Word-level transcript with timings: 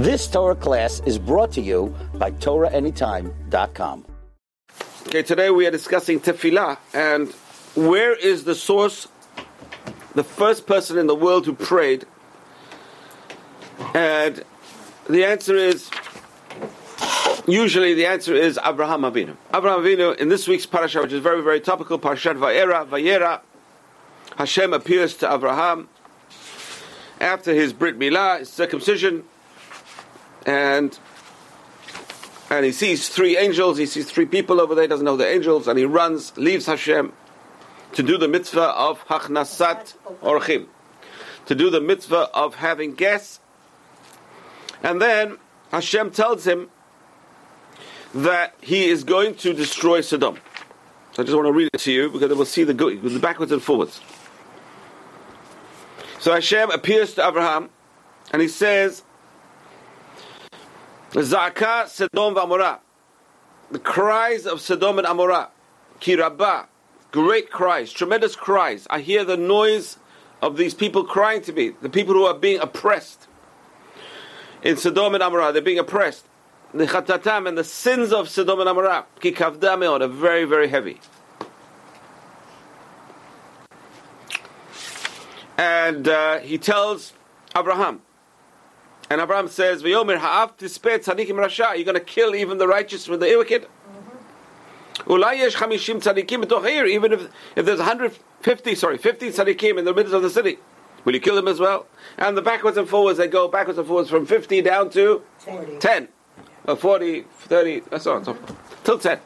This 0.00 0.26
Torah 0.26 0.54
class 0.54 1.02
is 1.04 1.18
brought 1.18 1.52
to 1.52 1.60
you 1.60 1.94
by 2.14 2.30
TorahAnytime.com. 2.30 4.06
Okay, 5.08 5.22
today 5.22 5.50
we 5.50 5.66
are 5.66 5.70
discussing 5.70 6.20
tefillah 6.20 6.78
and 6.94 7.28
where 7.76 8.14
is 8.14 8.44
the 8.44 8.54
source, 8.54 9.08
the 10.14 10.24
first 10.24 10.66
person 10.66 10.96
in 10.96 11.06
the 11.06 11.14
world 11.14 11.44
who 11.44 11.52
prayed? 11.52 12.06
And 13.92 14.42
the 15.06 15.26
answer 15.26 15.54
is, 15.54 15.90
usually 17.46 17.92
the 17.92 18.06
answer 18.06 18.34
is 18.34 18.58
Abraham 18.64 19.02
Avinu. 19.02 19.36
Abraham 19.54 19.84
Avinu, 19.84 20.16
in 20.16 20.30
this 20.30 20.48
week's 20.48 20.64
parasha, 20.64 21.02
which 21.02 21.12
is 21.12 21.20
very, 21.20 21.42
very 21.42 21.60
topical, 21.60 21.98
Parashat 21.98 22.38
Vayera, 22.38 22.88
Vayera, 22.88 23.42
Hashem 24.38 24.72
appears 24.72 25.14
to 25.18 25.30
Abraham 25.30 25.90
after 27.20 27.52
his 27.52 27.74
Brit 27.74 27.98
Milah, 27.98 28.38
his 28.38 28.48
circumcision, 28.48 29.24
and 30.46 30.98
and 32.50 32.64
he 32.64 32.72
sees 32.72 33.08
three 33.08 33.36
angels, 33.36 33.78
he 33.78 33.86
sees 33.86 34.10
three 34.10 34.26
people 34.26 34.60
over 34.60 34.74
there, 34.74 34.82
he 34.82 34.88
doesn't 34.88 35.04
know 35.04 35.16
the 35.16 35.26
angels, 35.26 35.68
and 35.68 35.78
he 35.78 35.84
runs, 35.84 36.36
leaves 36.36 36.66
Hashem 36.66 37.12
to 37.92 38.02
do 38.02 38.18
the 38.18 38.26
mitzvah 38.26 38.70
of 38.70 39.04
Hachnasat 39.06 39.94
Orchim, 40.20 40.66
to 41.46 41.54
do 41.54 41.70
the 41.70 41.80
mitzvah 41.80 42.28
of 42.34 42.56
having 42.56 42.94
guests. 42.94 43.38
And 44.82 45.00
then 45.00 45.38
Hashem 45.70 46.10
tells 46.10 46.44
him 46.44 46.70
that 48.14 48.54
he 48.60 48.88
is 48.88 49.04
going 49.04 49.36
to 49.36 49.52
destroy 49.52 50.00
Sodom. 50.00 50.38
So 51.12 51.22
I 51.22 51.26
just 51.26 51.36
want 51.36 51.46
to 51.46 51.52
read 51.52 51.70
it 51.72 51.78
to 51.80 51.92
you 51.92 52.10
because 52.10 52.34
we'll 52.34 52.44
see 52.46 52.64
the, 52.64 52.74
the 52.74 53.18
backwards 53.20 53.52
and 53.52 53.62
forwards. 53.62 54.00
So 56.18 56.32
Hashem 56.32 56.70
appears 56.70 57.14
to 57.14 57.26
Abraham 57.26 57.70
and 58.32 58.42
he 58.42 58.48
says, 58.48 59.02
Zaka 61.10 61.88
Sodom 61.88 62.34
v'Amorah. 62.34 62.78
The 63.70 63.78
cries 63.78 64.46
of 64.46 64.60
Sodom 64.60 64.98
and 64.98 65.06
Amorah. 65.06 65.48
Kirabah. 66.00 66.66
Great 67.10 67.50
cries, 67.50 67.92
tremendous 67.92 68.36
cries. 68.36 68.86
I 68.88 69.00
hear 69.00 69.24
the 69.24 69.36
noise 69.36 69.98
of 70.40 70.56
these 70.56 70.74
people 70.74 71.02
crying 71.04 71.42
to 71.42 71.52
me, 71.52 71.72
the 71.82 71.90
people 71.90 72.14
who 72.14 72.24
are 72.24 72.34
being 72.34 72.60
oppressed. 72.60 73.26
In 74.62 74.76
Sodom 74.76 75.14
and 75.14 75.22
Amorah, 75.22 75.52
they're 75.52 75.62
being 75.62 75.78
oppressed. 75.78 76.26
The 76.72 76.86
chatatam 76.86 77.48
and 77.48 77.58
the 77.58 77.64
sins 77.64 78.12
of 78.12 78.28
Sodom 78.28 78.60
and 78.60 78.68
Amorah, 78.68 79.06
ki 79.18 79.34
are 79.36 80.06
very, 80.06 80.44
very 80.44 80.68
heavy. 80.68 81.00
And 85.58 86.06
uh, 86.06 86.38
he 86.38 86.56
tells 86.56 87.12
Abraham, 87.56 88.02
and 89.10 89.20
Abraham 89.20 89.48
says, 89.48 89.82
"V'yomer 89.82 90.18
ha'af 90.18 90.56
tispet 90.56 91.04
tzadikim 91.04 91.32
rasha." 91.32 91.74
You're 91.74 91.84
going 91.84 91.96
to 91.96 92.00
kill 92.00 92.34
even 92.36 92.58
the 92.58 92.68
righteous 92.68 93.08
with 93.08 93.18
the 93.18 93.34
wicked. 93.36 93.62
Mm-hmm. 93.62 95.10
Ulay 95.10 95.38
yesh 95.38 95.56
chamishim 95.56 96.00
tzadikim. 96.00 96.88
Even 96.88 97.12
if, 97.12 97.28
if 97.56 97.66
there's 97.66 97.80
150, 97.80 98.74
sorry, 98.76 98.96
50 98.96 99.30
tzadikim 99.30 99.78
in 99.78 99.84
the 99.84 99.92
middle 99.92 100.14
of 100.14 100.22
the 100.22 100.30
city, 100.30 100.58
will 101.04 101.12
you 101.12 101.20
kill 101.20 101.34
them 101.34 101.48
as 101.48 101.58
well? 101.58 101.86
And 102.16 102.36
the 102.36 102.42
backwards 102.42 102.78
and 102.78 102.88
forwards, 102.88 103.18
they 103.18 103.26
go 103.26 103.48
backwards 103.48 103.78
and 103.80 103.88
forwards 103.88 104.08
from 104.08 104.26
50 104.26 104.62
down 104.62 104.90
to 104.90 105.22
40. 105.38 105.78
10, 105.78 106.08
or 106.68 106.76
40, 106.76 107.22
30, 107.22 107.82
so 107.98 108.14
on, 108.14 108.24
so 108.24 108.36
till 108.84 108.98
10. 108.98 109.18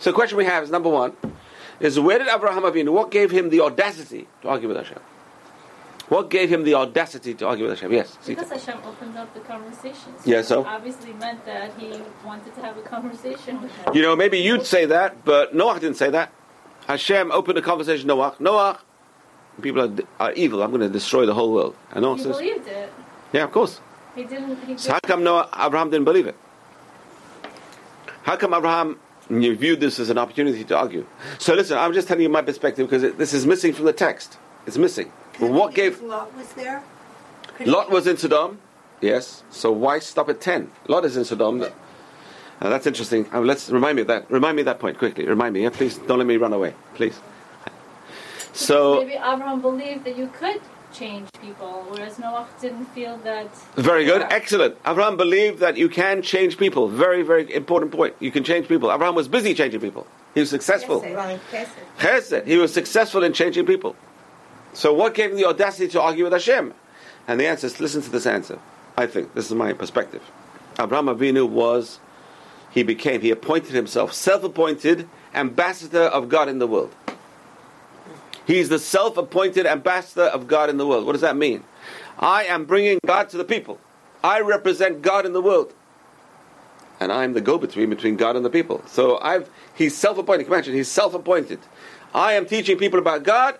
So 0.00 0.10
the 0.10 0.14
question 0.14 0.36
we 0.36 0.44
have 0.44 0.64
is 0.64 0.70
number 0.70 0.90
one: 0.90 1.16
is 1.80 1.98
where 1.98 2.18
did 2.18 2.28
Abraham 2.28 2.64
Avinu? 2.64 2.90
What 2.90 3.10
gave 3.10 3.30
him 3.30 3.48
the 3.48 3.60
audacity 3.60 4.28
to 4.42 4.48
argue 4.48 4.68
with 4.68 4.76
Hashem? 4.76 5.00
What 6.08 6.30
gave 6.30 6.48
him 6.48 6.64
the 6.64 6.74
audacity 6.74 7.34
to 7.34 7.46
argue 7.46 7.66
with 7.66 7.78
Hashem? 7.78 7.92
Yes. 7.92 8.16
Because 8.26 8.48
Hashem 8.48 8.78
opened 8.84 9.16
up 9.18 9.32
the 9.34 9.40
conversation. 9.40 10.14
So 10.18 10.30
yeah, 10.30 10.40
so? 10.40 10.64
obviously 10.64 11.12
meant 11.12 11.44
that 11.44 11.74
he 11.78 12.00
wanted 12.24 12.54
to 12.54 12.62
have 12.62 12.78
a 12.78 12.82
conversation 12.82 13.60
with 13.60 13.70
him. 13.72 13.94
You 13.94 14.02
know, 14.02 14.16
maybe 14.16 14.38
you'd 14.38 14.64
say 14.64 14.86
that, 14.86 15.24
but 15.24 15.54
Noah 15.54 15.78
didn't 15.78 15.98
say 15.98 16.08
that. 16.10 16.32
Hashem 16.86 17.30
opened 17.30 17.58
a 17.58 17.62
conversation 17.62 18.06
Noah. 18.06 18.34
Noah, 18.38 18.80
people 19.60 19.82
are, 19.82 20.04
are 20.18 20.32
evil. 20.32 20.62
I'm 20.62 20.70
going 20.70 20.80
to 20.80 20.88
destroy 20.88 21.26
the 21.26 21.34
whole 21.34 21.52
world. 21.52 21.76
And 21.90 22.02
Noah 22.02 22.16
he 22.16 22.22
says, 22.22 22.36
believed 22.38 22.66
it. 22.68 22.90
Yeah, 23.34 23.44
of 23.44 23.52
course. 23.52 23.80
He 24.14 24.24
didn't. 24.24 24.56
He 24.64 24.78
so 24.78 24.92
how 24.92 25.00
come 25.00 25.22
Noah, 25.22 25.50
Abraham 25.58 25.90
didn't 25.90 26.06
believe 26.06 26.26
it? 26.26 26.36
How 28.22 28.36
come 28.36 28.54
Abraham 28.54 28.98
you 29.28 29.54
viewed 29.54 29.80
this 29.80 29.98
as 29.98 30.08
an 30.08 30.16
opportunity 30.16 30.64
to 30.64 30.76
argue? 30.76 31.06
So 31.38 31.54
listen, 31.54 31.76
I'm 31.76 31.92
just 31.92 32.08
telling 32.08 32.22
you 32.22 32.30
my 32.30 32.40
perspective 32.42 32.86
because 32.88 33.02
it, 33.02 33.18
this 33.18 33.34
is 33.34 33.46
missing 33.46 33.74
from 33.74 33.84
the 33.84 33.92
text. 33.92 34.38
It's 34.66 34.78
missing. 34.78 35.12
But 35.40 35.50
what 35.50 35.74
gave 35.74 36.02
Lot 36.02 36.34
was 36.36 36.52
there? 36.54 36.82
Could 37.56 37.68
Lot 37.68 37.90
was 37.90 38.06
in 38.06 38.16
Sodom. 38.16 38.58
Yes. 39.00 39.44
So 39.50 39.70
why 39.72 39.98
stop 40.00 40.28
at 40.28 40.40
ten? 40.40 40.70
Lot 40.88 41.04
is 41.04 41.16
in 41.16 41.24
Sodom. 41.24 41.62
Uh, 41.62 42.68
that's 42.68 42.86
interesting. 42.86 43.26
Uh, 43.32 43.40
let's 43.40 43.70
remind 43.70 43.96
me 43.96 44.02
of 44.02 44.08
that. 44.08 44.30
Remind 44.30 44.56
me 44.56 44.62
of 44.62 44.66
that 44.66 44.80
point 44.80 44.98
quickly. 44.98 45.26
Remind 45.26 45.54
me. 45.54 45.62
Yeah? 45.62 45.70
Please 45.70 45.98
don't 45.98 46.18
let 46.18 46.26
me 46.26 46.36
run 46.36 46.52
away. 46.52 46.74
Please. 46.94 47.18
So 48.52 48.96
maybe 48.96 49.12
Abraham 49.12 49.60
believed 49.60 50.04
that 50.04 50.16
you 50.18 50.28
could 50.28 50.60
change 50.92 51.28
people, 51.40 51.86
whereas 51.88 52.18
Noah 52.18 52.48
didn't 52.60 52.86
feel 52.86 53.16
that. 53.18 53.54
Very 53.76 54.04
good, 54.04 54.22
excellent. 54.22 54.76
Abraham 54.84 55.16
believed 55.16 55.60
that 55.60 55.76
you 55.76 55.88
can 55.88 56.22
change 56.22 56.58
people. 56.58 56.88
Very, 56.88 57.22
very 57.22 57.54
important 57.54 57.92
point. 57.92 58.16
You 58.18 58.32
can 58.32 58.42
change 58.42 58.66
people. 58.66 58.90
Abraham 58.90 59.14
was 59.14 59.28
busy 59.28 59.54
changing 59.54 59.80
people. 59.80 60.06
He 60.34 60.40
was 60.40 60.50
successful. 60.50 61.02
Chesed. 61.98 62.46
He 62.46 62.56
was 62.56 62.72
successful 62.72 63.22
in 63.22 63.32
changing 63.32 63.66
people. 63.66 63.94
So 64.72 64.92
what 64.92 65.14
gave 65.14 65.30
him 65.30 65.36
the 65.36 65.46
audacity 65.46 65.88
to 65.88 66.00
argue 66.00 66.24
with 66.24 66.32
Hashem? 66.32 66.74
And 67.26 67.40
the 67.40 67.46
answer 67.46 67.66
is 67.66 67.80
listen 67.80 68.02
to 68.02 68.10
this 68.10 68.26
answer. 68.26 68.58
I 68.96 69.06
think 69.06 69.34
this 69.34 69.46
is 69.46 69.54
my 69.54 69.72
perspective. 69.72 70.22
Abraham 70.78 71.06
Avinu 71.06 71.48
was, 71.48 72.00
he 72.70 72.82
became, 72.82 73.20
he 73.20 73.30
appointed 73.30 73.72
himself 73.72 74.12
self-appointed 74.12 75.08
ambassador 75.34 76.02
of 76.02 76.28
God 76.28 76.48
in 76.48 76.58
the 76.58 76.66
world. 76.66 76.94
He's 78.46 78.68
the 78.68 78.78
self-appointed 78.78 79.66
ambassador 79.66 80.24
of 80.24 80.48
God 80.48 80.70
in 80.70 80.78
the 80.78 80.86
world. 80.86 81.04
What 81.04 81.12
does 81.12 81.20
that 81.20 81.36
mean? 81.36 81.64
I 82.18 82.44
am 82.44 82.64
bringing 82.64 82.98
God 83.06 83.28
to 83.30 83.36
the 83.36 83.44
people. 83.44 83.78
I 84.24 84.40
represent 84.40 85.02
God 85.02 85.26
in 85.26 85.32
the 85.32 85.42
world. 85.42 85.74
And 86.98 87.12
I'm 87.12 87.34
the 87.34 87.40
go-between 87.40 87.90
between 87.90 88.16
God 88.16 88.36
and 88.36 88.44
the 88.44 88.50
people. 88.50 88.82
So 88.86 89.18
I've, 89.18 89.50
he's 89.74 89.96
self-appointed. 89.96 90.46
Imagine, 90.46 90.74
he's 90.74 90.88
self-appointed. 90.88 91.60
I 92.14 92.32
am 92.32 92.46
teaching 92.46 92.78
people 92.78 92.98
about 92.98 93.22
God 93.22 93.58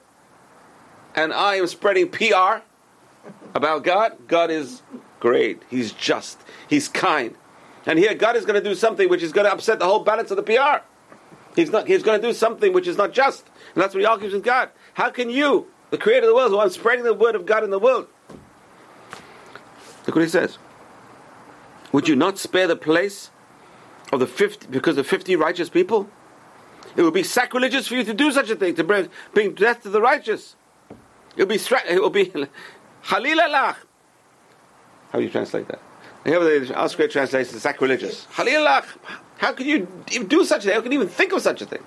and 1.19 1.33
I 1.33 1.57
am 1.57 1.67
spreading 1.67 2.09
PR 2.09 2.63
about 3.53 3.83
God, 3.83 4.17
God 4.29 4.53
is 4.53 4.83
great. 5.19 5.61
He's 5.69 5.93
just. 5.93 6.41
He's 6.69 6.87
kind. 6.87 7.35
And 7.87 7.99
here, 7.99 8.15
God 8.15 8.37
is 8.37 8.45
going 8.45 8.63
to 8.63 8.69
do 8.69 8.77
something 8.77 9.09
which 9.09 9.25
is 9.25 9.33
going 9.33 9.45
to 9.45 9.53
upset 9.53 9.81
the 9.81 9.85
whole 9.85 10.05
balance 10.05 10.31
of 10.31 10.37
the 10.37 10.45
PR. 10.45 10.85
He's 11.57 11.71
not. 11.71 11.89
He's 11.89 12.05
going 12.05 12.21
to 12.21 12.27
do 12.29 12.33
something 12.33 12.73
which 12.73 12.87
is 12.87 12.97
not 12.97 13.13
just, 13.13 13.47
and 13.75 13.83
that's 13.83 13.95
what 13.95 14.01
he 14.01 14.07
argues 14.07 14.33
with 14.33 14.45
God. 14.45 14.71
How 14.95 15.11
can 15.11 15.29
you, 15.29 15.67
the 15.91 15.99
Creator 15.99 16.27
of 16.27 16.29
the 16.29 16.35
world, 16.37 16.53
who 16.53 16.59
are 16.59 16.71
spreading 16.71 17.05
the 17.05 17.15
word 17.15 17.35
of 17.35 17.47
God 17.47 17.65
in 17.65 17.71
the 17.71 17.81
world, 17.81 18.07
look 20.07 20.15
what 20.15 20.23
he 20.23 20.29
says? 20.29 20.59
Would 21.91 22.07
you 22.07 22.15
not 22.15 22.39
spare 22.39 22.69
the 22.69 22.77
place 22.77 23.33
of 24.13 24.21
the 24.21 24.27
fifty 24.29 24.69
because 24.69 24.97
of 24.99 25.07
fifty 25.07 25.35
righteous 25.35 25.69
people? 25.69 26.09
It 26.95 27.03
would 27.03 27.15
be 27.15 27.25
sacrilegious 27.25 27.89
for 27.89 27.97
you 27.97 28.05
to 28.05 28.15
do 28.15 28.31
such 28.31 28.51
a 28.51 28.57
thing 28.57 28.77
to 28.77 28.85
bring, 28.85 29.09
bring 29.35 29.55
death 29.55 29.83
to 29.83 29.89
the 29.89 30.01
righteous. 30.01 30.55
It 31.39 31.43
will 31.43 31.47
be 31.47 31.61
it 31.89 32.01
will 32.01 32.11
be 32.11 32.27
halilalach. 33.05 33.77
How 35.11 35.19
do 35.19 35.23
you 35.23 35.31
translate 35.31 35.69
that? 35.69 35.81
Here 36.25 36.41
the 36.41 36.75
ArtScroll 36.75 37.11
translates 37.11 37.53
the 37.53 37.61
sacrilegious. 37.61 38.27
Halilalach. 38.33 38.87
How 39.39 39.53
can 39.53 39.67
you 39.67 39.87
do 40.25 40.45
such 40.45 40.65
a 40.65 40.67
thing? 40.67 40.75
How 40.75 40.81
can 40.81 40.91
you 40.91 40.99
even 40.99 41.09
think 41.09 41.33
of 41.33 41.41
such 41.41 41.63
a 41.63 41.67
thing? 41.67 41.83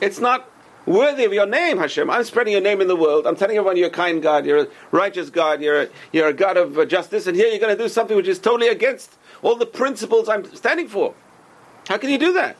It's 0.00 0.18
not 0.18 0.50
worthy 0.86 1.24
of 1.24 1.32
your 1.32 1.46
name, 1.46 1.78
Hashem. 1.78 2.10
I'm 2.10 2.24
spreading 2.24 2.52
your 2.52 2.60
name 2.60 2.80
in 2.80 2.88
the 2.88 2.96
world. 2.96 3.28
I'm 3.28 3.36
telling 3.36 3.56
everyone 3.56 3.76
you're 3.76 3.86
a 3.86 3.90
kind 3.90 4.20
God, 4.20 4.44
you're 4.44 4.64
a 4.64 4.68
righteous 4.90 5.30
God, 5.30 5.62
you're 5.62 5.82
a, 5.82 5.88
you're 6.10 6.26
a 6.26 6.32
God 6.32 6.56
of 6.56 6.76
uh, 6.76 6.84
justice, 6.84 7.28
and 7.28 7.36
here 7.36 7.46
you're 7.46 7.60
going 7.60 7.76
to 7.76 7.80
do 7.80 7.88
something 7.88 8.16
which 8.16 8.26
is 8.26 8.40
totally 8.40 8.66
against 8.66 9.16
all 9.42 9.54
the 9.54 9.66
principles 9.66 10.28
I'm 10.28 10.52
standing 10.56 10.88
for. 10.88 11.14
How 11.86 11.98
can 11.98 12.10
you 12.10 12.18
do 12.18 12.32
that? 12.32 12.56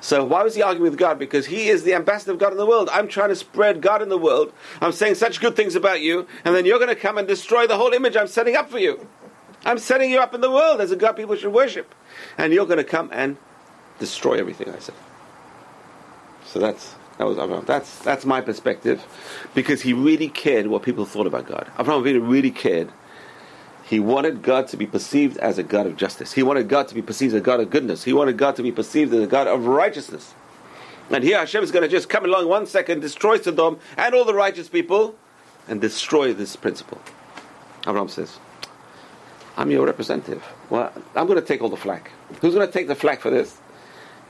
So 0.00 0.24
why 0.24 0.42
was 0.42 0.54
he 0.54 0.62
arguing 0.62 0.90
with 0.90 0.98
God? 0.98 1.18
Because 1.18 1.46
he 1.46 1.68
is 1.68 1.82
the 1.82 1.94
ambassador 1.94 2.32
of 2.32 2.38
God 2.38 2.52
in 2.52 2.58
the 2.58 2.66
world. 2.66 2.88
I'm 2.90 3.06
trying 3.06 3.28
to 3.28 3.36
spread 3.36 3.82
God 3.82 4.00
in 4.00 4.08
the 4.08 4.18
world. 4.18 4.52
I'm 4.80 4.92
saying 4.92 5.16
such 5.16 5.40
good 5.40 5.56
things 5.56 5.76
about 5.76 6.00
you, 6.00 6.26
and 6.44 6.54
then 6.54 6.64
you're 6.64 6.78
going 6.78 6.88
to 6.88 6.96
come 6.96 7.18
and 7.18 7.28
destroy 7.28 7.66
the 7.66 7.76
whole 7.76 7.92
image 7.92 8.16
I'm 8.16 8.26
setting 8.26 8.56
up 8.56 8.70
for 8.70 8.78
you. 8.78 9.06
I'm 9.64 9.78
setting 9.78 10.10
you 10.10 10.18
up 10.18 10.34
in 10.34 10.40
the 10.40 10.50
world 10.50 10.80
as 10.80 10.90
a 10.90 10.96
God 10.96 11.12
people 11.12 11.36
should 11.36 11.52
worship. 11.52 11.94
And 12.38 12.52
you're 12.52 12.64
going 12.64 12.78
to 12.78 12.84
come 12.84 13.10
and 13.12 13.36
destroy 13.98 14.38
everything 14.38 14.70
I 14.70 14.78
said. 14.78 14.94
So 16.46 16.58
that's 16.58 16.94
that 17.18 17.26
was 17.26 17.36
Abraham. 17.36 17.66
That's 17.66 17.98
that's 17.98 18.24
my 18.24 18.40
perspective, 18.40 19.04
because 19.54 19.82
he 19.82 19.92
really 19.92 20.28
cared 20.28 20.66
what 20.68 20.82
people 20.82 21.04
thought 21.04 21.26
about 21.26 21.46
God. 21.46 21.70
Abraham 21.78 22.02
really 22.02 22.18
really 22.18 22.50
cared 22.50 22.90
he 23.90 23.98
wanted 23.98 24.42
God 24.42 24.68
to 24.68 24.76
be 24.76 24.86
perceived 24.86 25.36
as 25.38 25.58
a 25.58 25.64
God 25.64 25.84
of 25.84 25.96
justice. 25.96 26.32
He 26.32 26.44
wanted 26.44 26.68
God 26.68 26.86
to 26.86 26.94
be 26.94 27.02
perceived 27.02 27.34
as 27.34 27.40
a 27.40 27.42
God 27.42 27.58
of 27.58 27.70
goodness. 27.70 28.04
He 28.04 28.12
wanted 28.12 28.38
God 28.38 28.54
to 28.54 28.62
be 28.62 28.70
perceived 28.70 29.12
as 29.12 29.20
a 29.20 29.26
God 29.26 29.48
of 29.48 29.66
righteousness. 29.66 30.32
And 31.10 31.24
here 31.24 31.36
Hashem 31.38 31.64
is 31.64 31.72
going 31.72 31.82
to 31.82 31.88
just 31.88 32.08
come 32.08 32.24
along 32.24 32.46
one 32.46 32.66
second, 32.66 33.00
destroy 33.00 33.40
Sodom 33.40 33.80
and 33.96 34.14
all 34.14 34.24
the 34.24 34.32
righteous 34.32 34.68
people, 34.68 35.16
and 35.66 35.80
destroy 35.80 36.32
this 36.32 36.54
principle. 36.54 37.00
Abraham 37.80 38.08
says, 38.08 38.38
I'm 39.56 39.72
your 39.72 39.84
representative. 39.84 40.44
Well, 40.70 40.92
I'm 41.16 41.26
going 41.26 41.40
to 41.40 41.44
take 41.44 41.60
all 41.60 41.68
the 41.68 41.76
flack. 41.76 42.12
Who's 42.42 42.54
going 42.54 42.64
to 42.64 42.72
take 42.72 42.86
the 42.86 42.94
flack 42.94 43.20
for 43.20 43.30
this? 43.30 43.58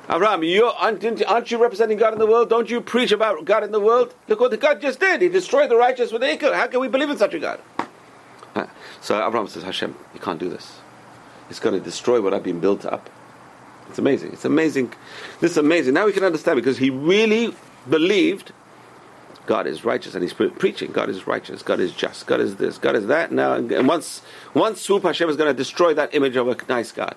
Abraham, 0.09 0.43
aren't, 0.79 1.23
aren't, 1.27 1.51
you 1.51 1.63
representing 1.63 1.99
God 1.99 2.15
in 2.15 2.19
the 2.19 2.27
world? 2.27 2.49
Don't 2.49 2.71
you 2.71 2.81
preach 2.81 3.13
about 3.13 3.45
God 3.45 3.63
in 3.63 3.73
the 3.73 3.81
world? 3.81 4.15
Look 4.27 4.41
what 4.41 4.59
God 4.59 4.81
just 4.81 5.01
did. 5.01 5.21
He 5.21 5.29
destroyed 5.29 5.71
the 5.71 5.77
righteous 5.77 6.13
with 6.13 6.23
the 6.23 6.31
Acre. 6.31 6.55
How 6.55 6.67
can 6.67 6.81
we 6.81 6.89
believe 6.89 7.11
in 7.11 7.19
such 7.19 7.35
a 7.35 7.39
God? 7.39 7.61
So 9.01 9.17
Abraham 9.27 9.49
says, 9.49 9.63
Hashem, 9.63 9.95
you 10.15 10.21
can't 10.21 10.39
do 10.39 10.49
this. 10.49 10.81
It's 11.49 11.61
going 11.61 11.75
to 11.75 11.81
destroy 11.81 12.21
what 12.21 12.35
I've 12.35 12.43
been 12.43 12.61
built 12.61 12.85
up. 12.85 13.11
It's 13.89 13.99
amazing. 13.99 14.33
It's 14.33 14.45
amazing. 14.45 14.93
This 15.41 15.53
is 15.53 15.57
amazing. 15.57 15.95
Now 15.95 16.07
we 16.07 16.13
can 16.13 16.25
understand 16.25 16.57
because 16.57 16.79
he 16.79 16.91
really 16.91 17.55
believed 17.89 18.53
God 19.47 19.67
is 19.67 19.85
righteous, 19.85 20.15
and 20.15 20.23
he's 20.23 20.33
preaching 20.33 20.93
God 20.93 21.09
is 21.09 21.27
righteous, 21.27 21.63
God 21.63 21.81
is 21.81 21.93
just, 21.93 22.29
God 22.29 22.41
is 22.41 22.55
this, 22.57 22.79
God 22.79 22.95
is 22.95 23.09
that. 23.09 23.33
Now, 23.33 23.55
and 23.55 23.89
once, 23.89 24.23
once 24.55 24.81
swoop, 24.81 25.03
Hashem 25.03 25.29
is 25.29 25.37
going 25.37 25.51
to 25.51 25.57
destroy 25.57 25.93
that 25.95 26.15
image 26.15 26.37
of 26.37 26.47
a 26.47 26.57
nice 26.69 26.93
God. 26.93 27.17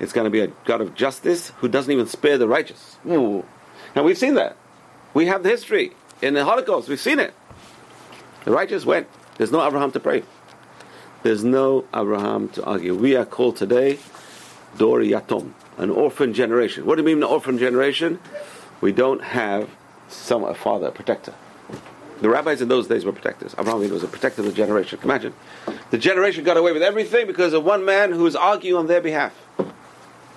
It's 0.00 0.14
going 0.14 0.24
to 0.24 0.30
be 0.30 0.40
a 0.40 0.46
God 0.64 0.80
of 0.80 0.94
justice 0.94 1.52
who 1.58 1.68
doesn't 1.68 1.92
even 1.92 2.06
spare 2.06 2.38
the 2.38 2.48
righteous. 2.48 2.96
Ooh. 3.06 3.44
Now 3.94 4.02
we've 4.02 4.16
seen 4.16 4.34
that. 4.34 4.56
We 5.12 5.26
have 5.26 5.42
the 5.42 5.50
history 5.50 5.92
in 6.22 6.32
the 6.32 6.44
Holocaust. 6.44 6.88
We've 6.88 6.98
seen 6.98 7.18
it. 7.18 7.34
The 8.46 8.50
righteous 8.50 8.86
went. 8.86 9.08
There's 9.36 9.52
no 9.52 9.64
Abraham 9.66 9.92
to 9.92 10.00
pray. 10.00 10.22
There's 11.22 11.44
no 11.44 11.84
Abraham 11.94 12.48
to 12.50 12.64
argue. 12.64 12.96
We 12.96 13.14
are 13.14 13.24
called 13.24 13.56
today 13.56 14.00
Dor 14.76 15.00
Yatom, 15.00 15.52
an 15.78 15.90
orphan 15.90 16.34
generation. 16.34 16.84
What 16.84 16.96
do 16.96 17.02
you 17.02 17.06
mean 17.06 17.18
an 17.18 17.22
orphan 17.22 17.58
generation? 17.58 18.18
We 18.80 18.90
don't 18.90 19.22
have 19.22 19.70
some 20.08 20.42
a 20.42 20.54
father, 20.54 20.88
a 20.88 20.90
protector. 20.90 21.32
The 22.20 22.28
rabbis 22.28 22.60
in 22.60 22.68
those 22.68 22.88
days 22.88 23.04
were 23.04 23.12
protectors. 23.12 23.54
Abraham 23.56 23.88
was 23.90 24.02
a 24.02 24.08
protector 24.08 24.42
of 24.42 24.46
the 24.46 24.52
generation. 24.52 24.98
Imagine. 25.02 25.34
The 25.90 25.98
generation 25.98 26.42
got 26.42 26.56
away 26.56 26.72
with 26.72 26.82
everything 26.82 27.26
because 27.28 27.52
of 27.52 27.64
one 27.64 27.84
man 27.84 28.12
who 28.12 28.24
was 28.24 28.34
arguing 28.34 28.78
on 28.78 28.86
their 28.88 29.00
behalf. 29.00 29.32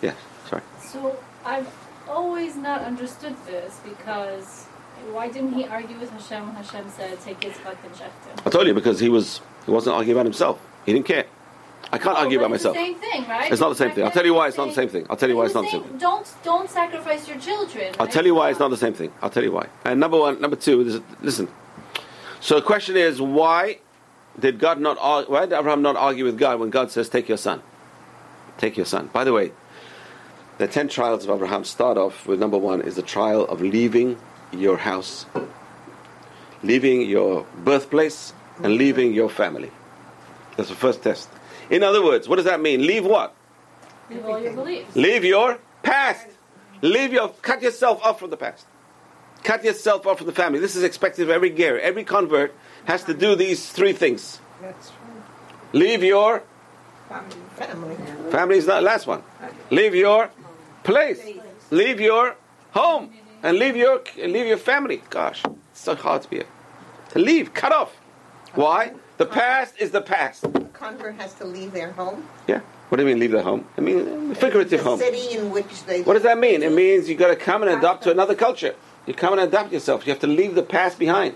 Yes, 0.01 0.15
sorry. 0.47 0.61
So 0.81 1.17
I've 1.43 1.67
always 2.07 2.55
not 2.55 2.81
understood 2.81 3.35
this 3.47 3.79
because 3.83 4.65
why 5.11 5.29
didn't 5.29 5.53
he 5.53 5.65
argue 5.65 5.97
with 5.99 6.11
Hashem 6.11 6.45
when 6.45 6.55
Hashem 6.55 6.89
said, 6.89 7.19
take 7.21 7.43
his 7.43 7.55
and 7.57 7.95
shechtim? 7.95 8.45
I 8.45 8.49
told 8.51 8.67
you 8.67 8.73
because 8.75 8.99
he 8.99 9.09
was 9.09 9.41
he 9.65 9.71
wasn't 9.71 9.95
arguing 9.95 10.17
about 10.17 10.25
himself. 10.25 10.59
He 10.85 10.93
didn't 10.93 11.05
care. 11.05 11.25
I 11.91 11.97
can't 11.97 12.17
oh, 12.17 12.21
argue 12.21 12.39
about 12.39 12.49
myself. 12.51 12.75
The 12.75 12.81
same 12.81 12.95
thing, 12.95 13.27
right? 13.27 13.51
It's 13.51 13.61
not 13.61 13.69
the 13.69 13.75
same 13.75 13.91
thing. 13.91 14.03
I'll 14.03 14.11
tell 14.11 14.25
you 14.25 14.33
why 14.33 14.47
it's 14.47 14.57
not 14.57 14.67
the 14.67 14.73
same 14.73 14.89
thing. 14.89 15.05
I'll 15.09 15.15
tell 15.17 15.29
you 15.29 15.37
why 15.37 15.45
it's 15.45 15.53
not 15.53 15.65
the 15.65 15.71
same 15.71 15.83
thing. 15.83 15.97
Don't 15.97 16.27
don't 16.43 16.69
sacrifice 16.69 17.27
your 17.27 17.39
children. 17.39 17.93
I'll 17.99 18.07
tell 18.07 18.25
you 18.25 18.35
why 18.35 18.49
it's 18.49 18.59
not 18.59 18.69
the 18.69 18.77
same 18.77 18.93
thing. 18.93 19.13
I'll 19.21 19.29
tell 19.29 19.43
you 19.43 19.51
why. 19.51 19.67
And 19.83 19.99
number 19.99 20.17
one, 20.19 20.41
number 20.41 20.55
two, 20.55 20.81
is, 20.81 21.01
listen. 21.21 21.47
So 22.41 22.55
the 22.55 22.61
question 22.61 22.97
is, 22.97 23.21
why 23.21 23.79
did 24.39 24.59
God 24.59 24.79
not? 24.79 24.97
Argue, 24.99 25.31
Why 25.31 25.41
did 25.41 25.53
Abraham 25.53 25.81
not 25.81 25.95
argue 25.95 26.25
with 26.25 26.37
God 26.37 26.59
when 26.59 26.69
God 26.69 26.91
says, 26.91 27.07
"Take 27.07 27.29
your 27.29 27.37
son"? 27.37 27.61
Take 28.57 28.77
your 28.77 28.85
son. 28.85 29.09
By 29.13 29.23
the 29.23 29.33
way, 29.33 29.51
the 30.57 30.67
ten 30.67 30.87
trials 30.87 31.23
of 31.23 31.29
Abraham 31.29 31.63
start 31.63 31.97
off 31.97 32.25
with 32.27 32.39
number 32.39 32.57
one 32.57 32.81
is 32.81 32.95
the 32.95 33.03
trial 33.03 33.45
of 33.45 33.61
leaving 33.61 34.17
your 34.51 34.77
house, 34.77 35.25
leaving 36.63 37.01
your 37.01 37.45
birthplace, 37.63 38.33
and 38.63 38.75
leaving 38.75 39.13
your 39.13 39.29
family. 39.29 39.71
That's 40.57 40.69
the 40.69 40.75
first 40.75 41.03
test. 41.03 41.29
In 41.69 41.83
other 41.83 42.03
words, 42.03 42.27
what 42.27 42.37
does 42.37 42.45
that 42.45 42.61
mean? 42.61 42.85
Leave 42.85 43.05
what? 43.05 43.35
Leave 44.09 44.25
all 44.25 44.39
your 44.39 44.53
beliefs. 44.53 44.95
Leave 44.95 45.23
your 45.25 45.59
past. 45.83 46.27
Leave 46.81 47.13
your 47.13 47.29
cut 47.29 47.61
yourself 47.61 48.03
off 48.03 48.19
from 48.19 48.29
the 48.29 48.37
past. 48.37 48.65
Cut 49.43 49.63
yourself 49.63 50.05
off 50.07 50.17
from 50.19 50.27
the 50.27 50.33
family. 50.33 50.59
This 50.59 50.75
is 50.75 50.83
expected 50.83 51.23
of 51.23 51.29
every 51.29 51.49
ger. 51.49 51.79
Every 51.79 52.03
convert 52.03 52.53
has 52.85 53.03
to 53.05 53.13
do 53.13 53.35
these 53.35 53.71
three 53.71 53.93
things. 53.93 54.39
That's 54.61 54.89
true. 54.89 54.97
Leave 55.73 56.03
your 56.03 56.43
family. 57.57 57.95
Family 58.31 58.57
is 58.57 58.67
not 58.67 58.75
the 58.75 58.81
last 58.81 59.07
one. 59.07 59.23
Leave 59.71 59.95
your 59.95 60.29
place. 60.83 61.21
Leave 61.71 61.99
your 61.99 62.35
home. 62.71 63.13
And 63.43 63.59
leave 63.59 63.75
your 63.75 64.01
leave 64.17 64.47
your 64.47 64.57
family. 64.57 65.01
Gosh, 65.09 65.43
it's 65.71 65.81
so 65.81 65.95
hard 65.95 66.23
to 66.23 66.29
be 66.29 66.37
here. 66.37 66.45
to 67.09 67.19
leave, 67.19 67.53
cut 67.53 67.71
off. 67.71 67.95
Why? 68.53 68.93
The 69.17 69.25
past 69.25 69.75
is 69.79 69.91
the 69.91 70.01
past. 70.01 70.43
A 70.43 70.49
convert 70.73 71.15
has 71.15 71.33
to 71.35 71.45
leave 71.45 71.71
their 71.71 71.91
home. 71.91 72.27
Yeah. 72.47 72.61
What 72.89 72.97
do 72.97 73.03
you 73.03 73.09
mean 73.09 73.19
leave 73.19 73.31
their 73.31 73.41
home? 73.43 73.65
I 73.77 73.81
mean 73.81 74.35
figurative 74.35 74.83
the 74.83 74.89
home. 74.89 74.99
City 74.99 75.37
in 75.37 75.51
which 75.51 75.83
they. 75.85 76.01
What 76.03 76.13
does 76.13 76.23
that 76.23 76.37
mean? 76.37 76.63
It 76.63 76.71
means 76.71 77.09
you 77.09 77.15
got 77.15 77.29
to 77.29 77.35
come 77.35 77.63
and 77.63 77.71
adopt 77.71 78.03
to 78.03 78.11
another 78.11 78.35
culture. 78.35 78.75
You 79.05 79.13
come 79.13 79.33
and 79.33 79.41
adopt 79.41 79.71
yourself. 79.71 80.05
You 80.05 80.11
have 80.13 80.21
to 80.21 80.27
leave 80.27 80.55
the 80.55 80.63
past 80.63 80.99
behind. 80.99 81.35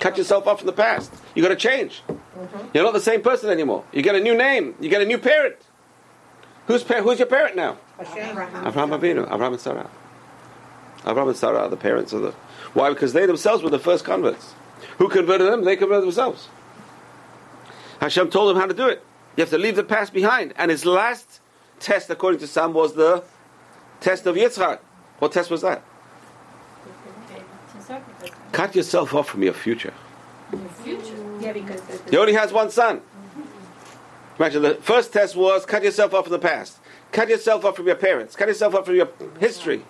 Cut 0.00 0.16
yourself 0.16 0.46
off 0.46 0.58
from 0.60 0.66
the 0.66 0.72
past. 0.72 1.12
You 1.34 1.42
got 1.42 1.48
to 1.48 1.56
change. 1.56 2.02
Mm-hmm. 2.08 2.68
You're 2.72 2.84
not 2.84 2.92
the 2.92 3.00
same 3.00 3.20
person 3.20 3.50
anymore. 3.50 3.84
You 3.92 4.02
get 4.02 4.14
a 4.14 4.20
new 4.20 4.36
name. 4.36 4.74
You 4.80 4.88
get 4.88 5.02
a 5.02 5.04
new 5.04 5.18
parent. 5.18 5.56
Who's 6.66 6.84
pa- 6.84 7.02
who's 7.02 7.18
your 7.18 7.26
parent 7.26 7.56
now? 7.56 7.78
Abraham. 7.98 8.66
Abraham 8.66 8.90
Avinu. 8.90 9.24
Abraham 9.24 9.52
and 9.52 9.60
Sarah. 9.60 9.90
Abraham 11.06 11.28
and 11.28 11.36
Sarah 11.36 11.60
are 11.60 11.68
the 11.68 11.76
parents 11.76 12.12
of 12.12 12.22
the. 12.22 12.30
Why? 12.74 12.90
Because 12.90 13.12
they 13.12 13.26
themselves 13.26 13.62
were 13.62 13.70
the 13.70 13.78
first 13.78 14.04
converts. 14.04 14.54
Who 14.98 15.08
converted 15.08 15.50
them? 15.50 15.64
They 15.64 15.76
converted 15.76 16.04
themselves. 16.04 16.48
Hashem 18.00 18.30
told 18.30 18.50
him 18.50 18.60
how 18.60 18.66
to 18.66 18.74
do 18.74 18.88
it. 18.88 19.04
You 19.36 19.42
have 19.42 19.50
to 19.50 19.58
leave 19.58 19.76
the 19.76 19.84
past 19.84 20.12
behind. 20.12 20.52
And 20.56 20.70
his 20.70 20.84
last 20.84 21.40
test, 21.80 22.10
according 22.10 22.40
to 22.40 22.46
some, 22.46 22.72
was 22.72 22.94
the 22.94 23.24
test 24.00 24.26
of 24.26 24.36
Yitzchak. 24.36 24.78
What 25.18 25.32
test 25.32 25.50
was 25.50 25.62
that? 25.62 25.82
Cut 28.52 28.74
yourself 28.74 29.14
off 29.14 29.28
from 29.28 29.42
your 29.42 29.52
future. 29.52 29.94
future? 30.82 31.14
Yeah, 31.40 31.52
because 31.52 31.82
he 32.10 32.16
only 32.16 32.34
has 32.34 32.52
one 32.52 32.70
son. 32.70 33.00
Imagine 34.38 34.62
the 34.62 34.74
first 34.76 35.12
test 35.12 35.34
was 35.34 35.66
cut 35.66 35.82
yourself 35.82 36.14
off 36.14 36.24
from 36.24 36.32
the 36.32 36.38
past. 36.38 36.78
Cut 37.10 37.28
yourself 37.28 37.64
off 37.64 37.76
from 37.76 37.86
your 37.86 37.96
parents. 37.96 38.36
Cut 38.36 38.48
yourself 38.48 38.74
off 38.74 38.86
from 38.86 38.94
your 38.94 39.08
history. 39.40 39.84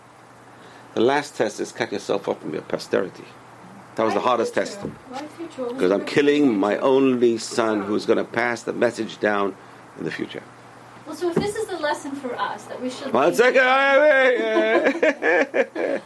The 0.94 1.00
last 1.00 1.37
test 1.37 1.60
is 1.60 1.72
cut 1.72 1.93
yourself 1.93 2.28
off 2.28 2.40
from 2.40 2.52
your 2.52 2.62
posterity. 2.62 3.25
That 3.98 4.04
was 4.04 4.14
the 4.14 4.20
hardest 4.20 4.54
test. 4.54 4.78
Because 5.56 5.90
I'm 5.90 6.04
killing 6.04 6.56
my 6.56 6.76
only 6.76 7.36
son 7.36 7.82
who's 7.82 8.06
going 8.06 8.18
to 8.18 8.24
pass 8.24 8.62
the 8.62 8.72
message 8.72 9.18
down 9.18 9.56
in 9.98 10.04
the 10.04 10.10
future. 10.12 10.44
Well, 11.04 11.16
so 11.16 11.30
if 11.30 11.34
this 11.34 11.56
is 11.56 11.66
the 11.66 11.78
lesson 11.78 12.12
for 12.12 12.32
us 12.38 12.66
that 12.66 12.80
we 12.80 12.90
should. 12.90 13.12
One 13.12 13.34
second. 13.34 13.60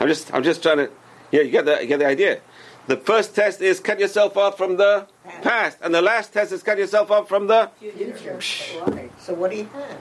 I'm 0.00 0.08
just, 0.08 0.34
I'm 0.34 0.42
just 0.42 0.60
trying 0.60 0.78
to. 0.78 0.90
Yeah, 1.30 1.42
you 1.42 1.52
get 1.52 1.66
the, 1.66 1.82
you 1.82 1.86
get 1.86 2.00
the 2.00 2.06
idea. 2.06 2.40
The 2.88 2.96
first 2.96 3.36
test 3.36 3.60
is 3.60 3.78
cut 3.78 4.00
yourself 4.00 4.36
off 4.36 4.58
from 4.58 4.76
the 4.76 5.06
past, 5.42 5.78
and 5.82 5.94
the 5.94 6.02
last 6.02 6.32
test 6.32 6.50
is 6.50 6.64
cut 6.64 6.78
yourself 6.78 7.12
off 7.12 7.28
from 7.28 7.46
the 7.46 7.70
future. 7.78 8.40
So 8.40 9.34
what 9.34 9.52
do 9.52 9.56
you 9.56 9.68
have? 9.72 9.98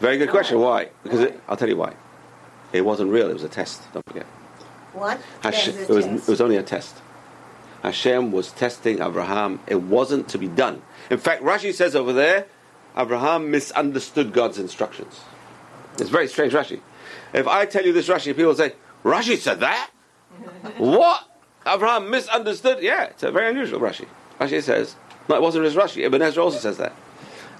Very 0.00 0.18
good 0.18 0.28
question. 0.28 0.60
Why? 0.60 0.90
Because 1.02 1.20
it, 1.20 1.40
I'll 1.48 1.56
tell 1.56 1.70
you 1.70 1.78
why. 1.78 1.94
It 2.74 2.84
wasn't 2.84 3.10
real. 3.10 3.30
It 3.30 3.32
was 3.32 3.44
a 3.44 3.48
test. 3.48 3.90
Don't 3.94 4.04
forget. 4.06 4.26
What? 4.94 5.20
Hashem, 5.42 5.76
it, 5.76 5.88
was, 5.88 6.06
it 6.06 6.28
was 6.28 6.40
only 6.40 6.56
a 6.56 6.62
test. 6.62 6.96
Hashem 7.82 8.32
was 8.32 8.52
testing 8.52 9.02
Abraham. 9.02 9.60
It 9.66 9.82
wasn't 9.82 10.28
to 10.28 10.38
be 10.38 10.48
done. 10.48 10.82
In 11.10 11.18
fact, 11.18 11.42
Rashi 11.42 11.74
says 11.74 11.94
over 11.94 12.12
there, 12.12 12.46
Abraham 12.96 13.50
misunderstood 13.50 14.32
God's 14.32 14.58
instructions. 14.58 15.20
It's 15.98 16.10
very 16.10 16.28
strange, 16.28 16.52
Rashi. 16.52 16.80
If 17.32 17.46
I 17.46 17.66
tell 17.66 17.84
you 17.84 17.92
this 17.92 18.08
Rashi, 18.08 18.34
people 18.34 18.54
say, 18.54 18.72
Rashi 19.02 19.36
said 19.36 19.60
that? 19.60 19.90
what? 20.78 21.28
Abraham 21.66 22.08
misunderstood? 22.10 22.82
Yeah, 22.82 23.04
it's 23.04 23.22
a 23.22 23.30
very 23.30 23.50
unusual 23.50 23.80
Rashi. 23.80 24.06
Rashi 24.40 24.62
says, 24.62 24.96
no, 25.28 25.36
it 25.36 25.42
wasn't 25.42 25.64
just 25.64 25.76
Rashi. 25.76 26.04
Ibn 26.04 26.22
Ezra 26.22 26.44
also 26.44 26.58
says 26.58 26.78
that. 26.78 26.94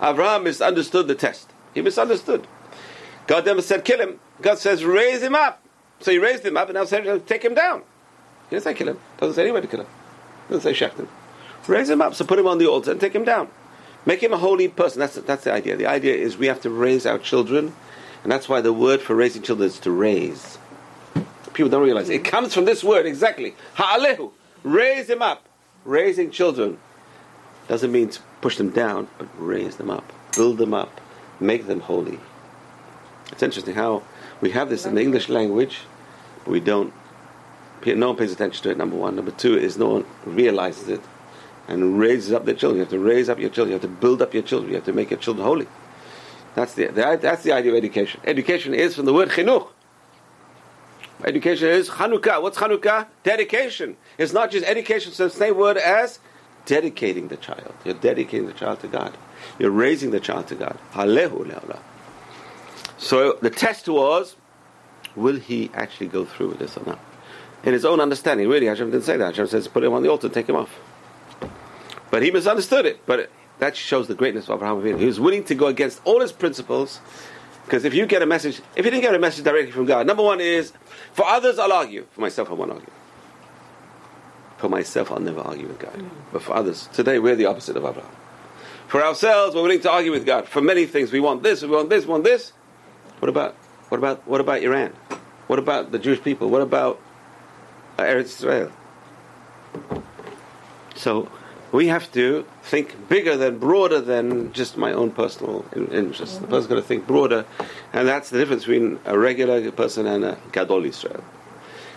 Abraham 0.01 0.45
misunderstood 0.45 1.09
the 1.09 1.15
test. 1.15 1.51
He 1.75 1.83
misunderstood. 1.83 2.47
God 3.27 3.47
never 3.47 3.63
said 3.63 3.85
kill 3.85 4.01
him. 4.01 4.21
God 4.41 4.59
says 4.59 4.85
raise 4.85 5.23
him 5.23 5.35
up. 5.35 5.64
So 6.01 6.11
he 6.11 6.19
raised 6.19 6.45
him 6.45 6.57
up 6.57 6.69
and 6.69 6.75
now 6.75 6.85
said, 6.85 7.27
take 7.27 7.45
him 7.45 7.55
down. 7.55 7.81
He 8.51 8.57
didn't 8.57 8.65
say 8.65 8.75
kill 8.75 8.89
him. 8.89 8.99
Doesn't 9.19 9.35
say 9.35 9.43
anywhere 9.43 9.63
to 9.63 9.69
kill 9.69 9.81
him. 9.81 9.87
Doesn't 10.49 10.63
say 10.63 10.87
shecht 10.87 10.97
him. 10.97 11.09
Raise 11.67 11.89
him 11.89 12.03
up, 12.03 12.15
so 12.15 12.25
put 12.25 12.39
him 12.39 12.47
on 12.47 12.59
the 12.59 12.67
altar 12.67 12.91
and 12.91 13.01
take 13.01 13.15
him 13.15 13.25
down. 13.25 13.49
Make 14.05 14.23
him 14.23 14.33
a 14.33 14.37
holy 14.37 14.69
person. 14.69 15.01
That's, 15.01 15.15
that's 15.15 15.45
the 15.45 15.53
idea. 15.53 15.77
The 15.77 15.87
idea 15.87 16.15
is 16.15 16.37
we 16.37 16.47
have 16.47 16.61
to 16.63 16.71
raise 16.71 17.07
our 17.07 17.19
children, 17.19 17.75
and 18.23 18.31
that's 18.31 18.49
why 18.49 18.61
the 18.61 18.73
word 18.73 19.01
for 19.01 19.15
raising 19.15 19.43
children 19.43 19.67
is 19.69 19.79
to 19.81 19.91
raise. 19.91 20.59
People 21.55 21.71
don't 21.71 21.83
realize 21.83 22.11
it. 22.11 22.17
it 22.17 22.25
comes 22.25 22.53
from 22.53 22.67
this 22.67 22.85
word 22.85 23.07
exactly. 23.07 23.55
Ha'alehu. 23.75 24.33
Raise 24.63 25.09
him 25.09 25.23
up. 25.23 25.47
Raising 25.85 26.31
children 26.31 26.79
doesn't 27.69 27.93
mean 27.93 28.11
to 28.11 28.21
push 28.41 28.57
them 28.57 28.71
down, 28.71 29.09
but 29.19 29.29
raise 29.39 29.77
them 29.77 29.91
up, 29.91 30.13
build 30.35 30.59
them 30.59 30.75
up, 30.75 31.01
make 31.41 31.67
them 31.67 31.81
holy. 31.81 32.19
It's 33.33 33.43
interesting 33.43 33.75
how 33.75 34.03
we 34.45 34.51
have 34.51 34.69
this 34.69 34.85
in 34.85 34.95
the 34.95 35.01
English 35.01 35.31
language, 35.31 35.81
but 36.45 36.51
we 36.51 36.61
don't. 36.61 36.93
No 37.87 38.09
one 38.09 38.17
pays 38.17 38.31
attention 38.31 38.63
to 38.65 38.71
it. 38.73 38.77
Number 38.77 38.95
one. 38.95 39.17
Number 39.17 39.31
two 39.31 39.57
is 39.57 39.79
no 39.79 39.89
one 39.89 40.05
realizes 40.27 40.89
it 40.89 41.01
and 41.67 41.99
raises 41.99 42.31
up 42.31 42.45
their 42.45 42.55
children. 42.55 42.77
You 42.77 42.85
have 42.85 42.91
to 42.91 42.99
raise 42.99 43.31
up 43.31 43.39
your 43.39 43.49
children. 43.49 43.71
You 43.71 43.81
have 43.81 43.91
to 43.91 43.97
build 44.05 44.21
up 44.21 44.35
your 44.35 44.43
children. 44.43 44.69
You 44.71 44.77
have 44.77 44.85
to 44.85 44.93
make 44.93 45.11
your 45.11 45.19
children 45.19 45.47
holy. 45.47 45.67
That's 46.55 46.75
the, 46.75 46.89
the 46.89 47.19
that's 47.21 47.43
the 47.43 47.53
idea 47.53 47.73
of 47.73 47.79
education. 47.79 48.21
Education 48.25 48.75
is 48.75 48.95
from 48.95 49.07
the 49.07 49.15
word 49.15 49.31
chinuch. 49.31 49.69
Education 51.25 51.69
is 51.69 51.89
Chanukah. 51.89 52.43
What's 52.43 52.59
Chanukah? 52.59 53.07
Dedication. 53.23 53.97
It's 54.19 54.35
not 54.35 54.51
just 54.51 54.67
education, 54.67 55.09
it's 55.09 55.17
the 55.17 55.31
same 55.31 55.57
word 55.57 55.79
as 55.79 56.19
dedicating 56.67 57.29
the 57.29 57.39
child. 57.39 57.73
You're 57.83 57.95
dedicating 57.95 58.47
the 58.47 58.53
child 58.53 58.81
to 58.81 58.89
God. 58.89 59.17
You're 59.59 59.71
raising 59.71 60.11
the 60.11 60.21
child 60.21 60.49
to 60.49 60.55
God. 60.55 60.79
Halehu 60.93 61.47
le'olam. 61.51 61.81
So 62.99 63.39
the 63.41 63.51
test 63.51 63.89
was, 63.89 64.37
will 65.17 65.37
he 65.37 65.71
actually 65.75 66.09
go 66.09 66.25
through 66.25 66.49
with 66.49 66.59
this 66.59 66.77
or 66.77 66.85
not? 66.85 66.99
In 67.65 67.73
his 67.73 67.85
own 67.85 68.01
understanding, 68.01 68.49
really, 68.49 68.67
Hashem 68.67 68.91
didn't 68.91 69.05
say 69.05 69.17
that. 69.17 69.27
Hashem 69.27 69.47
says, 69.47 69.69
put 69.69 69.83
him 69.83 69.93
on 69.93 70.03
the 70.03 70.11
altar, 70.11 70.29
take 70.29 70.49
him 70.49 70.57
off. 70.57 70.71
But 72.11 72.23
he 72.23 72.31
misunderstood 72.31 72.87
it. 72.87 73.05
But 73.07 73.31
that 73.59 73.77
shows 73.77 74.07
the 74.07 74.15
greatness 74.15 74.49
of 74.49 74.59
Abraham 74.59 74.83
Avinu. 74.83 74.99
He 74.99 75.07
was 75.07 75.19
willing 75.19 75.45
to 75.45 75.55
go 75.55 75.67
against 75.67 76.01
all 76.05 76.21
his 76.21 76.33
principles. 76.33 77.01
Because 77.65 77.85
if 77.85 77.95
you 77.95 78.05
get 78.07 78.21
a 78.21 78.27
message, 78.27 78.61
if 78.77 78.85
you 78.85 78.91
didn't 78.91 79.03
get 79.03 79.15
a 79.15 79.19
message 79.19 79.45
directly 79.45 79.73
from 79.73 79.87
God, 79.87 80.07
number 80.07 80.23
one 80.23 80.41
is, 80.41 80.73
for 81.13 81.25
others 81.25 81.59
I'll 81.59 81.73
argue. 81.73 82.07
For 82.11 82.21
myself 82.21 82.51
I 82.51 82.55
won't 82.55 82.73
argue. 82.73 82.91
For 84.59 84.69
myself 84.69 85.11
I'll 85.11 85.21
never 85.21 85.41
argue 85.41 85.67
with 85.67 85.79
God. 85.79 86.05
But 86.33 86.43
for 86.43 86.55
others, 86.55 86.89
today 86.93 87.19
we're 87.19 87.37
the 87.37 87.47
opposite 87.47 87.77
of 87.77 87.85
Abraham. 87.85 88.13
For 88.89 89.03
ourselves, 89.03 89.57
we're 89.57 89.63
willing 89.63 89.81
to 89.81 89.91
argue 89.91 90.13
with 90.13 90.27
God. 90.27 90.47
For 90.47 90.61
many 90.61 90.87
things, 90.87 91.11
we 91.11 91.19
want 91.19 91.43
this, 91.43 91.63
we 91.63 91.69
want 91.69 91.91
this, 91.91 92.05
we 92.05 92.11
want 92.11 92.25
this. 92.25 92.53
What 93.21 93.29
about, 93.29 93.55
what 93.89 93.99
about, 93.99 94.27
what 94.27 94.41
about 94.41 94.63
Iran? 94.63 94.93
What 95.47 95.59
about 95.59 95.93
the 95.93 95.99
Jewish 95.99 96.23
people? 96.23 96.49
What 96.51 96.63
about 96.63 97.01
uh, 97.99 98.03
Eretz 98.03 98.37
Israel? 98.39 98.73
So 100.95 101.31
we 101.73 101.89
have 101.89 102.11
to 102.13 102.47
think 102.63 103.09
bigger 103.09 103.37
than, 103.37 103.59
broader 103.59 104.01
than 104.01 104.53
just 104.53 104.77
my 104.77 104.93
own 104.93 105.11
personal 105.11 105.65
in- 105.75 105.89
interests. 105.89 106.39
The 106.39 106.47
person's 106.47 106.69
got 106.69 106.77
to 106.77 106.83
think 106.83 107.07
broader, 107.07 107.45
and 107.93 108.07
that's 108.07 108.31
the 108.31 108.39
difference 108.39 108.65
between 108.65 109.01
a 109.05 109.19
regular 109.19 109.71
person 109.73 110.07
and 110.07 110.25
a 110.25 110.39
Gadol 110.53 110.85
Israel. 110.85 111.25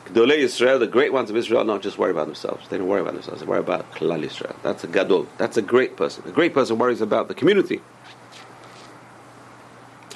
Gadolei 0.07 0.37
Israel, 0.37 0.79
the 0.79 0.87
great 0.87 1.11
ones 1.11 1.29
of 1.29 1.35
Israel, 1.35 1.63
not 1.65 1.81
just 1.81 1.97
worry 1.97 2.11
about 2.11 2.27
themselves. 2.27 2.67
They 2.69 2.77
don't 2.77 2.87
worry 2.87 3.01
about 3.01 3.13
themselves. 3.13 3.41
They 3.41 3.45
worry 3.45 3.59
about 3.59 3.91
Klal 3.91 4.23
Israel. 4.23 4.55
That's 4.63 4.83
a 4.83 4.87
Gadol. 4.87 5.27
That's 5.37 5.57
a 5.57 5.61
great 5.61 5.97
person. 5.97 6.23
A 6.25 6.31
great 6.31 6.53
person 6.53 6.77
worries 6.77 7.01
about 7.01 7.27
the 7.27 7.33
community. 7.33 7.81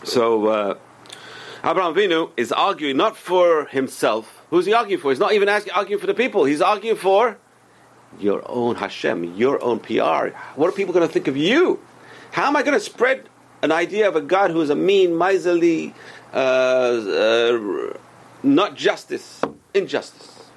So 0.04 0.48
uh, 0.48 0.76
Abraham 1.64 1.94
Avinu 1.94 2.32
is 2.38 2.52
arguing 2.52 2.98
not 2.98 3.16
for 3.16 3.66
himself. 3.66 4.44
Who's 4.50 4.66
he 4.66 4.74
arguing 4.74 5.00
for? 5.00 5.12
He's 5.12 5.20
not 5.20 5.34
even 5.34 5.48
asking, 5.48 5.74
arguing 5.74 6.00
for 6.00 6.08
the 6.08 6.16
people. 6.16 6.46
He's 6.46 6.62
arguing 6.62 6.98
for 6.98 7.38
your 8.20 8.42
own 8.50 8.76
Hashem, 8.76 9.36
your 9.36 9.64
own 9.64 9.80
PR. 9.80 10.36
What 10.56 10.68
are 10.68 10.72
people 10.72 10.94
going 10.94 11.08
to 11.08 11.14
think 11.14 11.28
of 11.28 11.38
you? 11.38 11.80
How 12.32 12.48
am 12.48 12.56
I 12.56 12.64
going 12.64 12.74
to 12.74 12.84
spread 12.84 13.30
an 13.62 13.72
idea 13.72 14.08
of 14.08 14.16
a 14.16 14.22
God 14.22 14.50
who 14.52 14.62
is 14.62 14.72
a 14.72 14.76
mean, 14.76 15.16
miserly, 15.16 15.94
uh, 16.34 16.38
uh, 16.38 17.94
not 18.42 18.76
justice, 18.76 19.42
injustice? 19.74 20.50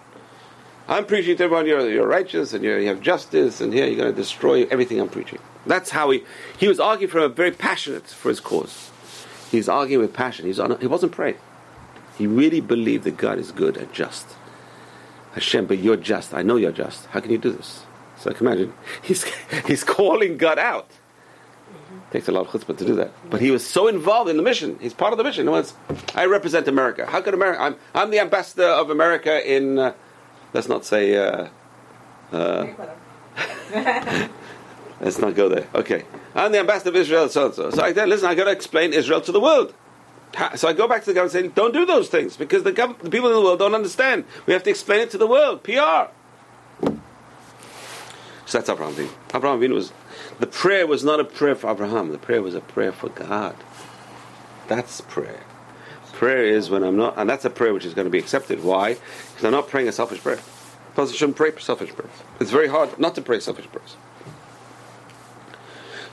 I'm 0.89 1.05
preaching 1.05 1.37
to 1.37 1.45
everyone 1.45 1.67
you're, 1.67 1.89
you're 1.89 2.07
righteous 2.07 2.55
and 2.55 2.65
you're, 2.65 2.79
you 2.79 2.89
have 2.89 3.01
justice, 3.01 3.61
and 3.61 3.73
here 3.73 3.87
you're 3.87 3.97
going 3.97 4.11
to 4.11 4.17
destroy 4.17 4.67
everything 4.71 5.01
I'm 5.01 5.09
preaching. 5.09 5.39
That's 5.67 5.91
how 5.91 6.11
he 6.11 6.25
he 6.59 6.69
was 6.69 6.79
arguing 6.79 7.11
for 7.11 7.21
a 7.21 7.29
very 7.29 7.51
passionate 7.51 8.07
for 8.07 8.29
his 8.29 8.41
cause. 8.41 8.91
He's 9.55 9.69
arguing 9.69 10.03
with 10.03 10.13
passion. 10.13 10.47
He's 10.47 10.59
on, 10.59 10.77
he 10.81 10.89
wasn't 10.89 11.13
praying. 11.13 11.39
He 12.19 12.27
really 12.27 12.61
believed 12.61 13.05
that 13.05 13.17
God 13.17 13.39
is 13.39 13.53
good 13.53 13.77
and 13.77 13.93
just. 13.93 14.27
Hashem, 15.35 15.67
but 15.67 15.79
you're 15.79 15.97
just. 15.97 16.35
I 16.35 16.43
know 16.43 16.57
you're 16.57 16.73
just. 16.73 17.07
How 17.07 17.21
can 17.21 17.31
you 17.31 17.39
do 17.39 17.51
this? 17.51 17.85
So 18.19 18.31
I 18.31 18.35
can 18.35 18.49
imagine 18.49 18.73
he's 19.03 19.25
he's 19.67 19.85
calling 19.85 20.39
God 20.39 20.59
out. 20.59 20.91
Takes 22.11 22.27
a 22.27 22.33
lot 22.33 22.47
of 22.47 22.49
chutzpah 22.49 22.77
to 22.79 22.85
do 22.85 22.97
that. 22.97 23.13
But 23.31 23.41
he 23.41 23.53
was 23.53 23.65
so 23.65 23.87
involved 23.87 24.29
in 24.29 24.37
the 24.37 24.43
mission. 24.43 24.77
He's 24.81 24.95
part 24.95 25.13
of 25.13 25.19
the 25.19 25.25
mission. 25.25 25.49
Words, 25.49 25.75
I 26.17 26.27
represent 26.27 26.67
America. 26.67 27.07
How 27.07 27.21
could 27.21 27.35
America? 27.35 27.63
I'm 27.63 27.77
I'm 27.95 28.11
the 28.11 28.19
ambassador 28.19 28.67
of 28.67 28.91
America 28.91 29.35
in. 29.49 29.79
Uh, 29.79 29.95
let's 30.53 30.69
not 30.69 30.85
say. 30.85 31.17
Uh, 31.17 31.49
uh, 32.33 34.29
let's 35.05 35.19
not 35.19 35.35
go 35.35 35.49
there. 35.49 35.69
Okay, 35.75 36.05
I'm 36.35 36.51
the 36.51 36.59
ambassador 36.59 36.91
of 36.91 36.97
Israel. 36.97 37.29
So 37.29 37.47
and 37.47 37.55
so. 37.55 37.71
So 37.71 37.83
I 37.83 37.93
said, 37.93 38.09
listen, 38.09 38.27
I've 38.29 38.37
got 38.37 38.45
to 38.45 38.51
explain 38.51 38.93
Israel 38.93 39.21
to 39.21 39.31
the 39.31 39.41
world. 39.41 39.73
So 40.57 40.67
I 40.67 40.73
go 40.73 40.89
back 40.89 41.03
to 41.03 41.07
the 41.07 41.15
government 41.15 41.33
saying, 41.33 41.51
don't 41.51 41.73
do 41.73 41.87
those 41.87 42.09
things 42.09 42.37
because 42.37 42.65
the, 42.65 42.73
gov- 42.73 42.99
the 42.99 43.09
people 43.11 43.29
in 43.29 43.37
the 43.37 43.41
world 43.41 43.61
don't 43.61 43.75
understand. 43.75 44.25
We 44.47 44.53
have 44.53 44.65
to 44.65 44.71
explain 44.71 45.01
it 45.01 45.11
to 45.13 45.19
the 45.19 45.29
world. 45.29 45.63
PR. 45.63 46.11
So 48.47 48.59
that's 48.59 48.69
Abraham 48.69 48.95
Avinu. 48.95 49.11
Abraham 49.33 49.61
Avinu 49.61 49.75
was, 49.75 49.93
the 50.41 50.49
prayer 50.49 50.89
was 50.89 51.05
not 51.05 51.21
a 51.21 51.25
prayer 51.25 51.55
for 51.55 51.71
Abraham. 51.71 52.11
The 52.11 52.19
prayer 52.19 52.43
was 52.43 52.57
a 52.57 52.61
prayer 52.61 52.91
for 52.91 53.11
God. 53.11 53.55
That's 54.67 55.01
prayer. 55.03 55.41
Prayer 56.13 56.45
is 56.45 56.71
when 56.71 56.83
I'm 56.83 56.97
not, 56.97 57.17
and 57.17 57.29
that's 57.29 57.45
a 57.45 57.51
prayer 57.51 57.73
which 57.73 57.85
is 57.85 57.95
going 57.95 58.07
to 58.07 58.11
be 58.11 58.19
accepted. 58.19 58.63
Why? 58.63 58.95
Because 58.95 59.45
I'm 59.45 59.53
not 59.53 59.69
praying 59.69 59.89
a 59.89 59.93
selfish 59.93 60.21
prayer. 60.21 60.39
A 60.39 60.97
person 60.97 61.17
shouldn't 61.17 61.37
pray 61.37 61.53
selfish 61.59 61.91
prayers. 61.91 62.13
It's 62.41 62.51
very 62.51 62.69
hard 62.69 62.99
not 62.99 63.15
to 63.17 63.23
pray 63.23 63.41
selfish 63.41 63.67
prayers. 63.67 63.97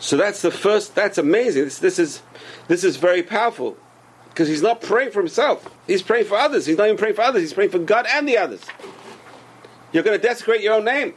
So 0.01 0.17
that's 0.17 0.41
the 0.41 0.51
first. 0.51 0.95
That's 0.95 1.17
amazing. 1.19 1.63
This, 1.63 1.79
this 1.79 1.99
is 1.99 2.21
this 2.67 2.83
is 2.83 2.97
very 2.97 3.21
powerful 3.21 3.77
because 4.29 4.47
he's 4.47 4.63
not 4.63 4.81
praying 4.81 5.11
for 5.11 5.19
himself. 5.19 5.69
He's 5.85 6.01
praying 6.01 6.25
for 6.25 6.37
others. 6.37 6.65
He's 6.65 6.77
not 6.77 6.85
even 6.85 6.97
praying 6.97 7.15
for 7.15 7.21
others. 7.21 7.43
He's 7.43 7.53
praying 7.53 7.69
for 7.69 7.79
God 7.79 8.07
and 8.09 8.27
the 8.27 8.37
others. 8.37 8.61
You're 9.93 10.03
going 10.03 10.19
to 10.19 10.27
desecrate 10.27 10.61
your 10.61 10.73
own 10.73 10.85
name. 10.85 11.13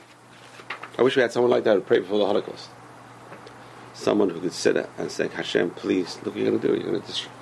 I 0.99 1.03
wish 1.03 1.17
we 1.17 1.23
had 1.23 1.33
someone 1.33 1.51
like 1.51 1.65
that 1.65 1.75
who 1.75 1.81
prayed 1.81 2.01
before 2.01 2.19
the 2.19 2.27
Holocaust. 2.27 2.69
Someone 3.95 4.29
who 4.29 4.41
could 4.41 4.53
sit 4.53 4.75
there 4.75 4.89
and 4.99 5.11
say, 5.11 5.29
Hashem, 5.29 5.71
please, 5.71 6.17
look 6.25 6.35
what 6.35 6.37
you're 6.37 6.51
going 6.51 6.61
to 6.61 6.67
do. 6.69 6.75
You're 6.75 6.91
going 6.91 7.01
to 7.01 7.07
destroy. 7.07 7.33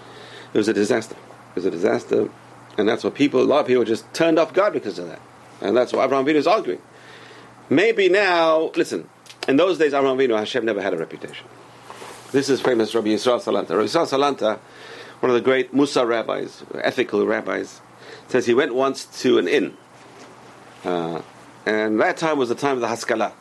It 0.54 0.58
was 0.58 0.68
a 0.68 0.74
disaster. 0.74 1.16
It 1.16 1.56
was 1.56 1.64
a 1.64 1.70
disaster. 1.70 2.30
And 2.78 2.88
that's 2.88 3.02
what 3.02 3.14
people, 3.14 3.42
a 3.42 3.44
lot 3.44 3.60
of 3.60 3.66
people 3.66 3.84
just 3.84 4.12
turned 4.14 4.38
off 4.38 4.52
God 4.52 4.72
because 4.72 4.98
of 4.98 5.08
that. 5.08 5.20
And 5.60 5.76
that's 5.76 5.92
what 5.92 6.04
Abraham 6.04 6.24
Avinu 6.26 6.36
is 6.36 6.46
arguing. 6.46 6.82
Maybe 7.68 8.08
now, 8.08 8.70
listen, 8.76 9.08
in 9.48 9.56
those 9.56 9.78
days, 9.78 9.92
Abraham 9.94 10.18
Avinu, 10.18 10.36
Hashem 10.38 10.64
never 10.64 10.80
had 10.80 10.94
a 10.94 10.96
reputation. 10.96 11.46
This 12.30 12.48
is 12.48 12.60
famous 12.60 12.94
Rabbi 12.94 13.08
Yisrael 13.08 13.40
Salanter. 13.42 13.70
Rabbi 13.70 13.84
Yisrael 13.84 14.08
Salanter, 14.08 14.58
one 15.20 15.30
of 15.30 15.34
the 15.34 15.40
great 15.40 15.74
Mussar 15.74 16.06
rabbis, 16.06 16.62
ethical 16.74 17.26
rabbis, 17.26 17.80
says 18.28 18.46
he 18.46 18.54
went 18.54 18.74
once 18.74 19.04
to 19.22 19.38
an 19.38 19.46
inn. 19.48 19.76
Uh, 20.84 21.20
and 21.66 22.00
that 22.00 22.16
time 22.16 22.38
was 22.38 22.48
the 22.48 22.54
time 22.54 22.74
of 22.74 22.80
the 22.80 22.88
Haskalah. 22.88 23.32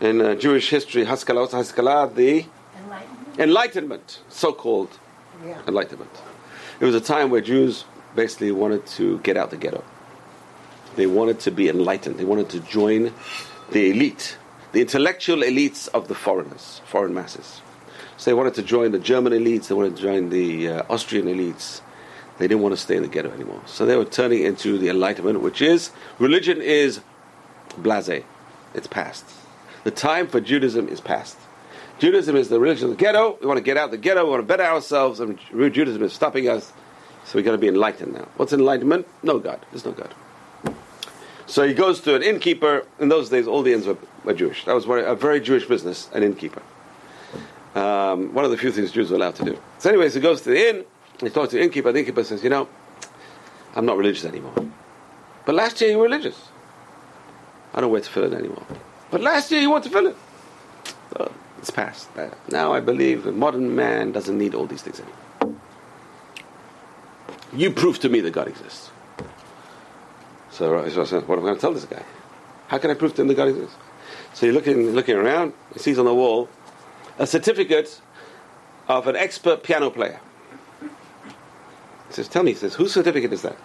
In 0.00 0.20
uh, 0.20 0.34
Jewish 0.34 0.70
history, 0.70 1.04
Haskalah, 1.04 1.42
what's 1.42 1.52
Haskalah? 1.52 2.10
The 2.14 2.46
Enlightenment. 2.82 3.38
Enlightenment, 3.38 4.20
so 4.28 4.52
called 4.52 4.98
Yeah. 5.44 5.60
Enlightenment. 5.68 6.10
It 6.80 6.84
was 6.84 6.94
a 6.94 7.00
time 7.00 7.30
where 7.30 7.40
Jews 7.42 7.84
basically 8.14 8.50
wanted 8.50 8.86
to 8.86 9.18
get 9.18 9.36
out 9.36 9.50
the 9.50 9.56
ghetto. 9.56 9.84
They 10.96 11.06
wanted 11.06 11.38
to 11.40 11.50
be 11.50 11.68
enlightened. 11.68 12.18
They 12.18 12.24
wanted 12.24 12.48
to 12.50 12.60
join 12.60 13.12
the 13.70 13.90
elite, 13.90 14.36
the 14.72 14.80
intellectual 14.80 15.38
elites 15.38 15.88
of 15.88 16.08
the 16.08 16.14
foreigners, 16.14 16.80
foreign 16.86 17.14
masses. 17.14 17.60
So 18.16 18.30
they 18.30 18.34
wanted 18.34 18.54
to 18.54 18.62
join 18.62 18.92
the 18.92 18.98
German 18.98 19.32
elites. 19.32 19.68
They 19.68 19.74
wanted 19.74 19.96
to 19.96 20.02
join 20.02 20.30
the 20.30 20.68
uh, 20.68 20.82
Austrian 20.90 21.26
elites. 21.26 21.80
They 22.38 22.48
didn't 22.48 22.62
want 22.62 22.74
to 22.74 22.80
stay 22.80 22.96
in 22.96 23.02
the 23.02 23.08
ghetto 23.08 23.30
anymore. 23.30 23.62
So 23.66 23.86
they 23.86 23.96
were 23.96 24.04
turning 24.04 24.42
into 24.42 24.78
the 24.78 24.88
Enlightenment, 24.88 25.40
which 25.40 25.60
is 25.60 25.90
religion 26.18 26.60
is 26.60 27.00
blase. 27.78 28.22
It's 28.74 28.86
past. 28.86 29.24
The 29.84 29.90
time 29.90 30.26
for 30.26 30.40
Judaism 30.40 30.88
is 30.88 31.00
past. 31.00 31.36
Judaism 31.98 32.36
is 32.36 32.48
the 32.48 32.58
religion 32.60 32.84
of 32.84 32.90
the 32.90 32.96
ghetto. 32.96 33.38
We 33.40 33.46
want 33.46 33.58
to 33.58 33.62
get 33.62 33.76
out 33.76 33.86
of 33.86 33.90
the 33.90 33.98
ghetto. 33.98 34.24
We 34.24 34.30
want 34.30 34.42
to 34.42 34.46
better 34.46 34.64
ourselves, 34.64 35.20
and 35.20 35.38
Judaism 35.50 36.02
is 36.02 36.12
stopping 36.12 36.48
us. 36.48 36.72
So 37.24 37.36
we've 37.36 37.44
got 37.44 37.52
to 37.52 37.58
be 37.58 37.68
enlightened 37.68 38.14
now. 38.14 38.26
What's 38.36 38.52
enlightenment? 38.52 39.06
No 39.22 39.38
God. 39.38 39.64
There's 39.70 39.84
no 39.84 39.92
God. 39.92 40.14
So 41.46 41.66
he 41.66 41.74
goes 41.74 42.00
to 42.02 42.14
an 42.14 42.22
innkeeper. 42.22 42.86
In 42.98 43.08
those 43.08 43.28
days, 43.28 43.46
all 43.46 43.62
the 43.62 43.72
inns 43.72 43.86
were, 43.86 43.98
were 44.24 44.34
Jewish. 44.34 44.64
That 44.64 44.74
was 44.74 44.86
a 44.86 45.14
very 45.14 45.40
Jewish 45.40 45.66
business, 45.66 46.08
an 46.12 46.22
innkeeper. 46.22 46.62
Um, 47.74 48.34
one 48.34 48.44
of 48.44 48.50
the 48.50 48.56
few 48.56 48.72
things 48.72 48.90
Jews 48.90 49.10
were 49.10 49.16
allowed 49.16 49.36
to 49.36 49.44
do. 49.44 49.58
So, 49.78 49.90
anyways, 49.90 50.14
he 50.14 50.20
goes 50.20 50.42
to 50.42 50.50
the 50.50 50.68
inn. 50.68 50.84
He 51.20 51.30
talks 51.30 51.50
to 51.50 51.56
the 51.56 51.62
innkeeper. 51.62 51.92
The 51.92 52.00
innkeeper 52.00 52.24
says, 52.24 52.42
"You 52.42 52.50
know, 52.50 52.68
I'm 53.74 53.86
not 53.86 53.96
religious 53.96 54.24
anymore. 54.24 54.54
But 55.44 55.54
last 55.54 55.80
year 55.80 55.90
you 55.90 55.98
were 55.98 56.04
religious. 56.04 56.36
I 57.72 57.80
don't 57.80 57.90
wear 57.90 58.00
tefillin 58.00 58.34
anymore. 58.34 58.64
But 59.10 59.20
last 59.20 59.50
year 59.50 59.60
you 59.60 59.70
wore 59.70 59.80
tefillin. 59.80 60.14
So 61.12 61.32
it's 61.58 61.70
past. 61.70 62.08
Now 62.48 62.72
I 62.72 62.80
believe 62.80 63.24
the 63.24 63.32
modern 63.32 63.74
man 63.74 64.12
doesn't 64.12 64.36
need 64.36 64.54
all 64.54 64.66
these 64.66 64.82
things 64.82 65.00
anymore. 65.00 65.56
You 67.52 67.70
prove 67.72 67.98
to 68.00 68.08
me 68.08 68.20
that 68.20 68.30
God 68.32 68.48
exists. 68.48 68.90
So 70.50 70.88
says, 71.04 71.24
what 71.24 71.38
am 71.38 71.44
I 71.44 71.48
going 71.48 71.54
to 71.54 71.60
tell 71.60 71.72
this 71.72 71.84
guy? 71.84 72.04
How 72.68 72.78
can 72.78 72.90
I 72.90 72.94
prove 72.94 73.14
to 73.14 73.22
him 73.22 73.28
that 73.28 73.34
God 73.34 73.48
exists? 73.48 73.76
So 74.34 74.46
you're 74.46 74.54
looking, 74.54 74.90
looking 74.92 75.16
around, 75.16 75.52
he 75.72 75.78
sees 75.78 75.98
on 75.98 76.04
the 76.04 76.14
wall 76.14 76.48
a 77.18 77.26
certificate 77.26 78.00
of 78.88 79.06
an 79.06 79.16
expert 79.16 79.62
piano 79.62 79.90
player. 79.90 80.20
He 80.80 82.14
says, 82.14 82.28
tell 82.28 82.42
me, 82.42 82.52
he 82.52 82.56
says, 82.56 82.74
whose 82.74 82.92
certificate 82.92 83.32
is 83.32 83.42
that? 83.42 83.56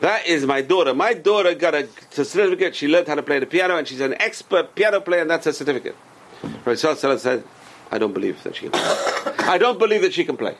That 0.00 0.26
is 0.26 0.46
my 0.46 0.62
daughter. 0.62 0.94
My 0.94 1.12
daughter 1.12 1.54
got 1.54 1.74
a 1.74 1.88
certificate. 2.10 2.76
She 2.76 2.86
learned 2.86 3.08
how 3.08 3.16
to 3.16 3.22
play 3.22 3.38
the 3.40 3.46
piano, 3.46 3.76
and 3.76 3.86
she's 3.86 4.00
an 4.00 4.14
expert 4.20 4.74
piano 4.74 5.00
player, 5.00 5.22
and 5.22 5.30
that's 5.30 5.44
her 5.44 5.52
certificate. 5.52 5.96
Yisrael 6.64 7.18
said, 7.18 7.42
I 7.90 7.98
don't 7.98 8.12
believe 8.14 8.42
that 8.44 8.54
she 8.54 8.68
can 8.68 8.72
play. 8.72 9.44
I 9.46 9.58
don't 9.58 9.78
believe 9.78 10.02
that 10.02 10.14
she 10.14 10.24
can 10.24 10.36
play. 10.36 10.56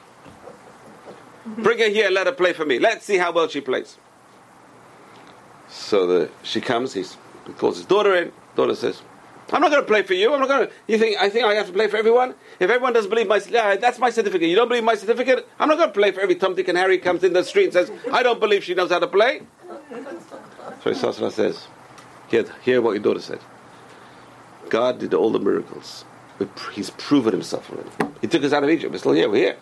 Bring 1.46 1.78
her 1.78 1.88
here 1.88 2.06
and 2.06 2.14
let 2.14 2.26
her 2.26 2.32
play 2.32 2.52
for 2.52 2.66
me. 2.66 2.78
Let's 2.78 3.04
see 3.04 3.18
how 3.18 3.32
well 3.32 3.48
she 3.48 3.60
plays. 3.60 3.96
So 5.68 6.06
the, 6.06 6.30
she 6.42 6.60
comes, 6.60 6.94
he 6.94 7.04
calls 7.56 7.76
his 7.76 7.86
daughter 7.86 8.14
in. 8.16 8.32
Daughter 8.58 8.74
says, 8.74 9.00
I'm 9.52 9.60
not 9.60 9.70
going 9.70 9.82
to 9.82 9.86
play 9.86 10.02
for 10.02 10.14
you. 10.14 10.34
I'm 10.34 10.40
not 10.40 10.48
going 10.48 10.66
to. 10.66 10.72
You 10.88 10.98
think 10.98 11.16
I 11.16 11.28
think 11.28 11.44
I 11.46 11.54
have 11.54 11.68
to 11.68 11.72
play 11.72 11.86
for 11.86 11.96
everyone? 11.96 12.34
If 12.58 12.68
everyone 12.68 12.92
doesn't 12.92 13.08
believe 13.08 13.28
my, 13.28 13.40
yeah, 13.48 13.76
that's 13.76 14.00
my 14.00 14.10
certificate. 14.10 14.48
You 14.48 14.56
don't 14.56 14.66
believe 14.66 14.82
my 14.82 14.96
certificate? 14.96 15.48
I'm 15.60 15.68
not 15.68 15.78
going 15.78 15.90
to 15.90 15.94
play 15.94 16.10
for 16.10 16.20
every 16.20 16.34
Tom, 16.34 16.56
Dick, 16.56 16.66
and 16.66 16.76
Harry 16.76 16.98
comes 16.98 17.22
in 17.22 17.34
the 17.34 17.44
street 17.44 17.66
and 17.66 17.72
says, 17.72 17.92
"I 18.12 18.24
don't 18.24 18.40
believe 18.40 18.64
she 18.64 18.74
knows 18.74 18.90
how 18.90 18.98
to 18.98 19.06
play." 19.06 19.42
So 20.82 20.90
Sasra 20.90 21.30
says, 21.30 21.68
"Hear, 22.26 22.46
hear 22.62 22.82
what 22.82 22.90
your 22.94 23.02
daughter 23.04 23.20
said. 23.20 23.38
God 24.70 24.98
did 24.98 25.14
all 25.14 25.30
the 25.30 25.38
miracles. 25.38 26.04
He's 26.72 26.90
proven 26.90 27.32
himself 27.32 27.70
already. 27.70 27.90
He 28.20 28.26
took 28.26 28.42
us 28.42 28.52
out 28.52 28.64
of 28.64 28.70
Egypt. 28.70 28.90
We're 28.92 28.98
still 28.98 29.12
here. 29.12 29.30
We're 29.30 29.36
here. 29.36 29.56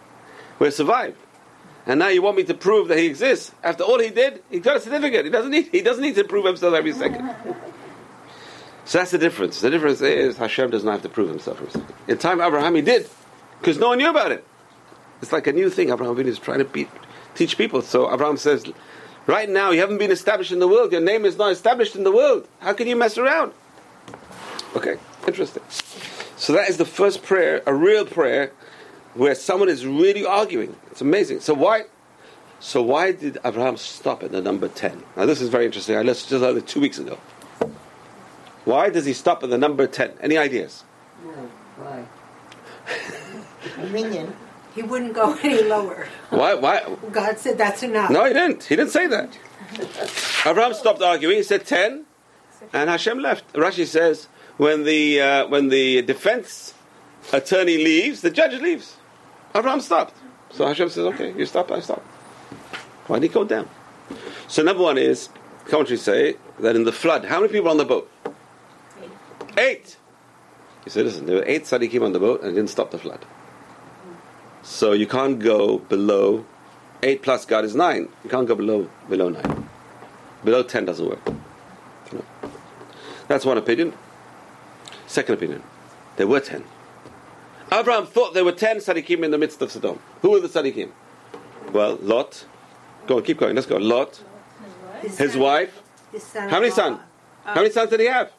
We're 0.58 0.70
survived. 0.70 1.18
And 1.84 2.00
now 2.00 2.08
you 2.08 2.22
want 2.22 2.38
me 2.38 2.44
to 2.44 2.54
prove 2.54 2.88
that 2.88 2.96
he 2.96 3.04
exists? 3.06 3.52
After 3.62 3.84
all 3.84 4.00
he 4.00 4.08
did, 4.08 4.42
he 4.50 4.58
got 4.58 4.78
a 4.78 4.80
certificate. 4.80 5.26
He 5.26 5.30
doesn't 5.30 5.50
need. 5.50 5.68
He 5.70 5.82
doesn't 5.82 6.02
need 6.02 6.14
to 6.14 6.24
prove 6.24 6.46
himself 6.46 6.74
every 6.74 6.92
second. 6.92 7.34
So 8.87 8.99
that's 8.99 9.11
the 9.11 9.19
difference. 9.19 9.61
The 9.61 9.69
difference 9.69 10.00
is 10.00 10.37
Hashem 10.37 10.71
does 10.71 10.85
not 10.85 10.93
have 10.93 11.02
to 11.02 11.09
prove 11.09 11.28
himself. 11.28 11.61
In 12.07 12.19
time 12.19 12.40
Abraham, 12.40 12.76
he 12.76 12.83
did, 12.83 13.09
because 13.61 13.78
no 13.78 13.88
one 13.88 13.99
knew 13.99 14.09
about 14.09 14.31
it. 14.31 14.45
It's 15.21 15.33
like 15.33 15.49
a 15.49 15.52
new 15.52 15.71
thing 15.71 15.90
Abraham 15.90 16.19
is 16.21 16.38
trying 16.38 16.61
to 16.61 16.64
be, 16.64 16.88
teach 17.35 17.59
people. 17.59 17.83
So 17.83 18.12
Abraham 18.12 18.37
says, 18.37 18.64
right 19.26 19.49
now 19.49 19.73
you 19.73 19.81
haven't 19.81 19.99
been 19.99 20.12
established 20.12 20.52
in 20.52 20.61
the 20.61 20.69
world. 20.69 20.93
Your 20.93 21.00
name 21.00 21.25
is 21.25 21.37
not 21.37 21.50
established 21.50 21.97
in 21.97 22.05
the 22.05 22.12
world. 22.12 22.47
How 22.61 22.75
can 22.75 22.87
you 22.87 22.95
mess 22.95 23.19
around? 23.19 23.52
Okay, 24.76 24.99
interesting. 25.26 25.64
So 26.37 26.52
that 26.52 26.69
is 26.69 26.76
the 26.76 26.85
first 26.85 27.25
prayer, 27.25 27.62
a 27.66 27.75
real 27.75 28.05
prayer, 28.05 28.52
where 29.14 29.35
someone 29.35 29.69
is 29.69 29.85
really 29.85 30.25
arguing. 30.25 30.76
It's 30.93 31.00
amazing. 31.00 31.40
So 31.40 31.55
why? 31.55 31.87
So 32.61 32.83
why 32.83 33.12
did 33.12 33.38
Abraham 33.45 33.78
stop 33.78 34.23
at 34.23 34.31
the 34.31 34.40
number 34.40 34.69
ten? 34.69 35.02
Now 35.16 35.26
this 35.26 35.40
is 35.40 35.49
very 35.49 35.64
interesting. 35.64 35.97
I 35.97 36.02
listened 36.02 36.40
to 36.40 36.52
this 36.52 36.73
two 36.73 36.81
weeks 36.81 36.99
ago. 36.99 37.19
Why 38.66 38.90
does 38.90 39.06
he 39.06 39.12
stop 39.12 39.44
at 39.44 39.50
the 39.50 39.56
number 39.56 39.87
ten? 39.87 40.11
Any 40.20 40.37
ideas? 40.37 40.82
No, 41.25 41.30
why? 41.78 42.04
Minyan. 43.92 44.35
He 44.75 44.82
wouldn't 44.82 45.14
go 45.14 45.38
any 45.42 45.62
lower. 45.62 46.08
Why? 46.30 46.54
Why? 46.54 46.96
God 47.12 47.38
said 47.38 47.58
that's 47.58 47.85
enough. 47.85 48.11
No, 48.11 48.25
he 48.25 48.32
didn't. 48.32 48.64
He 48.64 48.75
didn't 48.75 48.90
say 48.90 49.06
that. 49.06 49.38
Abraham 50.44 50.75
stopped 50.75 51.00
arguing. 51.00 51.37
He 51.37 51.42
said 51.44 51.64
ten, 51.64 52.06
and 52.73 52.90
Hashem 52.90 53.20
left. 53.20 53.52
Rashi 53.52 53.87
says 53.87 54.26
when 54.56 54.82
the 54.82 55.20
uh, 55.20 55.46
when 55.46 55.68
the 55.68 56.02
defense 56.02 56.75
attorney 57.32 57.78
leaves, 57.78 58.20
the 58.20 58.30
judge 58.30 58.61
leaves. 58.61 58.96
Abraham 59.54 59.80
stopped. 59.80 60.14
So 60.50 60.66
Hashem 60.66 60.88
says, 60.88 61.04
"Okay, 61.14 61.32
you 61.38 61.46
stop. 61.46 61.70
I 61.70 61.78
stop." 61.78 62.02
Why 63.06 63.20
did 63.20 63.28
he 63.28 63.32
go 63.32 63.44
down? 63.44 63.68
So 64.49 64.64
number 64.64 64.82
one 64.82 64.99
is 64.99 65.28
commentaries 65.66 66.02
say 66.02 66.37
that 66.58 66.75
in 66.75 66.82
the 66.82 66.92
flood, 66.92 67.26
how 67.26 67.40
many 67.40 67.52
people 67.52 67.70
on 67.70 67.76
the 67.76 67.85
boat? 67.85 68.11
Eight. 69.56 69.96
He 70.84 70.90
said, 70.90 71.04
"Listen, 71.06 71.26
there 71.26 71.36
were 71.36 71.44
eight 71.46 71.64
tzaddikim 71.64 72.02
on 72.02 72.12
the 72.12 72.20
boat, 72.20 72.42
and 72.42 72.50
it 72.52 72.54
didn't 72.54 72.70
stop 72.70 72.90
the 72.90 72.98
flood." 72.98 73.25
So 74.62 74.92
you 74.92 75.06
can't 75.06 75.38
go 75.38 75.78
below 75.78 76.44
eight 77.02 77.22
plus 77.22 77.44
God 77.46 77.64
is 77.64 77.75
nine. 77.75 78.08
You 78.25 78.30
can't 78.30 78.46
go 78.46 78.54
below 78.54 78.88
below 79.08 79.28
nine. 79.28 79.68
Below 80.44 80.62
ten 80.62 80.84
doesn't 80.84 81.08
work. 81.08 81.25
No. 82.12 82.25
That's 83.28 83.44
one 83.44 83.58
opinion. 83.58 83.94
Second 85.06 85.34
opinion, 85.34 85.62
there 86.16 86.26
were 86.26 86.40
ten. 86.40 86.64
Abraham 87.72 88.06
thought 88.06 88.34
there 88.34 88.44
were 88.44 88.52
ten 88.52 88.78
tzaddikim 88.78 89.25
in 89.25 89.30
the 89.30 89.38
midst 89.38 89.60
of 89.62 89.70
Sodom. 89.72 89.98
Who 90.22 90.30
were 90.30 90.40
the 90.40 90.48
tzaddikim? 90.48 90.90
Well, 91.72 91.96
Lot. 92.00 92.44
Go 93.06 93.16
on, 93.18 93.22
keep 93.22 93.38
going. 93.38 93.54
Let's 93.54 93.66
go. 93.66 93.76
Lot, 93.76 94.20
His, 95.00 95.18
his 95.18 95.36
wife. 95.36 95.82
his 96.12 96.22
son 96.25 96.48
How 96.48 96.58
many 96.60 96.70
sons? 96.72 96.98
How 97.44 97.54
many 97.54 97.70
sons 97.70 97.90
did 97.90 98.00
he 98.00 98.06
have? 98.06 98.32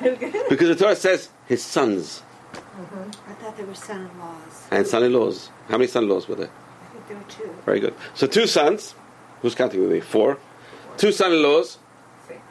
Because 0.48 0.68
the 0.68 0.76
Torah 0.76 0.96
says 0.96 1.28
his 1.46 1.62
sons 1.62 2.22
mm-hmm. 2.52 3.30
I 3.30 3.34
thought 3.34 3.56
they 3.56 3.64
were 3.64 3.74
son-in-laws. 3.74 4.68
and 4.70 4.86
son-in-laws. 4.86 5.50
How 5.68 5.78
many 5.78 5.88
son-in-laws 5.88 6.28
were 6.28 6.36
there? 6.36 6.50
I 6.50 6.92
think 6.92 7.08
there 7.08 7.16
were 7.16 7.24
two. 7.24 7.62
Very 7.64 7.80
good. 7.80 7.94
So 8.14 8.26
two 8.26 8.46
sons. 8.46 8.94
Who's 9.42 9.54
counting 9.54 9.80
with 9.80 9.90
me? 9.90 10.00
Four. 10.00 10.38
Two 10.96 11.12
son-in-laws. 11.12 11.78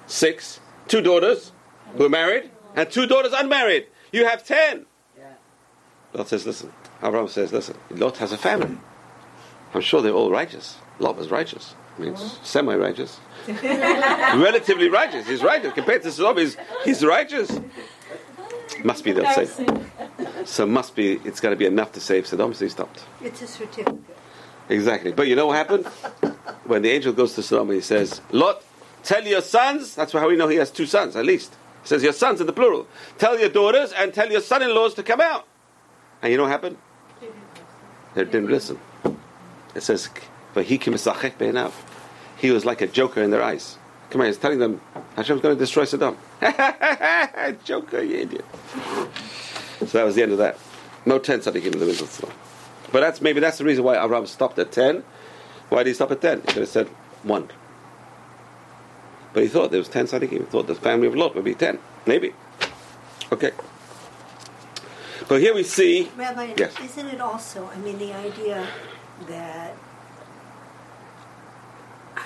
Six. 0.07 0.59
Two 0.87 1.01
daughters 1.01 1.51
who 1.97 2.05
are 2.05 2.09
married, 2.09 2.49
and 2.75 2.89
two 2.89 3.05
daughters 3.05 3.33
unmarried. 3.33 3.87
You 4.11 4.25
have 4.25 4.45
ten. 4.45 4.85
Lot 6.13 6.29
says, 6.29 6.45
listen. 6.45 6.71
Abraham 7.03 7.27
says, 7.27 7.51
listen. 7.51 7.75
Lot 7.91 8.17
has 8.17 8.31
a 8.31 8.37
family. 8.37 8.77
I'm 9.73 9.81
sure 9.81 10.01
they're 10.01 10.13
all 10.13 10.31
righteous. 10.31 10.77
Lot 10.99 11.17
was 11.17 11.29
righteous. 11.29 11.75
I 11.97 12.01
mean, 12.01 12.17
semi-righteous. 12.43 13.19
Relatively 13.47 14.89
righteous. 14.89 15.27
He's 15.27 15.41
righteous. 15.43 15.73
Compared 15.73 16.03
to 16.03 16.11
Sodom, 16.11 16.37
he's, 16.37 16.57
he's 16.83 17.03
righteous. 17.03 17.59
Must 18.83 19.03
be, 19.03 19.13
they'll 19.13 19.31
say. 19.31 19.47
So 20.45 20.65
must 20.65 20.95
be, 20.95 21.13
it's 21.23 21.39
got 21.39 21.49
to 21.49 21.55
be 21.55 21.65
enough 21.65 21.91
to 21.93 21.99
save 21.99 22.27
Sodom, 22.27 22.53
so 22.53 22.65
he 22.65 22.69
stopped. 22.69 23.03
It's 23.21 23.41
a 23.41 23.47
certificate. 23.47 23.97
Exactly. 24.69 25.11
But 25.11 25.27
you 25.27 25.35
know 25.35 25.47
what 25.47 25.57
happened? 25.57 25.85
When 26.65 26.81
the 26.81 26.91
angel 26.91 27.13
goes 27.13 27.33
to 27.35 27.43
Sodom 27.43 27.69
and 27.69 27.75
he 27.75 27.81
says, 27.81 28.21
Lot, 28.31 28.63
tell 29.03 29.25
your 29.25 29.41
sons, 29.41 29.95
that's 29.95 30.11
how 30.11 30.27
we 30.27 30.35
know 30.35 30.47
he 30.47 30.57
has 30.57 30.69
two 30.69 30.85
sons 30.85 31.15
at 31.15 31.25
least. 31.25 31.55
He 31.83 31.87
says, 31.87 32.03
Your 32.03 32.13
sons 32.13 32.41
in 32.41 32.47
the 32.47 32.53
plural. 32.53 32.85
Tell 33.17 33.39
your 33.39 33.49
daughters 33.49 33.93
and 33.93 34.13
tell 34.13 34.29
your 34.31 34.41
son 34.41 34.61
in 34.61 34.75
laws 34.75 34.93
to 34.95 35.03
come 35.03 35.21
out. 35.21 35.47
And 36.21 36.31
you 36.31 36.37
know 36.37 36.43
what 36.43 36.51
happened? 36.51 36.77
They 38.13 38.25
didn't 38.25 38.47
listen. 38.49 38.79
It 39.75 39.81
says, 39.83 40.09
"Vahikim 40.09 40.13
esachek 40.13 40.15
be'enav." 40.15 40.36
He 40.63 42.51
was 42.51 42.65
like 42.65 42.81
a 42.81 42.87
joker 42.87 43.21
in 43.21 43.31
their 43.31 43.43
eyes. 43.43 43.77
Come 44.09 44.21
on, 44.21 44.27
he's 44.27 44.37
telling 44.37 44.59
them, 44.59 44.79
Hashem's 45.15 45.41
going 45.41 45.55
to 45.55 45.59
destroy 45.59 45.83
Sodom. 45.85 46.17
joker, 47.65 48.01
you 48.01 48.17
idiot. 48.19 48.45
So 49.79 49.97
that 49.97 50.03
was 50.05 50.15
the 50.15 50.23
end 50.23 50.31
of 50.31 50.37
that. 50.37 50.57
No 51.05 51.19
ten 51.19 51.39
tzaddikim 51.39 51.65
in 51.65 51.71
the 51.79 51.85
middle 51.85 51.91
of 51.91 51.99
the 51.99 52.07
Sodom. 52.07 52.35
But 52.91 53.01
that's 53.01 53.21
maybe 53.21 53.39
that's 53.39 53.57
the 53.57 53.65
reason 53.65 53.83
why 53.83 54.01
Abraham 54.01 54.25
stopped 54.27 54.57
at 54.59 54.71
ten. 54.71 55.03
Why 55.69 55.79
did 55.79 55.87
he 55.89 55.93
stop 55.93 56.11
at 56.11 56.21
ten? 56.21 56.39
He 56.41 56.47
could 56.47 56.55
have 56.57 56.69
said 56.69 56.87
one. 57.23 57.49
But 59.33 59.43
he 59.43 59.49
thought 59.49 59.71
there 59.71 59.79
was 59.79 59.89
ten 59.89 60.05
tzaddikim. 60.07 60.29
He 60.31 60.39
thought 60.39 60.67
the 60.67 60.75
family 60.75 61.07
of 61.07 61.15
Lot 61.15 61.35
would 61.35 61.43
be 61.43 61.53
ten. 61.55 61.79
Maybe. 62.05 62.33
Okay. 63.31 63.51
But 65.27 65.41
here 65.41 65.53
we 65.53 65.63
see. 65.63 66.09
Rabbi, 66.15 66.53
Yes. 66.57 66.73
isn't 66.81 67.07
it 67.07 67.19
also, 67.19 67.69
I 67.73 67.77
mean, 67.79 67.97
the 67.99 68.13
idea 68.13 68.65
that 69.27 69.73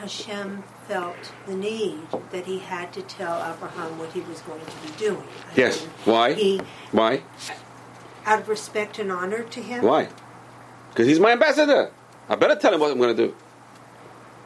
Hashem 0.02 0.64
felt 0.88 1.32
the 1.46 1.56
need 1.56 2.00
that 2.32 2.46
he 2.48 2.58
had 2.58 2.92
to 2.94 3.04
tell 3.04 3.38
Abraham 3.38 4.00
what 4.00 4.12
he 4.12 4.22
was 4.22 4.40
going 4.42 4.60
to 4.66 4.72
be 4.82 4.92
doing. 4.98 5.24
I 5.52 5.54
Yes. 5.56 5.80
mean, 5.82 5.90
Why? 6.06 6.34
He, 6.34 6.62
Why? 6.92 7.22
out 8.26 8.40
of 8.42 8.50
respect 8.50 8.98
and 9.00 9.12
honor 9.12 9.44
to 9.44 9.60
him. 9.62 9.84
Why? 9.84 10.10
Because 10.90 11.06
he's 11.08 11.20
my 11.20 11.32
ambassador. 11.32 11.92
I 12.28 12.36
better 12.36 12.56
tell 12.56 12.74
him 12.74 12.80
what 12.80 12.92
I'm 12.92 12.98
going 12.98 13.16
to 13.16 13.28
do. 13.28 13.36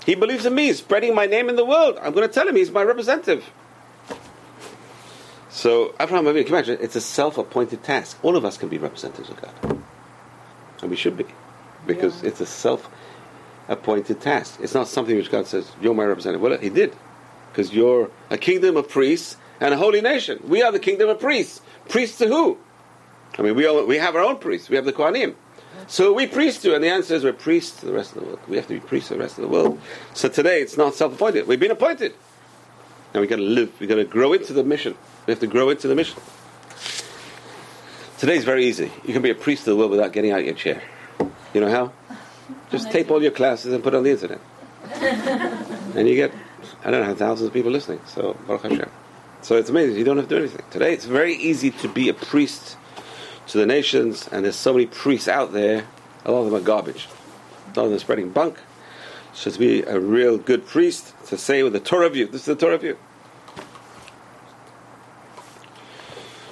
He 0.06 0.16
believes 0.16 0.46
in 0.46 0.54
me, 0.54 0.74
spreading 0.74 1.16
my 1.16 1.26
name 1.26 1.48
in 1.50 1.56
the 1.56 1.66
world. 1.66 1.98
I'm 2.02 2.14
going 2.14 2.28
to 2.28 2.34
tell 2.34 2.48
him 2.48 2.56
he's 2.58 2.70
my 2.72 2.84
representative. 2.84 3.50
So, 5.50 5.96
Abraham, 6.00 6.26
Avinu, 6.26 6.40
can 6.46 6.48
you 6.48 6.54
imagine? 6.56 6.78
It's 6.82 6.98
a 6.98 7.02
self-appointed 7.02 7.82
task. 7.84 8.18
All 8.24 8.36
of 8.36 8.44
us 8.44 8.58
can 8.58 8.68
be 8.68 8.78
representatives 8.78 9.30
of 9.30 9.42
God, 9.42 9.80
and 10.82 10.90
we 10.90 10.98
should 10.98 11.16
be, 11.16 11.26
because 11.88 12.24
it's 12.24 12.42
a 12.42 12.46
self-appointed 13.68 14.22
task. 14.22 14.60
It's 14.62 14.74
not 14.74 14.88
something 14.88 15.16
which 15.16 15.32
God 15.32 15.48
says, 15.48 15.72
"You're 15.82 15.94
my 15.94 16.06
representative." 16.06 16.42
Well, 16.42 16.58
He 16.58 16.70
did, 16.70 16.96
because 17.52 17.74
you're 17.74 18.10
a 18.30 18.38
kingdom 18.38 18.78
of 18.78 18.90
priests 18.90 19.38
and 19.60 19.74
a 19.74 19.78
holy 19.78 20.02
nation. 20.02 20.40
We 20.48 20.62
are 20.64 20.72
the 20.72 20.80
kingdom 20.80 21.10
of 21.10 21.20
priests. 21.20 21.62
Priests 21.90 22.18
to 22.20 22.28
who? 22.28 22.58
I 23.38 23.42
mean, 23.42 23.56
we, 23.56 23.66
all, 23.66 23.86
we 23.86 23.98
have 23.98 24.16
our 24.16 24.22
own 24.22 24.38
priests. 24.38 24.70
We 24.70 24.76
have 24.76 24.86
the 24.86 24.94
Kohanim. 24.94 25.36
So 25.88 26.14
we 26.14 26.26
priests 26.26 26.62
to, 26.64 26.74
and 26.74 26.84
the 26.84 26.90
answer 26.90 27.16
is 27.16 27.24
we're 27.24 27.34
priests 27.34 27.80
to 27.82 27.86
the 27.86 27.92
rest 27.92 28.16
of 28.16 28.22
the 28.22 28.28
world. 28.28 28.40
We 28.48 28.56
have 28.56 28.68
to 28.68 28.74
be 28.74 28.80
priests 28.80 29.10
to 29.10 29.16
the 29.16 29.20
rest 29.20 29.38
of 29.38 29.44
the 29.44 29.50
world. 29.50 29.80
So 30.14 30.30
today 30.30 30.62
it's 30.62 30.78
not 30.78 30.96
self-appointed. 30.96 31.48
We've 31.48 31.60
been 31.60 31.72
appointed. 31.72 32.14
And 33.14 33.22
we've 33.22 33.30
got 33.30 33.38
to 33.38 33.42
live. 33.42 33.72
We've 33.80 33.90
got 33.90 33.96
to 33.96 34.06
grow 34.06 34.34
into 34.34 34.54
the 34.54 34.64
mission. 34.64 34.96
We 35.26 35.32
have 35.32 35.40
to 35.42 35.48
grow 35.48 35.70
into 35.70 35.88
the 35.88 35.96
mission. 35.96 36.22
Today's 38.18 38.46
very 38.46 38.66
easy. 38.66 38.92
You 39.04 39.14
can 39.14 39.22
be 39.22 39.30
a 39.30 39.36
priest 39.36 39.62
of 39.64 39.72
the 39.72 39.76
world 39.76 39.92
without 39.92 40.14
getting 40.14 40.32
out 40.32 40.40
of 40.40 40.46
your 40.46 40.56
chair. 40.56 40.82
You 41.54 41.62
know 41.62 41.70
how? 41.70 41.92
Just 42.72 42.92
tape 42.92 43.12
all 43.12 43.22
your 43.22 43.32
classes 43.32 43.74
and 43.74 43.84
put 43.84 43.94
it 43.94 43.98
on 43.98 44.04
the 44.04 44.12
internet. 44.12 44.40
and 44.94 46.08
you 46.08 46.16
get, 46.16 46.32
I 46.84 46.92
don't 46.92 47.06
know, 47.06 47.16
thousands 47.16 47.48
of 47.48 47.54
people 47.54 47.72
listening. 47.72 48.02
So, 48.06 48.38
Baruch 48.48 48.64
Hashem. 48.64 48.90
So 49.42 49.58
it's 49.58 49.70
amazing. 49.70 49.98
You 49.98 50.04
don't 50.04 50.18
have 50.18 50.28
to 50.28 50.36
do 50.36 50.40
anything. 50.40 50.66
Today 50.72 50.92
it's 50.92 51.06
very 51.06 51.36
easy 51.36 51.70
to 51.70 51.88
be 51.88 52.10
a 52.10 52.16
priest 52.16 52.78
to 53.48 53.60
the 53.60 53.68
nations, 53.68 54.28
and 54.32 54.44
there's 54.44 54.56
so 54.56 54.74
many 54.74 54.88
priests 54.88 55.28
out 55.28 55.54
there. 55.54 55.86
A 56.26 56.32
lot 56.32 56.40
of 56.40 56.46
them 56.46 56.56
are 56.56 56.64
garbage. 56.64 57.08
A 57.68 57.80
lot 57.80 57.86
of 57.86 57.90
them 57.92 57.98
are 57.98 58.00
spreading 58.00 58.32
bunk. 58.32 58.58
So 59.34 59.52
to 59.52 59.60
be 59.60 59.84
a 59.84 60.00
real 60.00 60.40
good 60.40 60.66
priest, 60.66 61.14
to 61.28 61.38
say 61.38 61.62
with 61.62 61.74
the 61.74 61.80
Torah 61.80 62.10
view, 62.10 62.26
this 62.26 62.42
is 62.42 62.46
the 62.46 62.56
Torah 62.56 62.80
view. 62.80 62.98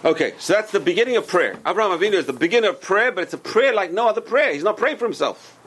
Okay, 0.06 0.34
so 0.38 0.54
that's 0.54 0.72
the 0.72 0.82
beginning 0.82 1.16
of 1.16 1.28
prayer. 1.28 1.58
Abraham 1.66 1.98
Avinu 1.98 2.14
is 2.14 2.26
the 2.26 2.34
beginning 2.34 2.70
of 2.70 2.82
prayer, 2.82 3.12
but 3.12 3.24
it's 3.24 3.34
a 3.34 3.38
prayer 3.38 3.74
like 3.74 3.92
no 3.92 4.10
other 4.10 4.20
prayer. 4.20 4.54
He's 4.54 4.64
not 4.64 4.76
praying 4.76 4.98
for 4.98 5.06
himself. 5.06 5.58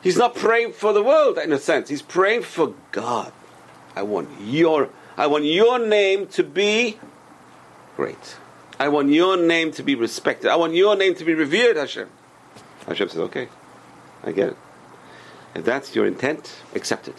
He's 0.00 0.16
not 0.16 0.36
praying 0.36 0.74
for 0.74 0.92
the 0.92 1.02
world 1.02 1.38
in 1.38 1.52
a 1.52 1.58
sense. 1.58 1.88
He's 1.88 2.02
praying 2.02 2.42
for 2.42 2.74
God. 2.92 3.32
I 3.96 4.02
want 4.02 4.28
your, 4.40 4.90
I 5.16 5.26
want 5.26 5.44
your 5.44 5.80
name 5.80 6.28
to 6.28 6.44
be 6.44 6.98
great. 7.96 8.36
I 8.78 8.88
want 8.90 9.10
your 9.10 9.36
name 9.36 9.72
to 9.72 9.82
be 9.82 9.96
respected. 9.96 10.50
I 10.50 10.56
want 10.56 10.74
your 10.74 10.94
name 10.94 11.16
to 11.16 11.24
be 11.24 11.34
revered, 11.34 11.76
Hashem. 11.76 12.08
Hashem 12.86 13.08
says, 13.08 13.18
okay, 13.18 13.48
I 14.22 14.30
get 14.30 14.50
it. 14.50 14.56
If 15.56 15.64
that's 15.64 15.96
your 15.96 16.06
intent, 16.06 16.54
accept 16.76 17.08
it. 17.08 17.16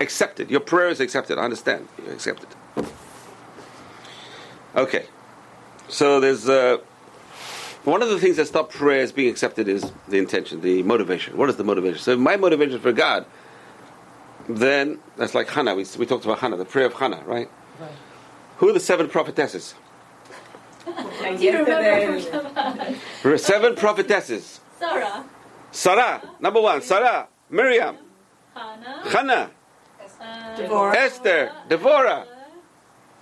Accept 0.00 0.40
it. 0.40 0.50
Your 0.50 0.60
prayer 0.60 0.88
is 0.88 1.00
accepted. 1.00 1.36
I 1.36 1.42
understand. 1.42 1.86
You 1.98 2.12
accept 2.12 2.44
it. 2.44 2.86
Okay. 4.74 5.04
So 5.88 6.20
there's 6.20 6.48
uh, 6.48 6.78
one 7.84 8.02
of 8.02 8.08
the 8.08 8.18
things 8.18 8.36
that 8.36 8.46
stop 8.46 8.70
prayers 8.70 9.12
being 9.12 9.28
accepted 9.30 9.68
is 9.68 9.92
the 10.08 10.18
intention, 10.18 10.60
the 10.60 10.82
motivation. 10.82 11.36
What 11.36 11.48
is 11.50 11.56
the 11.56 11.64
motivation? 11.64 11.98
So 11.98 12.12
if 12.12 12.18
my 12.18 12.36
motivation 12.36 12.78
for 12.80 12.92
God, 12.92 13.26
then 14.48 14.98
that's 15.16 15.34
like 15.34 15.48
Hannah. 15.48 15.74
We, 15.74 15.84
we 15.98 16.06
talked 16.06 16.24
about 16.24 16.38
Hannah, 16.38 16.56
the 16.56 16.64
prayer 16.64 16.86
of 16.86 16.94
Hannah, 16.94 17.22
right? 17.24 17.50
Right. 17.80 17.90
Who 18.58 18.68
are 18.68 18.72
the 18.72 18.80
seven 18.80 19.08
prophetesses? 19.08 19.74
And 20.86 21.38
Do 21.38 21.44
you 21.44 21.52
remember 21.52 21.82
yesterday, 21.82 22.30
from 22.30 22.40
Shabbat? 22.54 22.96
There 23.22 23.32
are 23.34 23.38
seven 23.38 23.74
prophetesses. 23.74 24.60
Sarah, 24.78 25.24
Sarah, 25.70 26.22
number 26.40 26.60
one, 26.60 26.82
Sarah, 26.82 27.28
Miriam, 27.50 27.96
Hannah, 28.54 29.08
Hannah, 29.08 29.50
uh, 30.20 30.56
Devorah. 30.56 30.94
Esther, 30.94 31.52
Devorah. 31.68 32.26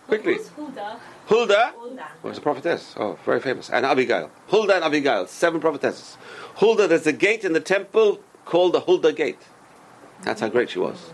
Quickly. 0.07 0.35
Who's 0.35 0.49
Huldah? 0.49 0.99
Huldah 1.31 1.73
Huldah. 1.77 2.09
was 2.25 2.39
a 2.39 2.41
prophetess. 2.41 2.95
Oh, 2.99 3.17
very 3.25 3.39
famous. 3.39 3.71
And 3.71 3.87
Abigail. 3.87 4.33
Huldah 4.49 4.75
and 4.75 4.85
Abigail, 4.85 5.29
seven 5.29 5.61
prophetesses. 5.61 6.19
Huldah, 6.57 6.89
there's 6.89 7.07
a 7.07 7.13
gate 7.13 7.45
in 7.45 7.53
the 7.53 7.61
temple 7.61 8.19
called 8.45 8.73
the 8.73 8.81
Huldah 8.81 9.13
Gate. 9.13 9.39
That's 10.23 10.41
how 10.41 10.49
great 10.49 10.71
she 10.71 10.81
was. 10.81 11.13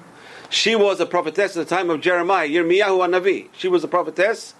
She 0.48 0.74
was 0.74 1.00
a 1.00 1.06
prophetess 1.06 1.54
at 1.56 1.68
the 1.68 1.76
time 1.76 1.90
of 1.90 2.00
Jeremiah, 2.00 2.48
Yirmiyahu 2.48 3.04
and 3.04 3.12
Navi. 3.12 3.48
She 3.52 3.68
was 3.68 3.84
a 3.84 3.88
prophetess, 3.88 4.54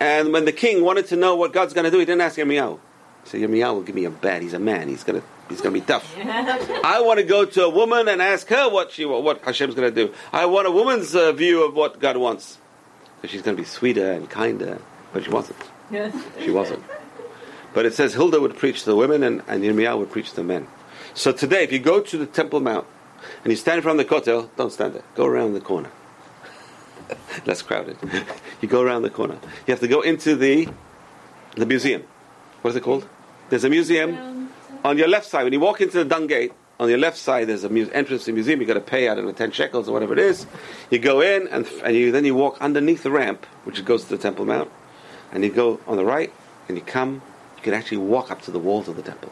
and 0.00 0.32
when 0.32 0.44
the 0.44 0.52
king 0.52 0.82
wanted 0.82 1.06
to 1.06 1.16
know 1.16 1.36
what 1.36 1.52
God's 1.52 1.72
going 1.72 1.84
to 1.84 1.90
do, 1.90 2.00
he 2.00 2.04
didn't 2.04 2.22
ask 2.22 2.36
Yirmiyahu. 2.36 2.80
He 3.22 3.30
said, 3.30 3.40
Yirmiyahu 3.42 3.74
will 3.74 3.82
give 3.82 3.94
me 3.94 4.06
a 4.06 4.10
bad. 4.10 4.42
He's 4.42 4.54
a 4.54 4.58
man. 4.58 4.88
He's 4.88 5.04
going 5.04 5.20
to 5.20 5.26
he's 5.48 5.60
going 5.60 5.72
to 5.72 5.80
be 5.80 5.86
tough. 5.86 6.16
I 6.18 7.00
want 7.02 7.20
to 7.20 7.24
go 7.24 7.44
to 7.44 7.64
a 7.64 7.70
woman 7.70 8.08
and 8.08 8.20
ask 8.20 8.48
her 8.48 8.68
what 8.68 8.90
she 8.90 9.04
what 9.04 9.44
Hashem's 9.44 9.76
going 9.76 9.94
to 9.94 10.06
do. 10.06 10.12
I 10.32 10.46
want 10.46 10.66
a 10.66 10.70
woman's 10.72 11.14
uh, 11.14 11.30
view 11.30 11.64
of 11.64 11.74
what 11.74 12.00
God 12.00 12.16
wants. 12.16 12.58
Because 13.20 13.30
she's 13.32 13.42
going 13.42 13.56
to 13.56 13.62
be 13.62 13.66
sweeter 13.68 14.12
and 14.12 14.28
kinder, 14.30 14.78
but 15.12 15.24
she 15.24 15.30
wasn't. 15.30 15.58
Yes. 15.90 16.14
She 16.42 16.50
wasn't. 16.50 16.82
But 17.74 17.84
it 17.86 17.94
says 17.94 18.14
Hilda 18.14 18.40
would 18.40 18.56
preach 18.56 18.80
to 18.80 18.86
the 18.86 18.96
women 18.96 19.22
and, 19.22 19.42
and 19.46 19.62
Yirmiyahu 19.62 19.98
would 19.98 20.10
preach 20.10 20.30
to 20.30 20.36
the 20.36 20.44
men. 20.44 20.66
So 21.14 21.32
today, 21.32 21.62
if 21.64 21.72
you 21.72 21.78
go 21.78 22.00
to 22.00 22.16
the 22.18 22.26
Temple 22.26 22.60
Mount 22.60 22.86
and 23.44 23.50
you 23.50 23.56
stand 23.56 23.82
from 23.82 23.96
the 23.96 24.04
Kotel, 24.04 24.48
don't 24.56 24.72
stand 24.72 24.94
there. 24.94 25.02
Go 25.14 25.26
around 25.26 25.52
the 25.54 25.60
corner. 25.60 25.90
Less 27.46 27.62
crowded. 27.62 27.96
you 28.60 28.68
go 28.68 28.80
around 28.82 29.02
the 29.02 29.10
corner. 29.10 29.38
You 29.66 29.72
have 29.72 29.80
to 29.80 29.88
go 29.88 30.00
into 30.00 30.36
the 30.36 30.68
the 31.56 31.66
museum. 31.66 32.04
What 32.62 32.70
is 32.70 32.76
it 32.76 32.82
called? 32.82 33.06
There's 33.50 33.64
a 33.64 33.68
museum 33.68 34.16
Um, 34.16 34.50
on 34.84 34.96
your 34.98 35.08
left 35.08 35.26
side. 35.26 35.42
When 35.44 35.52
you 35.52 35.60
walk 35.60 35.80
into 35.80 35.98
the 35.98 36.04
dung 36.04 36.26
gate, 36.28 36.52
on 36.80 36.88
your 36.88 36.98
left 36.98 37.18
side 37.18 37.46
there's 37.46 37.62
a 37.62 37.68
mu- 37.68 37.90
entrance 37.92 38.24
to 38.24 38.32
the 38.32 38.34
museum. 38.34 38.60
You 38.60 38.66
got 38.66 38.74
to 38.74 38.80
pay 38.80 39.08
I 39.08 39.14
don't 39.14 39.26
know 39.26 39.32
ten 39.32 39.52
shekels 39.52 39.88
or 39.88 39.92
whatever 39.92 40.14
it 40.14 40.18
is. 40.18 40.46
You 40.90 40.98
go 40.98 41.20
in 41.20 41.46
and 41.48 41.66
and 41.84 41.94
you 41.94 42.10
then 42.10 42.24
you 42.24 42.34
walk 42.34 42.56
underneath 42.60 43.04
the 43.04 43.10
ramp, 43.10 43.46
which 43.64 43.84
goes 43.84 44.04
to 44.04 44.10
the 44.10 44.18
Temple 44.18 44.46
Mount, 44.46 44.70
and 45.30 45.44
you 45.44 45.50
go 45.50 45.78
on 45.86 45.96
the 45.96 46.04
right 46.04 46.32
and 46.66 46.76
you 46.76 46.82
come. 46.82 47.22
You 47.56 47.62
can 47.62 47.74
actually 47.74 47.98
walk 47.98 48.30
up 48.30 48.40
to 48.42 48.50
the 48.50 48.58
walls 48.58 48.88
of 48.88 48.96
the 48.96 49.02
temple. 49.02 49.30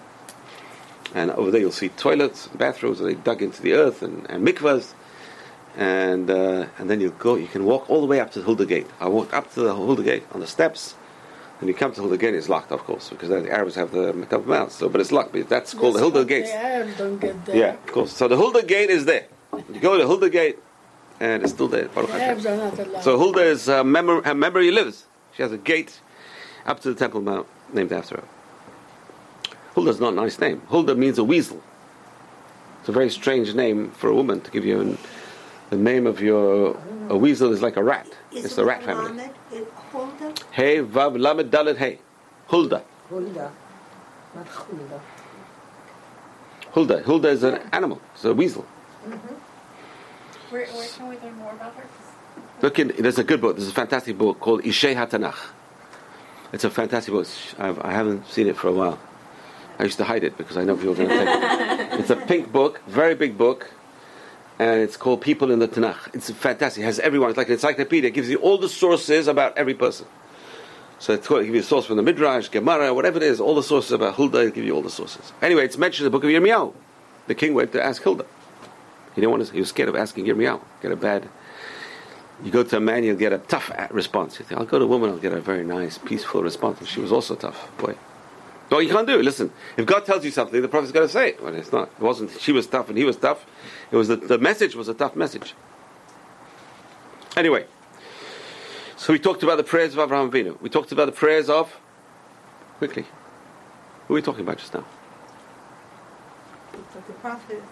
And 1.14 1.30
over 1.30 1.50
there 1.50 1.60
you'll 1.60 1.72
see 1.72 1.88
toilets, 1.88 2.48
bathrooms, 2.48 3.00
and 3.00 3.08
they 3.08 3.14
dug 3.14 3.40
into 3.40 3.62
the 3.62 3.72
earth, 3.72 4.02
and, 4.02 4.28
and 4.30 4.46
mikvahs. 4.46 4.92
And 5.76 6.28
uh, 6.28 6.66
and 6.78 6.90
then 6.90 7.00
you 7.00 7.10
go. 7.18 7.36
You 7.36 7.46
can 7.46 7.64
walk 7.64 7.88
all 7.88 8.00
the 8.02 8.06
way 8.06 8.20
up 8.20 8.32
to 8.32 8.40
the 8.40 8.44
Hulda 8.44 8.66
Gate. 8.66 8.86
I 9.00 9.08
walked 9.08 9.32
up 9.32 9.52
to 9.54 9.60
the 9.60 9.74
Hulda 9.74 10.02
Gate 10.02 10.24
on 10.32 10.40
the 10.40 10.46
steps. 10.46 10.94
And 11.60 11.68
you 11.68 11.74
come 11.74 11.92
to 11.92 12.00
Hulda 12.00 12.16
Gate, 12.16 12.34
it's 12.34 12.48
locked, 12.48 12.70
of 12.70 12.84
course, 12.84 13.08
because 13.10 13.28
the 13.30 13.50
Arabs 13.50 13.74
have 13.74 13.90
the 13.90 14.12
Temple 14.12 14.48
Mount. 14.48 14.70
So, 14.70 14.88
but 14.88 15.00
it's 15.00 15.10
locked. 15.10 15.32
But 15.32 15.48
that's 15.48 15.74
called 15.74 15.96
the 15.96 15.98
Hulda 16.00 16.24
Gate. 16.24 16.44
The 16.44 16.94
don't 16.96 17.18
get 17.18 17.44
there. 17.46 17.56
Yeah, 17.56 17.72
of 17.74 17.86
course. 17.86 18.12
So 18.12 18.28
the 18.28 18.36
Hulda 18.36 18.62
Gate 18.62 18.90
is 18.90 19.04
there. 19.06 19.26
You 19.72 19.80
go 19.80 19.98
to 19.98 20.06
Hulda 20.06 20.30
Gate, 20.30 20.58
and 21.18 21.42
it's 21.42 21.52
still 21.52 21.66
there. 21.66 21.88
The 21.88 22.00
Arabs 22.12 22.46
are 22.46 22.56
not 22.56 22.78
allowed. 22.78 23.02
So 23.02 23.18
Hulda 23.18 23.42
is 23.42 23.66
her, 23.66 23.82
memor- 23.82 24.22
her 24.22 24.34
memory 24.34 24.70
lives. 24.70 25.06
She 25.34 25.42
has 25.42 25.50
a 25.50 25.58
gate 25.58 26.00
up 26.64 26.78
to 26.80 26.90
the 26.92 26.94
Temple 26.94 27.22
Mount 27.22 27.46
named 27.72 27.92
after 27.92 28.16
her. 28.18 28.24
Hulda's 29.74 30.00
not 30.00 30.12
a 30.12 30.16
nice 30.16 30.38
name. 30.38 30.62
Hulda 30.68 30.94
means 30.94 31.18
a 31.18 31.24
weasel. 31.24 31.60
It's 32.80 32.88
a 32.88 32.92
very 32.92 33.10
strange 33.10 33.54
name 33.54 33.90
for 33.90 34.08
a 34.08 34.14
woman 34.14 34.40
to 34.42 34.50
give 34.50 34.64
you. 34.64 34.80
An, 34.80 34.98
the 35.70 35.76
name 35.76 36.06
of 36.06 36.20
your 36.20 36.76
a 37.08 37.16
weasel 37.16 37.52
is 37.52 37.62
like 37.62 37.76
a 37.76 37.82
rat. 37.82 38.08
Is 38.32 38.44
it's 38.44 38.54
the 38.56 38.64
rat 38.64 38.82
family. 38.84 39.12
Muhammad? 39.12 39.30
Is 39.52 39.58
Huldah? 39.58 39.77
Hey 40.58 40.78
Vav 40.78 41.16
Lamed 41.16 41.52
Dalet 41.52 41.76
Hey. 41.76 42.00
Hulda. 42.48 42.82
Hulda. 43.08 43.52
Not 44.34 44.46
Hulda. 44.48 45.00
Hulda. 46.72 47.02
Hulda 47.04 47.28
is 47.28 47.44
an 47.44 47.60
animal. 47.72 48.00
It's 48.12 48.24
a 48.24 48.34
weasel. 48.34 48.66
Mm-hmm. 49.06 49.34
Where, 50.50 50.66
where 50.66 50.88
can 50.88 51.08
we 51.10 51.16
learn 51.18 51.36
more 51.36 51.52
about 51.52 51.74
her? 51.74 51.84
Look, 52.60 52.80
in, 52.80 52.92
there's 52.98 53.20
a 53.20 53.22
good 53.22 53.40
book. 53.40 53.54
There's 53.54 53.68
a 53.68 53.72
fantastic 53.72 54.18
book 54.18 54.40
called 54.40 54.62
Ishei 54.64 54.96
HaTanach. 54.96 55.36
It's 56.52 56.64
a 56.64 56.70
fantastic 56.70 57.14
book. 57.14 57.28
I've, 57.56 57.78
I 57.78 57.92
haven't 57.92 58.26
seen 58.26 58.48
it 58.48 58.56
for 58.56 58.66
a 58.66 58.72
while. 58.72 58.98
I 59.78 59.84
used 59.84 59.98
to 59.98 60.04
hide 60.04 60.24
it 60.24 60.36
because 60.36 60.56
I 60.56 60.64
know 60.64 60.74
people 60.74 60.94
are 60.94 60.96
going 60.96 61.08
to 61.08 61.18
take 61.18 61.28
it. 61.28 61.88
It's 62.00 62.10
a 62.10 62.16
pink 62.16 62.50
book, 62.50 62.80
very 62.88 63.14
big 63.14 63.38
book, 63.38 63.70
and 64.58 64.80
it's 64.80 64.96
called 64.96 65.20
People 65.20 65.52
in 65.52 65.60
the 65.60 65.68
Tanakh. 65.68 66.12
It's 66.16 66.32
fantastic. 66.32 66.82
It 66.82 66.86
has 66.86 66.98
everyone. 66.98 67.30
It's 67.30 67.38
like 67.38 67.46
an 67.46 67.52
encyclopedia. 67.52 68.08
It 68.08 68.14
gives 68.14 68.28
you 68.28 68.38
all 68.38 68.58
the 68.58 68.68
sources 68.68 69.28
about 69.28 69.56
every 69.56 69.74
person. 69.74 70.08
So 70.98 71.12
it's 71.14 71.26
called, 71.26 71.42
it 71.42 71.44
gives 71.46 71.54
you 71.54 71.60
a 71.60 71.64
source 71.64 71.86
from 71.86 71.96
the 71.96 72.02
Midrash, 72.02 72.48
Gemara, 72.48 72.92
whatever 72.92 73.18
it 73.18 73.22
is, 73.22 73.40
all 73.40 73.54
the 73.54 73.62
sources 73.62 73.92
about 73.92 74.14
Hulda, 74.14 74.38
it 74.40 74.54
give 74.54 74.64
you 74.64 74.74
all 74.74 74.82
the 74.82 74.90
sources. 74.90 75.32
Anyway, 75.40 75.64
it's 75.64 75.78
mentioned 75.78 76.06
in 76.06 76.12
the 76.12 76.18
book 76.18 76.24
of 76.24 76.30
Yirmiyahu. 76.30 76.74
The 77.28 77.34
king 77.34 77.54
went 77.54 77.72
to 77.72 77.82
ask 77.82 78.02
Hilda. 78.02 78.26
He 79.14 79.20
didn't 79.20 79.30
want 79.30 79.46
to, 79.46 79.52
he 79.52 79.60
was 79.60 79.68
scared 79.68 79.88
of 79.88 79.96
asking 79.96 80.26
Yirmiyahu. 80.26 80.60
Get 80.82 80.90
a 80.90 80.96
bad 80.96 81.28
you 82.42 82.50
go 82.50 82.62
to 82.62 82.76
a 82.76 82.80
man, 82.80 83.04
you'll 83.04 83.16
get 83.16 83.32
a 83.32 83.38
tough 83.38 83.70
response. 83.90 84.38
You 84.38 84.44
think, 84.44 84.60
I'll 84.60 84.66
go 84.66 84.78
to 84.78 84.84
a 84.84 84.88
woman, 84.88 85.10
I'll 85.10 85.18
get 85.18 85.32
a 85.32 85.40
very 85.40 85.64
nice, 85.64 85.98
peaceful 85.98 86.42
response. 86.42 86.78
And 86.78 86.88
she 86.88 87.00
was 87.00 87.10
also 87.10 87.34
tough. 87.34 87.76
Boy. 87.78 87.96
No, 88.70 88.78
you 88.78 88.90
can't 88.90 89.06
do 89.06 89.18
it. 89.18 89.24
Listen, 89.24 89.50
if 89.76 89.86
God 89.86 90.04
tells 90.04 90.24
you 90.24 90.30
something, 90.30 90.60
the 90.60 90.68
prophet's 90.68 90.92
got 90.92 91.00
to 91.00 91.08
say 91.08 91.30
it. 91.30 91.42
Well, 91.42 91.54
it's 91.54 91.72
not. 91.72 91.90
It 91.98 92.00
wasn't. 92.00 92.38
She 92.38 92.52
was 92.52 92.66
tough 92.66 92.88
and 92.88 92.98
he 92.98 93.04
was 93.04 93.16
tough. 93.16 93.46
It 93.90 93.96
was 93.96 94.08
the, 94.08 94.16
the 94.16 94.38
message 94.38 94.76
was 94.76 94.88
a 94.88 94.94
tough 94.94 95.16
message. 95.16 95.54
Anyway, 97.36 97.64
so 98.98 99.12
we 99.12 99.18
talked 99.18 99.42
about 99.42 99.56
the 99.56 99.64
prayers 99.64 99.94
of 99.94 100.00
Abraham 100.00 100.30
Avinu. 100.30 100.60
We 100.60 100.68
talked 100.68 100.92
about 100.92 101.06
the 101.06 101.12
prayers 101.12 101.48
of. 101.48 101.74
Quickly, 102.78 103.06
who 104.06 104.14
are 104.14 104.16
we 104.16 104.22
talking 104.22 104.42
about 104.42 104.58
just 104.58 104.74
now? 104.74 104.84
The 106.72 107.12
prophet. 107.14 107.62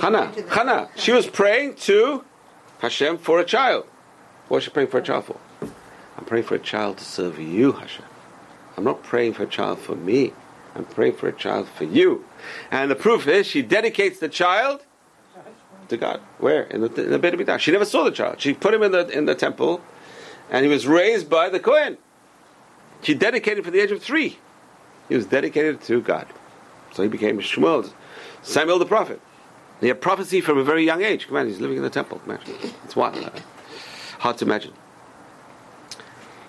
Hannah. 0.00 0.32
the- 0.34 0.42
Hannah. 0.50 0.88
She 0.96 1.12
was 1.12 1.26
praying 1.26 1.76
to 1.76 2.24
Hashem 2.80 3.18
for 3.18 3.38
a 3.38 3.44
child. 3.44 3.86
What 4.48 4.56
was 4.56 4.64
she 4.64 4.70
praying 4.70 4.88
for 4.88 4.98
a 4.98 5.02
child 5.02 5.26
for? 5.26 5.36
I'm 6.18 6.24
praying 6.24 6.44
for 6.44 6.54
a 6.54 6.58
child 6.58 6.98
to 6.98 7.04
serve 7.04 7.38
you, 7.38 7.72
Hashem. 7.72 8.04
I'm 8.76 8.84
not 8.84 9.02
praying 9.02 9.34
for 9.34 9.44
a 9.44 9.46
child 9.46 9.78
for 9.78 9.94
me. 9.94 10.32
I'm 10.74 10.84
praying 10.84 11.14
for 11.14 11.28
a 11.28 11.32
child 11.32 11.68
for 11.68 11.84
you. 11.84 12.24
And 12.70 12.90
the 12.90 12.94
proof 12.94 13.26
is 13.26 13.46
she 13.46 13.62
dedicates 13.62 14.18
the 14.18 14.28
child 14.28 14.84
to 15.88 15.96
God. 15.96 16.20
Where? 16.38 16.64
In 16.64 16.80
the, 16.82 17.04
in 17.04 17.10
the 17.10 17.18
Beit 17.18 17.34
HaMikdash. 17.34 17.60
She 17.60 17.70
never 17.72 17.84
saw 17.84 18.04
the 18.04 18.10
child. 18.10 18.40
She 18.40 18.52
put 18.52 18.74
him 18.74 18.82
in 18.82 18.92
the, 18.92 19.08
in 19.08 19.24
the 19.24 19.34
temple, 19.34 19.80
and 20.50 20.64
he 20.64 20.70
was 20.70 20.86
raised 20.86 21.28
by 21.28 21.48
the 21.48 21.60
Kohen. 21.60 21.98
He 23.02 23.14
dedicated 23.14 23.64
from 23.64 23.72
the 23.72 23.80
age 23.80 23.90
of 23.90 24.02
three. 24.02 24.38
He 25.08 25.16
was 25.16 25.26
dedicated 25.26 25.80
to 25.82 26.00
God. 26.00 26.26
So 26.92 27.02
he 27.02 27.08
became 27.08 27.38
Shmuel, 27.38 27.92
Samuel 28.42 28.78
the 28.78 28.86
prophet. 28.86 29.20
He 29.80 29.88
had 29.88 30.00
prophecy 30.00 30.40
from 30.40 30.58
a 30.58 30.64
very 30.64 30.84
young 30.84 31.02
age. 31.02 31.28
Come 31.28 31.36
on, 31.36 31.46
he's 31.46 31.60
living 31.60 31.76
in 31.76 31.82
the 31.82 31.90
temple. 31.90 32.18
Come 32.20 32.36
on. 32.36 32.40
It's? 32.84 32.96
Uh, 32.96 33.30
hard 34.18 34.38
to 34.38 34.44
imagine. 34.44 34.72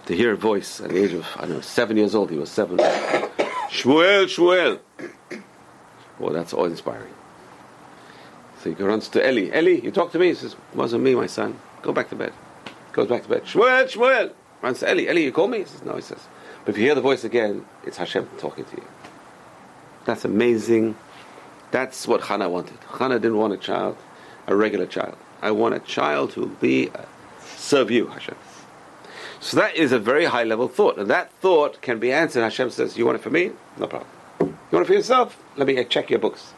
To 0.06 0.16
hear 0.16 0.32
a 0.32 0.38
voice 0.38 0.80
at 0.80 0.90
the 0.90 1.04
age 1.04 1.12
of, 1.12 1.28
I 1.36 1.42
don't 1.42 1.56
know, 1.56 1.62
seven 1.62 1.98
years 1.98 2.16
old, 2.16 2.32
he 2.32 2.38
was 2.38 2.50
seven. 2.50 2.78
Shmuel, 2.78 4.26
Shmuel. 4.26 4.80
Well, 6.18 6.34
that's 6.34 6.54
all 6.54 6.66
inspiring. 6.66 7.14
So 8.62 8.74
he 8.74 8.84
runs 8.84 9.10
to 9.10 9.30
Eli. 9.30 9.56
Eli, 9.56 9.82
you 9.82 9.92
talk 9.92 10.12
to 10.14 10.20
me. 10.20 10.28
He 10.30 10.36
says, 10.36 10.56
wasn't 10.74 11.04
me, 11.04 11.14
my 11.14 11.28
son. 11.28 11.60
Go 11.82 11.92
back 11.92 12.10
to 12.10 12.16
bed. 12.16 12.32
Goes 12.98 13.08
back 13.08 13.22
to 13.22 13.30
bed. 13.30 13.44
Shmuel, 13.44 13.84
Shmuel. 13.86 14.32
Runs 14.64 14.80
to 14.80 14.92
Eli. 14.92 15.04
Eli, 15.04 15.22
you 15.22 15.32
call 15.32 15.48
me? 15.48 15.60
He 15.60 15.66
says, 15.66 15.84
no, 15.86 15.94
he 15.96 16.02
says. 16.02 16.18
But 16.66 16.72
if 16.72 16.80
you 16.80 16.86
hear 16.86 16.96
the 16.96 17.02
voice 17.02 17.24
again, 17.24 17.64
it's 17.86 17.98
Hashem 17.98 18.28
talking 18.40 18.66
to 18.66 18.76
you. 18.76 18.88
That's 20.06 20.26
amazing. 20.26 20.98
That's 21.70 22.08
what 22.08 22.22
Hannah 22.24 22.50
wanted. 22.50 22.80
Hannah 22.98 23.20
didn't 23.20 23.38
want 23.38 23.54
a 23.54 23.58
child, 23.58 23.98
a 24.48 24.56
regular 24.56 24.88
child. 24.88 25.16
I 25.44 25.52
want 25.52 25.76
a 25.76 25.80
child 25.80 26.34
who 26.34 26.42
will 26.42 26.48
be 26.48 26.90
uh, 26.90 27.04
serve 27.46 27.92
you, 27.92 28.08
Hashem. 28.08 28.36
So 29.42 29.58
that 29.58 29.76
is 29.76 29.92
a 29.92 30.00
very 30.00 30.26
high 30.26 30.44
level 30.44 30.68
thought, 30.68 30.98
and 30.98 31.08
that 31.12 31.32
thought 31.34 31.80
can 31.84 32.00
be 32.00 32.12
answered. 32.12 32.42
Hashem 32.42 32.72
says, 32.72 32.98
"You 32.98 33.06
want 33.06 33.18
it 33.20 33.22
for 33.22 33.30
me? 33.30 33.52
No 33.78 33.86
problem. 33.86 34.10
You 34.40 34.56
want 34.72 34.86
it 34.86 34.88
for 34.88 34.94
yourself? 34.94 35.38
Let 35.56 35.68
me 35.68 35.84
check 35.84 36.10
your 36.10 36.18
books. 36.18 36.52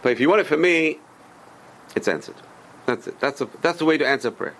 But 0.00 0.12
if 0.12 0.20
you 0.20 0.30
want 0.30 0.40
it 0.40 0.46
for 0.46 0.56
me, 0.56 0.98
it's 1.94 2.08
answered. 2.08 2.36
That's 2.86 3.06
it. 3.06 3.20
That's 3.20 3.42
a, 3.42 3.48
that's 3.60 3.80
the 3.80 3.84
way 3.84 3.98
to 3.98 4.06
answer 4.06 4.30
prayer. 4.30 4.54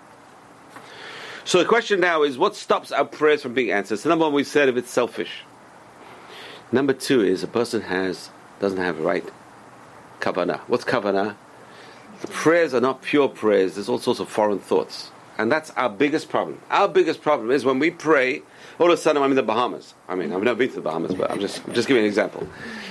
So 1.45 1.59
the 1.59 1.65
question 1.65 1.99
now 1.99 2.23
is 2.23 2.39
what 2.39 2.55
stops 2.55 2.91
our 2.91 3.05
prayers 3.05 3.43
from 3.43 3.53
being 3.53 3.69
answered? 3.71 3.99
So 3.99 4.09
number 4.09 4.25
one, 4.25 4.33
we 4.33 4.43
said 4.43 4.67
if 4.67 4.77
it's 4.77 4.89
selfish. 4.89 5.43
Number 6.71 6.91
two 6.91 7.21
is 7.21 7.43
a 7.43 7.47
person 7.47 7.81
has 7.81 8.31
doesn't 8.59 8.79
have 8.79 8.99
right 8.99 9.23
kavanah. 10.21 10.61
What's 10.61 10.83
kavanah? 10.83 11.35
The 12.21 12.27
prayers 12.27 12.73
are 12.73 12.81
not 12.81 13.03
pure 13.03 13.29
prayers. 13.29 13.75
There's 13.75 13.87
all 13.87 13.99
sorts 13.99 14.19
of 14.19 14.27
foreign 14.27 14.57
thoughts, 14.57 15.11
and 15.37 15.51
that's 15.51 15.69
our 15.71 15.89
biggest 15.89 16.29
problem. 16.29 16.59
Our 16.71 16.87
biggest 16.87 17.21
problem 17.21 17.51
is 17.51 17.63
when 17.63 17.77
we 17.77 17.91
pray. 17.91 18.41
All 18.79 18.87
of 18.87 18.93
a 18.93 19.01
sudden, 19.01 19.21
I'm 19.21 19.29
in 19.29 19.37
the 19.37 19.43
Bahamas. 19.43 19.93
I 20.09 20.15
mean, 20.15 20.33
I've 20.33 20.43
never 20.43 20.57
been 20.57 20.69
to 20.69 20.75
the 20.75 20.81
Bahamas, 20.81 21.13
but 21.13 21.29
I'm 21.29 21.39
just 21.39 21.63
just 21.73 21.87
giving 21.87 22.03
an 22.03 22.07
example. 22.07 22.47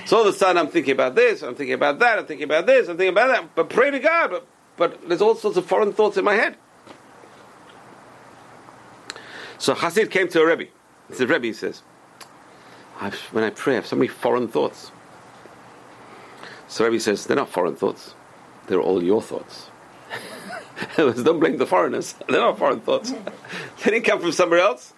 So 0.07 0.17
all 0.17 0.27
of 0.27 0.33
a 0.33 0.39
sudden, 0.39 0.59
I'm 0.59 0.69
thinking 0.69 0.93
about 0.93 1.17
this, 1.17 1.43
I'm 1.43 1.57
thinking 1.57 1.75
about 1.75 1.99
that, 1.99 2.21
I'm 2.21 2.27
thinking 2.27 2.45
about 2.45 2.67
this, 2.67 2.89
I'm 2.89 2.97
thinking 2.97 3.13
about 3.13 3.29
that. 3.29 3.55
But 3.57 3.69
pray 3.69 3.91
to 3.91 3.99
God, 3.99 4.31
but 4.31 4.47
but 4.77 5.09
there's 5.09 5.21
all 5.21 5.35
sorts 5.35 5.57
of 5.57 5.67
foreign 5.67 5.93
thoughts 5.93 6.17
in 6.17 6.25
my 6.25 6.35
head. 6.35 6.57
So 9.59 9.75
Hasid 9.75 10.11
came 10.11 10.29
to 10.29 10.41
a 10.41 10.47
Rebbe. 10.47 10.71
He 11.09 11.15
said, 11.15 11.29
Rebbe, 11.29 11.47
he 11.47 11.53
says, 11.53 11.83
when 13.33 13.45
I 13.45 13.51
pray, 13.51 13.75
I 13.75 13.77
have 13.77 13.87
so 13.87 13.97
many 13.97 14.09
foreign 14.09 14.49
thoughts. 14.49 14.91
So 16.69 16.85
Rebbe 16.85 17.01
says, 17.01 17.27
they're 17.27 17.37
not 17.37 17.51
foreign 17.51 17.77
thoughts. 17.77 18.15
They're 18.67 18.81
all 18.81 19.03
your 19.03 19.21
thoughts. 19.21 19.71
Don't 20.97 21.41
blame 21.41 21.59
the 21.59 21.67
foreigners. 21.67 22.15
They're 22.29 22.41
not 22.41 22.59
foreign 22.59 22.81
thoughts. 22.81 23.11
they 23.85 23.91
didn't 23.91 24.05
come 24.05 24.21
from 24.21 24.33
somewhere 24.33 24.61
else. 24.61 24.93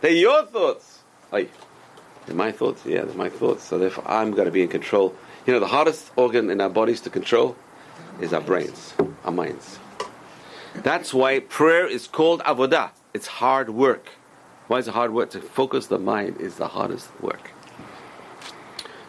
They're 0.00 0.12
your 0.12 0.46
thoughts. 0.46 1.00
They're 1.30 2.36
my 2.36 2.52
thoughts? 2.52 2.86
Yeah, 2.86 3.04
they're 3.04 3.14
my 3.14 3.28
thoughts. 3.28 3.64
So 3.64 3.78
therefore, 3.78 4.04
I'm 4.06 4.30
going 4.32 4.46
to 4.46 4.52
be 4.52 4.62
in 4.62 4.68
control. 4.68 5.14
You 5.46 5.52
know, 5.52 5.60
the 5.60 5.66
hardest 5.66 6.10
organ 6.16 6.50
in 6.50 6.60
our 6.60 6.68
bodies 6.68 7.00
to 7.02 7.10
control 7.10 7.56
is 8.20 8.32
our 8.32 8.40
brains, 8.40 8.94
our 9.24 9.32
minds. 9.32 9.78
That's 10.74 11.12
why 11.12 11.40
prayer 11.40 11.86
is 11.86 12.06
called 12.06 12.40
avodah. 12.42 12.90
It's 13.12 13.26
hard 13.26 13.70
work. 13.70 14.08
Why 14.68 14.78
is 14.78 14.88
it 14.88 14.94
hard 14.94 15.12
work? 15.12 15.30
To 15.30 15.40
focus 15.40 15.88
the 15.88 15.98
mind 15.98 16.40
is 16.40 16.56
the 16.56 16.68
hardest 16.68 17.08
work. 17.20 17.50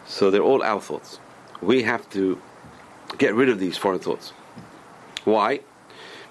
So 0.06 0.30
they're 0.30 0.42
all 0.42 0.62
our 0.62 0.80
thoughts. 0.80 1.20
We 1.60 1.84
have 1.84 2.08
to 2.10 2.40
get 3.18 3.34
rid 3.34 3.48
of 3.48 3.60
these 3.60 3.76
foreign 3.76 4.00
thoughts. 4.00 4.32
Why? 5.24 5.60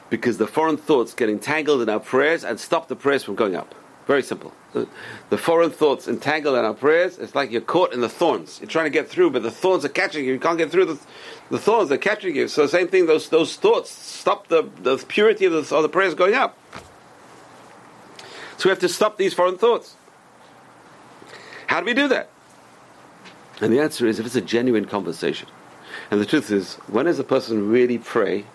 Because 0.10 0.38
the 0.38 0.48
foreign 0.48 0.78
thoughts 0.78 1.14
get 1.14 1.30
entangled 1.30 1.82
in 1.82 1.90
our 1.90 2.00
prayers 2.00 2.44
and 2.44 2.60
stop 2.60 2.90
the 2.90 2.96
prayers 2.96 3.24
from 3.24 3.36
going 3.36 3.56
up. 3.56 3.74
Very 4.08 4.24
simple. 4.24 4.52
The, 5.30 5.38
foreign 5.38 5.70
thoughts 5.70 6.08
entangled 6.08 6.58
in 6.58 6.66
our 6.66 6.74
prayers, 6.74 7.18
it's 7.18 7.36
like 7.36 7.52
you're 7.52 7.62
caught 7.62 7.94
in 7.94 8.02
the 8.02 8.10
thorns. 8.10 8.60
You're 8.60 8.70
trying 8.70 8.86
to 8.86 8.92
get 8.92 9.08
through, 9.08 9.32
but 9.32 9.44
the 9.44 9.52
thorns 9.52 9.86
are 9.86 9.90
catching 9.90 10.26
you. 10.26 10.34
You 10.34 10.40
can't 10.40 10.58
get 10.58 10.72
through 10.72 10.86
the, 10.86 11.00
the 11.50 11.60
thorns, 11.60 11.90
they're 11.90 11.98
catching 11.98 12.36
you. 12.36 12.48
So, 12.48 12.64
the 12.64 12.68
same 12.68 12.88
thing, 12.88 13.06
those, 13.06 13.30
those 13.30 13.56
thoughts 13.56 13.92
stop 13.92 14.48
the, 14.48 14.70
the 14.82 14.98
purity 14.98 15.46
of 15.46 15.54
the, 15.54 15.76
of 15.76 15.84
the 15.84 15.90
prayers 15.90 16.14
going 16.14 16.34
up. 16.34 16.58
So, 18.62 18.70
we 18.70 18.74
have 18.74 18.80
to 18.82 18.90
stop 18.90 19.18
these 19.18 19.34
foreign 19.34 19.58
thoughts. 19.58 19.96
How 21.66 21.80
do 21.80 21.86
we 21.88 21.96
do 21.96 22.08
that? 22.10 22.30
And 23.60 23.74
the 23.74 23.80
answer 23.80 24.06
is 24.06 24.20
if 24.20 24.26
it's 24.28 24.36
a 24.36 24.42
genuine 24.42 24.86
conversation. 24.86 25.48
And 26.12 26.22
the 26.22 26.28
truth 26.28 26.52
is, 26.52 26.76
when 26.86 27.08
does 27.08 27.18
a 27.18 27.24
person 27.24 27.72
really 27.72 27.98
pray? 27.98 28.46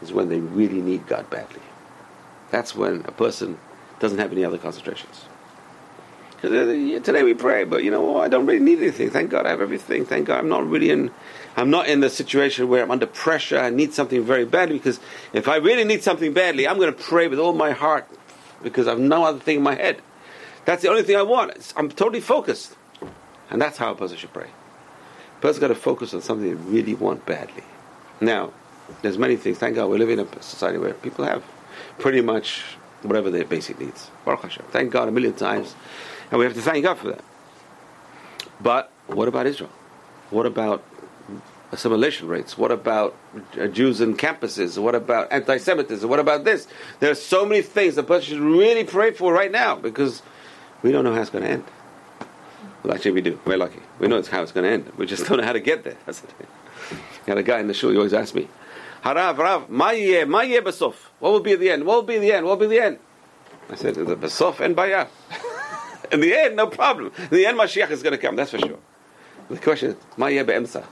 Is 0.00 0.12
when 0.12 0.28
they 0.28 0.38
really 0.38 0.80
need 0.80 1.08
God 1.08 1.28
badly. 1.30 1.62
That's 2.52 2.76
when 2.76 3.04
a 3.06 3.10
person 3.10 3.58
doesn't 3.98 4.18
have 4.18 4.30
any 4.30 4.44
other 4.44 4.56
concentrations. 4.56 5.24
uh, 6.44 6.48
Today 6.48 7.24
we 7.24 7.34
pray, 7.34 7.64
but 7.64 7.82
you 7.82 7.90
know 7.90 8.02
what? 8.02 8.24
I 8.24 8.28
don't 8.28 8.46
really 8.46 8.64
need 8.64 8.78
anything. 8.78 9.10
Thank 9.10 9.30
God 9.30 9.46
I 9.46 9.50
have 9.50 9.60
everything. 9.60 10.04
Thank 10.04 10.28
God 10.28 10.38
I'm 10.38 10.48
not 10.48 10.64
really 10.64 10.90
in. 10.90 11.10
I'm 11.56 11.70
not 11.70 11.88
in 11.88 11.98
the 11.98 12.10
situation 12.10 12.68
where 12.68 12.84
I'm 12.84 12.92
under 12.92 13.06
pressure. 13.06 13.58
I 13.58 13.70
need 13.70 13.94
something 13.94 14.22
very 14.22 14.44
badly 14.44 14.76
because 14.78 15.00
if 15.32 15.48
I 15.48 15.56
really 15.56 15.82
need 15.82 16.04
something 16.04 16.32
badly, 16.32 16.68
I'm 16.68 16.76
going 16.76 16.94
to 16.94 17.02
pray 17.02 17.26
with 17.26 17.40
all 17.40 17.52
my 17.52 17.72
heart 17.72 18.06
because 18.62 18.88
I've 18.88 18.98
no 18.98 19.24
other 19.24 19.38
thing 19.38 19.58
in 19.58 19.62
my 19.62 19.74
head. 19.74 20.00
That's 20.64 20.82
the 20.82 20.88
only 20.88 21.02
thing 21.02 21.16
I 21.16 21.22
want. 21.22 21.72
I'm 21.76 21.88
totally 21.88 22.20
focused, 22.20 22.76
and 23.50 23.60
that's 23.60 23.78
how 23.78 23.92
a 23.92 23.94
person 23.94 24.16
should 24.16 24.32
pray. 24.32 24.48
A 24.48 25.40
person's 25.40 25.60
got 25.60 25.68
to 25.68 25.74
focus 25.74 26.12
on 26.14 26.22
something 26.22 26.48
they 26.48 26.54
really 26.54 26.94
want 26.94 27.24
badly. 27.26 27.62
Now, 28.20 28.52
there's 29.02 29.18
many 29.18 29.36
things. 29.36 29.58
Thank 29.58 29.76
God 29.76 29.88
we 29.88 29.98
live 29.98 30.10
in 30.10 30.20
a 30.20 30.42
society 30.42 30.78
where 30.78 30.94
people 30.94 31.24
have 31.24 31.44
pretty 31.98 32.20
much 32.20 32.62
whatever 33.02 33.30
their 33.30 33.44
basic 33.44 33.78
needs. 33.78 34.10
Baruch 34.24 34.42
Hashem. 34.42 34.64
Thank 34.70 34.90
God 34.90 35.08
a 35.08 35.12
million 35.12 35.34
times. 35.34 35.74
And 36.30 36.38
we 36.38 36.44
have 36.44 36.54
to 36.54 36.62
thank 36.62 36.84
God 36.84 36.98
for 36.98 37.08
that. 37.08 37.24
But 38.60 38.90
what 39.06 39.28
about 39.28 39.46
Israel? 39.46 39.70
What 40.30 40.46
about 40.46 40.82
assimilation 41.72 42.28
rates? 42.28 42.56
What 42.56 42.72
about 42.72 43.14
uh, 43.58 43.66
Jews 43.66 44.00
in 44.00 44.16
campuses? 44.16 44.78
What 44.78 44.94
about 44.94 45.32
anti 45.32 45.58
Semitism? 45.58 46.08
What 46.08 46.20
about 46.20 46.44
this? 46.44 46.66
There 47.00 47.10
are 47.10 47.16
so 47.16 47.44
many 47.44 47.62
things 47.62 47.94
the 47.94 48.02
person 48.02 48.28
should 48.28 48.40
really 48.40 48.84
pray 48.84 49.12
for 49.12 49.32
right 49.32 49.50
now 49.50 49.76
because 49.76 50.22
we 50.82 50.92
don't 50.92 51.04
know 51.04 51.14
how 51.14 51.20
it's 51.20 51.30
going 51.30 51.44
to 51.44 51.50
end. 51.50 51.64
Well, 52.82 52.94
actually, 52.94 53.12
we 53.12 53.20
do. 53.20 53.40
We're 53.44 53.58
lucky. 53.58 53.80
We 53.98 54.06
know 54.06 54.16
it's 54.16 54.28
how 54.28 54.42
it's 54.42 54.52
going 54.52 54.64
to 54.64 54.70
end. 54.70 54.92
We 54.96 55.06
just 55.06 55.26
don't 55.28 55.38
know 55.38 55.44
how 55.44 55.52
to 55.52 55.60
get 55.60 55.84
there. 55.84 55.96
That's 56.06 56.20
thing. 56.20 56.46
I 57.26 57.30
had 57.30 57.38
a 57.38 57.42
guy 57.42 57.58
in 57.58 57.66
the 57.66 57.74
shul, 57.74 57.90
he 57.90 57.96
always 57.96 58.14
asked 58.14 58.34
me, 58.34 58.48
Harav, 59.02 59.38
Rav, 59.38 59.68
ma 59.68 59.90
yeh, 59.90 60.24
ma 60.24 60.42
basof? 60.42 60.94
What 61.18 61.32
will 61.32 61.40
be 61.40 61.56
the 61.56 61.70
end? 61.70 61.84
What 61.84 61.96
will 61.96 62.02
be 62.02 62.18
the 62.18 62.32
end? 62.32 62.46
What 62.46 62.58
will 62.58 62.68
be 62.68 62.76
the 62.76 62.84
end? 62.84 62.98
I 63.68 63.74
said, 63.74 63.96
the 63.96 64.16
basof 64.16 64.60
and 64.60 64.76
bayah. 64.76 65.08
in 66.12 66.20
the 66.20 66.34
end, 66.34 66.54
no 66.54 66.68
problem. 66.68 67.12
In 67.18 67.28
the 67.30 67.46
end, 67.46 67.58
Mashiach 67.58 67.90
is 67.90 68.02
going 68.02 68.12
to 68.12 68.18
come, 68.18 68.36
that's 68.36 68.52
for 68.52 68.58
sure. 68.58 68.78
The 69.48 69.58
question 69.58 69.90
is, 69.90 69.96
ma 70.16 70.26
yeh 70.26 70.44
be'emsa? 70.44 70.84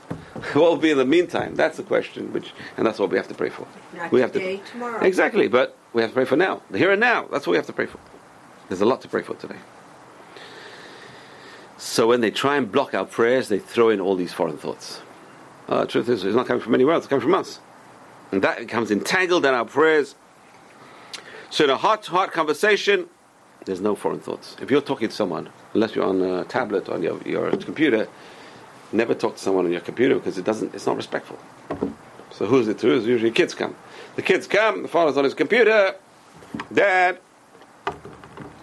What 0.53 0.69
will 0.71 0.77
be 0.77 0.91
in 0.91 0.97
the 0.97 1.05
meantime? 1.05 1.55
That's 1.55 1.77
the 1.77 1.83
question, 1.83 2.31
which, 2.31 2.53
and 2.77 2.85
that's 2.85 2.99
what 2.99 3.09
we 3.09 3.17
have 3.17 3.27
to 3.29 3.33
pray 3.33 3.49
for. 3.49 3.67
Not 3.95 4.11
we 4.11 4.21
have 4.21 4.31
today, 4.31 4.57
to, 4.57 4.63
tomorrow. 4.63 5.03
Exactly, 5.03 5.47
but 5.47 5.77
we 5.93 6.01
have 6.01 6.11
to 6.11 6.13
pray 6.13 6.25
for 6.25 6.35
now. 6.35 6.61
The 6.69 6.77
here 6.77 6.91
and 6.91 6.99
now. 6.99 7.27
That's 7.31 7.47
what 7.47 7.51
we 7.51 7.57
have 7.57 7.65
to 7.67 7.73
pray 7.73 7.85
for. 7.87 7.99
There's 8.69 8.81
a 8.81 8.85
lot 8.85 9.01
to 9.01 9.07
pray 9.07 9.23
for 9.23 9.35
today. 9.35 9.57
So 11.77 12.07
when 12.07 12.21
they 12.21 12.31
try 12.31 12.57
and 12.57 12.71
block 12.71 12.93
our 12.93 13.05
prayers, 13.05 13.47
they 13.47 13.59
throw 13.59 13.89
in 13.89 13.99
all 13.99 14.15
these 14.15 14.33
foreign 14.33 14.57
thoughts. 14.57 15.01
Uh, 15.67 15.81
the 15.81 15.87
truth 15.87 16.09
is, 16.09 16.23
it's 16.23 16.35
not 16.35 16.47
coming 16.47 16.61
from 16.61 16.75
anywhere 16.75 16.93
else, 16.93 17.05
it's 17.05 17.09
coming 17.09 17.23
from 17.23 17.33
us. 17.33 17.59
And 18.31 18.41
that 18.41 18.59
becomes 18.59 18.91
entangled 18.91 19.45
in 19.45 19.53
our 19.53 19.65
prayers. 19.65 20.15
So 21.49 21.63
in 21.63 21.69
a 21.69 21.77
heart 21.77 22.03
to 22.03 22.11
heart 22.11 22.31
conversation, 22.31 23.07
there's 23.65 23.81
no 23.81 23.95
foreign 23.95 24.19
thoughts. 24.19 24.55
If 24.61 24.69
you're 24.69 24.81
talking 24.81 25.09
to 25.09 25.15
someone, 25.15 25.49
unless 25.73 25.95
you're 25.95 26.05
on 26.05 26.21
a 26.21 26.43
tablet 26.45 26.87
or 26.87 26.95
on 26.95 27.03
your, 27.03 27.21
your 27.23 27.51
computer, 27.57 28.07
never 28.95 29.13
talk 29.13 29.35
to 29.35 29.41
someone 29.41 29.65
on 29.65 29.71
your 29.71 29.81
computer 29.81 30.15
because 30.15 30.37
it 30.37 30.45
doesn't, 30.45 30.73
it's 30.73 30.85
not 30.85 30.95
respectful. 30.95 31.37
So 32.31 32.45
who's 32.45 32.67
it 32.67 32.79
to? 32.79 32.95
It's 32.95 33.05
usually 33.05 33.31
kids 33.31 33.53
come. 33.53 33.75
The 34.15 34.21
kids 34.21 34.47
come, 34.47 34.81
the 34.83 34.87
father's 34.87 35.17
on 35.17 35.23
his 35.23 35.33
computer. 35.33 35.95
Dad. 36.73 37.19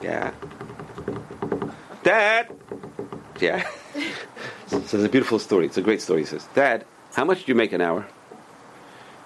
Yeah. 0.03 0.33
Dad. 2.03 2.49
Yeah. 3.40 3.66
so 4.66 4.79
it's 4.79 4.92
a 4.95 5.09
beautiful 5.09 5.38
story. 5.38 5.66
It's 5.66 5.77
a 5.79 5.83
great 5.83 6.01
story. 6.01 6.21
He 6.21 6.27
says, 6.27 6.47
Dad, 6.55 6.85
how 7.14 7.25
much 7.25 7.45
do 7.45 7.53
you 7.53 7.57
make 7.57 7.73
an 7.73 7.81
hour? 7.81 8.07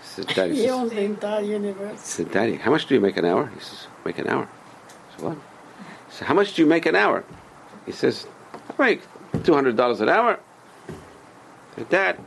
He 0.00 0.06
says, 0.06 0.26
Daddy, 0.26 0.54
he 0.54 0.60
He 0.62 0.66
says, 0.66 0.72
only 0.72 1.04
in 1.04 1.16
that 1.16 1.42
he 1.42 1.50
universe. 1.50 2.00
said, 2.00 2.30
Daddy, 2.32 2.56
how 2.56 2.70
much 2.70 2.86
do 2.86 2.94
you 2.94 3.00
make 3.00 3.16
an 3.16 3.24
hour? 3.24 3.46
He 3.54 3.60
says, 3.60 3.86
make 4.04 4.18
an 4.18 4.28
hour. 4.28 4.48
I 4.48 5.16
said, 5.16 5.24
what? 5.24 5.34
He 6.08 6.14
said, 6.16 6.26
how 6.28 6.34
much 6.34 6.54
do 6.54 6.62
you 6.62 6.68
make 6.68 6.86
an 6.86 6.94
hour? 6.96 7.24
He 7.84 7.92
says, 7.92 8.26
I 8.78 8.82
make 8.82 9.02
$200 9.32 10.00
an 10.00 10.08
hour. 10.08 10.40
Said, 11.76 11.88
Dad, 11.90 12.18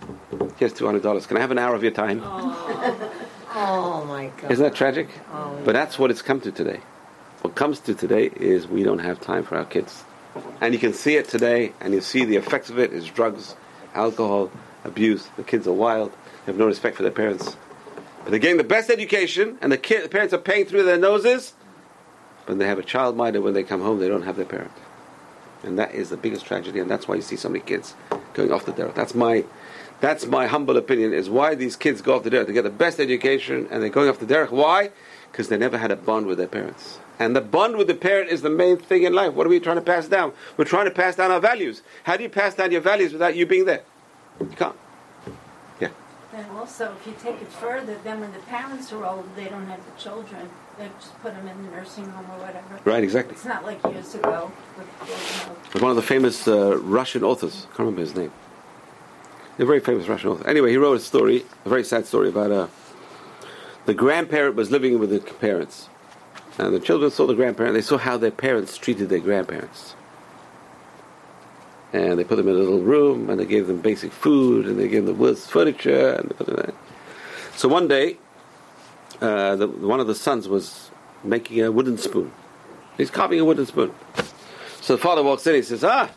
here's 0.58 0.74
$200. 0.74 1.28
Can 1.28 1.38
I 1.38 1.40
have 1.40 1.52
an 1.52 1.58
hour 1.58 1.74
of 1.76 1.82
your 1.82 1.92
time? 1.92 2.22
Oh, 2.24 3.12
oh 3.56 4.06
my 4.06 4.32
God. 4.42 4.52
Isn't 4.52 4.64
that 4.64 4.76
tragic? 4.76 5.10
Oh, 5.32 5.60
But 5.66 5.74
that's 5.74 5.98
what 5.98 6.12
it's 6.12 6.22
come 6.22 6.40
to 6.42 6.52
today. 6.52 6.80
What 7.42 7.56
comes 7.56 7.80
to 7.82 7.96
today 7.96 8.30
is 8.36 8.68
we 8.68 8.84
don't 8.84 9.00
have 9.00 9.20
time 9.20 9.44
for 9.44 9.58
our 9.58 9.66
kids. 9.66 10.04
And 10.62 10.74
you 10.74 10.80
can 10.80 10.94
see 10.94 11.16
it 11.16 11.28
today, 11.28 11.74
and 11.82 11.94
you 11.94 12.02
see 12.02 12.26
the 12.26 12.36
effects 12.36 12.70
of 12.70 12.78
it 12.78 12.94
is 12.94 13.08
drugs, 13.08 13.56
alcohol, 13.96 14.52
abuse. 14.84 15.28
The 15.36 15.44
kids 15.44 15.68
are 15.68 15.74
wild. 15.74 16.12
They 16.12 16.52
have 16.52 16.58
no 16.58 16.68
respect 16.68 16.98
for 16.98 17.04
their 17.04 17.12
parents. 17.12 17.58
But 18.24 18.32
they're 18.32 18.40
getting 18.40 18.58
the 18.58 18.64
best 18.64 18.90
education, 18.92 19.58
and 19.62 19.72
the, 19.72 19.78
kid, 19.78 20.04
the 20.04 20.10
parents 20.10 20.34
are 20.34 20.38
paying 20.38 20.66
through 20.66 20.84
their 20.84 21.00
noses. 21.00 21.54
But 22.46 22.60
they 22.60 22.68
have 22.68 22.78
a 22.78 22.84
child 22.84 23.16
minder 23.18 23.42
when 23.42 23.54
they 23.54 23.64
come 23.64 23.82
home, 23.82 24.00
they 24.00 24.10
don't 24.10 24.24
have 24.24 24.36
their 24.36 24.46
parent. 24.46 24.72
And 25.64 25.78
that 25.78 25.94
is 25.94 26.10
the 26.10 26.18
biggest 26.18 26.46
tragedy, 26.46 26.80
and 26.80 26.90
that's 26.90 27.08
why 27.08 27.16
you 27.16 27.22
see 27.22 27.36
so 27.36 27.50
many 27.50 27.60
kids 27.60 27.94
going 28.34 28.52
off 28.52 28.66
the 28.66 28.72
derech. 28.72 28.96
That's 28.96 29.14
my, 29.14 29.44
that's 30.00 30.26
my 30.26 30.48
humble 30.48 30.78
opinion, 30.78 31.14
is 31.14 31.30
why 31.30 31.56
these 31.56 31.76
kids 31.76 32.02
go 32.02 32.16
off 32.16 32.24
the 32.24 32.30
derech. 32.30 32.48
They 32.48 32.54
get 32.54 32.64
the 32.64 32.70
best 32.70 33.00
education, 33.00 33.68
and 33.70 33.84
they're 33.84 33.90
going 33.90 34.10
off 34.10 34.20
the 34.20 34.26
derech. 34.26 34.52
Why? 34.52 34.92
Because 35.32 35.50
they 35.50 35.58
never 35.58 35.78
had 35.78 35.92
a 35.92 35.98
bond 35.98 36.28
with 36.28 36.38
their 36.38 36.48
parents. 36.48 37.00
And 37.20 37.36
the 37.36 37.42
bond 37.42 37.76
with 37.76 37.88
the 37.88 37.96
parent 37.96 38.30
is 38.30 38.42
the 38.42 38.50
main 38.50 38.78
thing 38.78 39.04
in 39.04 39.12
life. 39.12 39.34
What 39.34 39.46
are 39.46 39.50
we 39.50 39.60
trying 39.60 39.76
to 39.76 39.82
pass 39.82 40.08
down? 40.08 40.32
We're 40.56 40.64
trying 40.64 40.86
to 40.86 40.92
pass 40.92 41.18
down 41.18 41.32
our 41.32 41.42
values. 41.42 41.82
How 42.04 42.16
do 42.16 42.24
you 42.24 42.30
pass 42.30 42.56
down 42.56 42.72
your 42.72 42.80
values 42.80 43.12
without 43.12 43.36
you 43.36 43.46
being 43.46 43.66
there? 43.66 43.84
You 44.40 44.48
can't. 44.56 44.78
Yeah. 45.82 45.90
And 46.34 46.50
also, 46.52 46.96
if 46.98 47.06
you 47.06 47.14
take 47.22 47.42
it 47.42 47.50
further, 47.50 47.98
then 48.06 48.22
when 48.22 48.32
the 48.32 48.40
parents 48.40 48.94
are 48.94 49.06
old, 49.06 49.36
they 49.36 49.50
don't 49.50 49.66
have 49.66 49.82
the 49.86 50.02
children. 50.02 50.50
They 50.80 50.88
just 51.00 51.22
put 51.22 51.36
them 51.36 51.46
in 51.46 51.62
the 51.64 51.72
nursing 51.72 52.06
home 52.06 52.26
or 52.32 52.46
whatever. 52.46 52.80
Right, 52.86 53.04
exactly. 53.04 53.34
It's 53.34 53.44
not 53.44 53.66
like 53.66 53.84
years 53.92 54.16
ago. 54.16 54.50
With, 54.78 55.82
One 55.82 55.92
of 55.92 55.98
the 55.98 56.02
famous 56.02 56.48
uh, 56.48 56.78
Russian 56.78 57.22
authors. 57.22 57.64
I 57.66 57.68
can't 57.68 57.80
remember 57.80 58.00
his 58.02 58.16
name. 58.16 58.32
A 59.58 59.66
very 59.66 59.82
famous 59.82 60.08
Russian 60.08 60.30
author. 60.30 60.48
Anyway, 60.48 60.72
he 60.72 60.78
wrote 60.78 60.96
a 60.96 61.02
story, 61.02 61.44
a 61.66 61.70
very 61.70 61.84
sad 61.84 62.06
story 62.06 62.30
about 62.30 62.52
uh, 62.52 62.68
the 63.88 63.94
grandparent 63.94 64.56
was 64.56 64.72
living 64.72 65.00
with 65.00 65.10
the 65.10 65.20
parents, 65.20 65.90
And 66.58 66.74
the 66.74 66.80
children 66.80 67.12
saw 67.12 67.28
the 67.28 67.34
grandparent. 67.34 67.74
they 67.74 67.82
saw 67.82 67.98
how 67.98 68.16
their 68.16 68.32
parents 68.32 68.78
treated 68.78 69.10
their 69.10 69.20
grandparents. 69.20 69.96
And 71.92 72.18
they 72.18 72.24
put 72.24 72.38
them 72.38 72.48
in 72.48 72.56
a 72.56 72.58
little 72.58 72.80
room, 72.80 73.30
and 73.30 73.38
they 73.38 73.46
gave 73.46 73.68
them 73.68 73.82
basic 73.82 74.14
food, 74.14 74.66
and 74.66 74.80
they 74.80 74.88
gave 74.88 75.06
them 75.06 75.18
wood 75.18 75.38
furniture, 75.38 76.14
and. 76.14 76.74
So 77.56 77.68
one 77.68 77.90
day, 77.90 78.18
uh, 79.22 79.56
the, 79.56 79.68
one 79.68 80.00
of 80.00 80.08
the 80.08 80.16
sons 80.16 80.48
was 80.48 80.90
making 81.24 81.62
a 81.62 81.72
wooden 81.72 81.98
spoon. 81.98 82.32
He's 82.98 83.12
carving 83.12 83.40
a 83.40 83.46
wooden 83.46 83.66
spoon. 83.66 83.94
So 84.82 84.96
the 84.96 85.02
father 85.02 85.24
walks 85.24 85.46
in, 85.48 85.56
he 85.56 85.62
says, 85.62 85.84
Ah, 85.84 86.10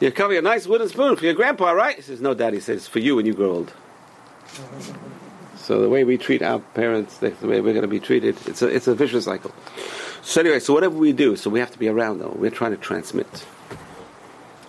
you're 0.00 0.10
carving 0.10 0.38
a 0.38 0.42
nice 0.42 0.66
wooden 0.66 0.88
spoon 0.88 1.16
for 1.16 1.24
your 1.24 1.34
grandpa, 1.34 1.70
right? 1.70 1.96
He 1.96 2.02
says, 2.02 2.20
No, 2.20 2.34
Daddy." 2.34 2.58
He 2.58 2.60
says, 2.60 2.86
for 2.88 2.98
you 2.98 3.16
when 3.16 3.26
you 3.26 3.34
grow 3.34 3.52
old. 3.52 3.72
So 5.56 5.80
the 5.80 5.88
way 5.88 6.04
we 6.04 6.18
treat 6.18 6.42
our 6.42 6.58
parents, 6.58 7.18
the 7.18 7.30
way 7.42 7.60
we're 7.60 7.72
going 7.72 7.82
to 7.82 7.88
be 7.88 8.00
treated. 8.00 8.36
It's 8.46 8.60
a, 8.60 8.68
it's 8.68 8.86
a 8.86 8.94
vicious 8.94 9.24
cycle. 9.24 9.52
So 10.22 10.40
anyway, 10.40 10.60
so 10.60 10.74
whatever 10.74 10.96
we 10.96 11.12
do, 11.12 11.36
so 11.36 11.50
we 11.50 11.60
have 11.60 11.70
to 11.72 11.78
be 11.78 11.88
around 11.88 12.18
though. 12.18 12.34
We're 12.36 12.50
trying 12.50 12.72
to 12.72 12.76
transmit. 12.76 13.46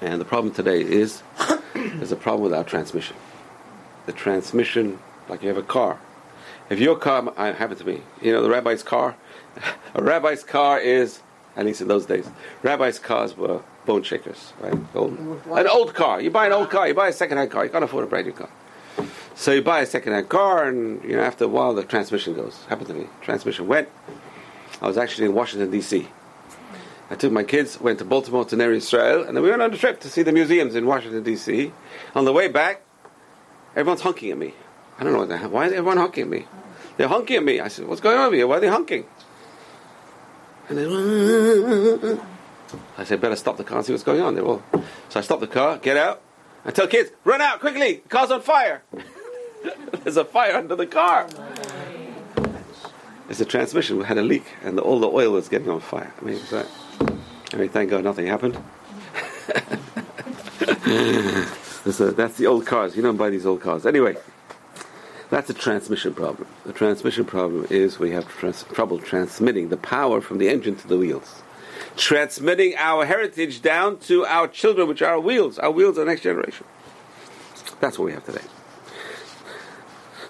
And 0.02 0.22
the 0.22 0.26
problem 0.26 0.54
today 0.54 0.82
is 0.82 1.22
there's 1.74 2.12
a 2.12 2.16
problem 2.16 2.44
with 2.44 2.54
our 2.54 2.64
transmission. 2.64 3.16
The 4.06 4.14
transmission, 4.14 5.00
like 5.28 5.42
you 5.42 5.50
have 5.50 5.58
a 5.58 5.64
car. 5.64 6.00
If 6.70 6.80
your 6.80 6.98
car, 6.98 7.34
I 7.38 7.52
happened 7.52 7.80
to 7.80 7.86
me, 7.86 8.02
you 8.22 8.32
know, 8.32 8.42
the 8.42 8.50
rabbi's 8.50 8.84
car, 8.84 9.16
a 9.94 10.04
rabbi's 10.04 10.44
car 10.44 10.80
is, 10.80 11.22
at 11.56 11.66
least 11.66 11.82
in 11.82 11.88
those 11.88 12.06
days, 12.06 12.28
rabbi's 12.64 13.00
cars 13.00 13.38
were 13.38 13.62
bone 13.86 14.04
shakers, 14.04 14.54
right? 14.60 14.76
Old, 14.96 15.18
an 15.52 15.68
old 15.68 15.94
car. 15.94 16.20
You 16.20 16.32
buy 16.32 16.48
an 16.48 16.54
old 16.54 16.70
car, 16.70 16.88
you 16.88 16.94
buy 16.94 17.08
a 17.08 17.14
second-hand 17.14 17.52
car. 17.52 17.66
You 17.66 17.72
can't 17.72 17.84
afford 17.84 18.04
a 18.04 18.08
brand 18.08 18.26
new 18.26 18.34
car. 18.34 18.50
So 19.36 19.52
you 19.52 19.62
buy 19.62 19.82
a 19.82 19.86
second-hand 19.86 20.30
car, 20.30 20.68
and 20.68 21.04
you 21.04 21.16
know, 21.16 21.22
after 21.22 21.46
a 21.46 21.48
while, 21.48 21.74
the 21.74 21.84
transmission 21.84 22.34
goes. 22.34 22.64
Happened 22.68 22.88
to 22.88 22.94
me. 22.94 23.08
Transmission 23.22 23.68
went. 23.68 23.90
I 24.82 24.88
was 24.88 24.98
actually 24.98 25.26
in 25.26 25.34
Washington 25.34 25.70
D.C. 25.72 26.08
I 27.10 27.16
took 27.16 27.32
my 27.32 27.44
kids, 27.44 27.80
went 27.80 28.00
to 28.00 28.06
Baltimore 28.06 28.46
to 28.46 28.56
Ner 28.56 28.72
Israel, 28.72 29.24
and 29.24 29.38
then 29.38 29.44
we 29.44 29.50
went 29.50 29.62
on 29.62 29.72
a 29.72 29.78
trip 29.78 30.00
to 30.02 30.10
see 30.10 30.24
the 30.24 30.32
museums 30.32 30.74
in 30.74 30.86
Washington 30.86 31.22
D.C. 31.22 31.72
On 32.16 32.26
the 32.26 32.34
way 32.34 32.48
back, 32.48 32.82
everyone's 33.76 34.02
honking 34.02 34.32
at 34.32 34.38
me. 34.38 34.54
I 34.98 35.04
don't 35.04 35.14
know 35.14 35.20
what 35.20 35.30
the 35.30 35.38
hell. 35.38 35.50
Why 35.50 35.68
is 35.68 35.74
everyone 35.74 35.98
honking 35.98 36.24
at 36.24 36.30
me? 36.30 36.46
They're 36.98 37.08
honking 37.08 37.38
at 37.38 37.44
me. 37.44 37.60
I 37.60 37.68
said, 37.68 37.88
"What's 37.88 38.02
going 38.02 38.18
on 38.18 38.34
here? 38.34 38.48
Why 38.48 38.58
are 38.58 38.60
they 38.60 38.68
honking?" 38.68 39.06
And 40.70 40.78
they, 40.78 40.86
I 42.98 43.04
said, 43.04 43.22
"Better 43.22 43.36
stop 43.36 43.58
the 43.58 43.64
car 43.64 43.78
and 43.78 43.86
see 43.86 43.94
what's 43.94 44.04
going 44.04 44.22
on." 44.22 44.36
They 44.36 44.42
all. 44.42 44.64
So 45.10 45.20
I 45.20 45.22
stop 45.22 45.40
the 45.40 45.48
car, 45.48 45.78
get 45.78 45.98
out, 45.98 46.22
and 46.64 46.74
tell 46.74 46.88
kids, 46.88 47.12
"Run 47.24 47.42
out 47.42 47.60
quickly! 47.60 48.02
The 48.04 48.10
car's 48.10 48.32
on 48.32 48.42
fire! 48.42 48.84
There's 50.04 50.18
a 50.18 50.26
fire 50.26 50.56
under 50.56 50.76
the 50.76 50.88
car." 50.88 51.28
Oh 51.38 51.76
it's 53.30 53.42
a 53.42 53.46
transmission. 53.46 53.98
We 53.98 54.06
had 54.06 54.18
a 54.18 54.22
leak, 54.22 54.46
and 54.64 54.78
the, 54.78 54.82
all 54.82 55.00
the 55.00 55.08
oil 55.08 55.32
was 55.32 55.50
getting 55.50 55.70
on 55.70 55.82
fire. 55.82 56.14
I 56.22 56.26
mean, 56.26 56.40
I 57.54 57.58
mean, 57.58 57.70
thank 57.70 57.90
God 57.90 58.04
nothing 58.04 58.28
happened. 58.28 58.56
so 61.92 62.12
that's 62.12 62.38
the 62.38 62.48
old 62.48 62.66
cars. 62.66 62.96
You 62.96 63.02
don't 63.02 63.18
buy 63.18 63.30
these 63.30 63.46
old 63.46 63.62
cars. 63.62 63.86
Anyway, 63.86 64.16
that's 65.30 65.50
a 65.50 65.54
transmission 65.54 66.14
problem. 66.14 66.48
The 66.66 66.74
transmission 66.74 67.26
problem 67.26 67.68
is 67.70 68.00
we 68.00 68.12
have 68.12 68.28
trans- 68.28 68.64
trouble 68.64 69.00
transmitting 69.00 69.70
the 69.70 69.78
power 69.78 70.22
from 70.22 70.38
the 70.38 70.50
engine 70.50 70.76
to 70.76 70.88
the 70.88 70.98
wheels. 70.98 71.42
Transmitting 71.98 72.76
our 72.78 73.06
heritage 73.06 73.62
down 73.62 74.00
to 74.00 74.26
our 74.26 74.48
children, 74.48 74.88
which 74.88 75.02
are 75.02 75.14
our 75.14 75.20
wheels. 75.20 75.58
Our 75.60 75.72
wheels 75.72 75.98
are 75.98 76.06
next 76.06 76.22
generation. 76.22 76.66
That's 77.80 77.98
what 77.98 78.06
we 78.06 78.14
have 78.14 78.26
today. 78.26 78.42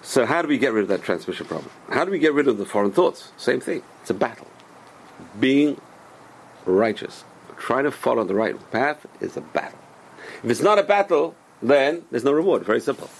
So, 0.02 0.24
how 0.24 0.40
do 0.40 0.48
we 0.48 0.58
get 0.58 0.72
rid 0.72 0.82
of 0.82 0.88
that 0.88 1.02
transmission 1.02 1.46
problem? 1.46 1.70
How 1.90 2.04
do 2.04 2.10
we 2.10 2.18
get 2.18 2.32
rid 2.32 2.46
of 2.46 2.58
the 2.58 2.64
foreign 2.64 2.92
thoughts? 2.92 3.32
Same 3.36 3.60
thing. 3.60 3.82
It's 4.02 4.10
a 4.10 4.14
battle. 4.14 4.46
Being 5.40 5.80
righteous, 6.64 7.24
trying 7.56 7.84
to 7.84 7.90
follow 7.90 8.24
the 8.24 8.34
right 8.34 8.54
path 8.70 9.04
is 9.20 9.36
a 9.36 9.40
battle. 9.40 9.78
If 10.44 10.50
it's 10.50 10.60
not 10.60 10.78
a 10.78 10.84
battle, 10.84 11.34
then 11.60 12.04
there's 12.10 12.24
no 12.24 12.32
reward. 12.32 12.64
Very 12.64 12.80
simple. 12.80 13.10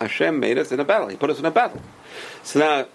Hashem 0.00 0.40
made 0.40 0.58
us 0.58 0.72
in 0.72 0.80
a 0.80 0.84
battle. 0.84 1.08
He 1.08 1.16
put 1.16 1.30
us 1.30 1.38
in 1.38 1.44
a 1.44 1.50
battle. 1.50 1.80
So 2.42 2.58
now, 2.58 2.86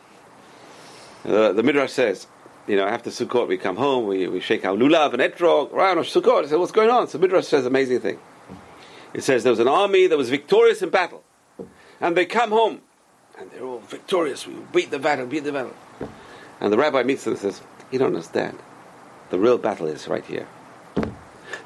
uh, 1.31 1.53
the 1.53 1.63
Midrash 1.63 1.91
says, 1.91 2.27
you 2.67 2.75
know, 2.75 2.85
after 2.85 3.09
Sukkot 3.11 3.47
we 3.47 3.57
come 3.57 3.75
home, 3.75 4.07
we, 4.07 4.27
we 4.27 4.39
shake 4.39 4.65
our 4.65 4.75
lulav 4.75 5.13
and 5.13 5.21
etrog, 5.21 5.71
on 5.73 5.97
Sukkot. 5.97 6.45
I 6.45 6.47
said, 6.47 6.59
what's 6.59 6.71
going 6.71 6.89
on? 6.89 7.07
So 7.07 7.19
Midrash 7.19 7.45
says 7.45 7.65
amazing 7.65 7.99
thing. 7.99 8.19
It 9.13 9.23
says 9.23 9.43
there 9.43 9.51
was 9.51 9.59
an 9.59 9.67
army 9.67 10.07
that 10.07 10.17
was 10.17 10.29
victorious 10.29 10.81
in 10.81 10.89
battle. 10.89 11.23
And 12.01 12.17
they 12.17 12.25
come 12.25 12.49
home, 12.49 12.81
and 13.39 13.49
they're 13.51 13.63
all 13.63 13.79
victorious. 13.79 14.45
We 14.45 14.55
beat 14.73 14.91
the 14.91 14.99
battle, 14.99 15.27
beat 15.27 15.43
the 15.43 15.51
battle. 15.51 15.73
And 16.59 16.73
the 16.73 16.77
rabbi 16.77 17.03
meets 17.03 17.23
them 17.23 17.33
and 17.33 17.41
says, 17.41 17.61
you 17.91 17.99
don't 17.99 18.07
understand. 18.07 18.59
The 19.29 19.39
real 19.39 19.57
battle 19.57 19.87
is 19.87 20.07
right 20.07 20.25
here. 20.25 20.47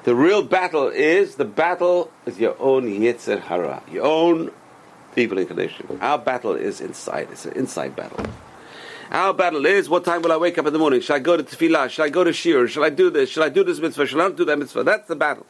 The 0.04 0.16
real 0.16 0.44
battle 0.44 0.90
is 0.90 1.36
the 1.36 1.46
battle 1.46 2.12
with 2.26 2.40
your 2.40 2.56
own 2.60 2.86
Yetzer 2.86 3.40
Hara, 3.42 3.84
your 3.92 4.06
own 4.06 4.52
evil 5.16 5.38
inclination. 5.38 5.98
Our 6.02 6.18
battle 6.18 6.54
is 6.54 6.82
inside. 6.82 7.30
It's 7.32 7.46
an 7.46 7.54
inside 7.54 7.96
battle. 7.96 8.26
Our 9.12 9.34
battle 9.34 9.66
is 9.66 9.90
what 9.90 10.06
time 10.06 10.22
will 10.22 10.32
I 10.32 10.38
wake 10.38 10.58
up 10.58 10.68
in 10.68 10.74
the 10.74 10.80
morning? 10.80 11.02
Shall 11.02 11.16
I 11.16 11.20
go 11.20 11.36
to 11.36 11.44
tefillah? 11.44 11.90
Shall 11.90 12.06
I 12.06 12.10
go 12.10 12.24
to 12.24 12.30
shiur? 12.30 12.68
Shall 12.68 12.84
I 12.84 12.90
do 12.90 13.10
this? 13.10 13.30
Shall 13.30 13.44
I 13.44 13.50
do 13.50 13.64
this 13.64 13.80
mitzvah? 13.80 14.06
Shall 14.06 14.22
I 14.22 14.28
not 14.28 14.38
do 14.38 14.46
that 14.46 14.60
mitzvah? 14.60 14.84
That's 14.84 15.08
the 15.08 15.16
battle. 15.16 15.46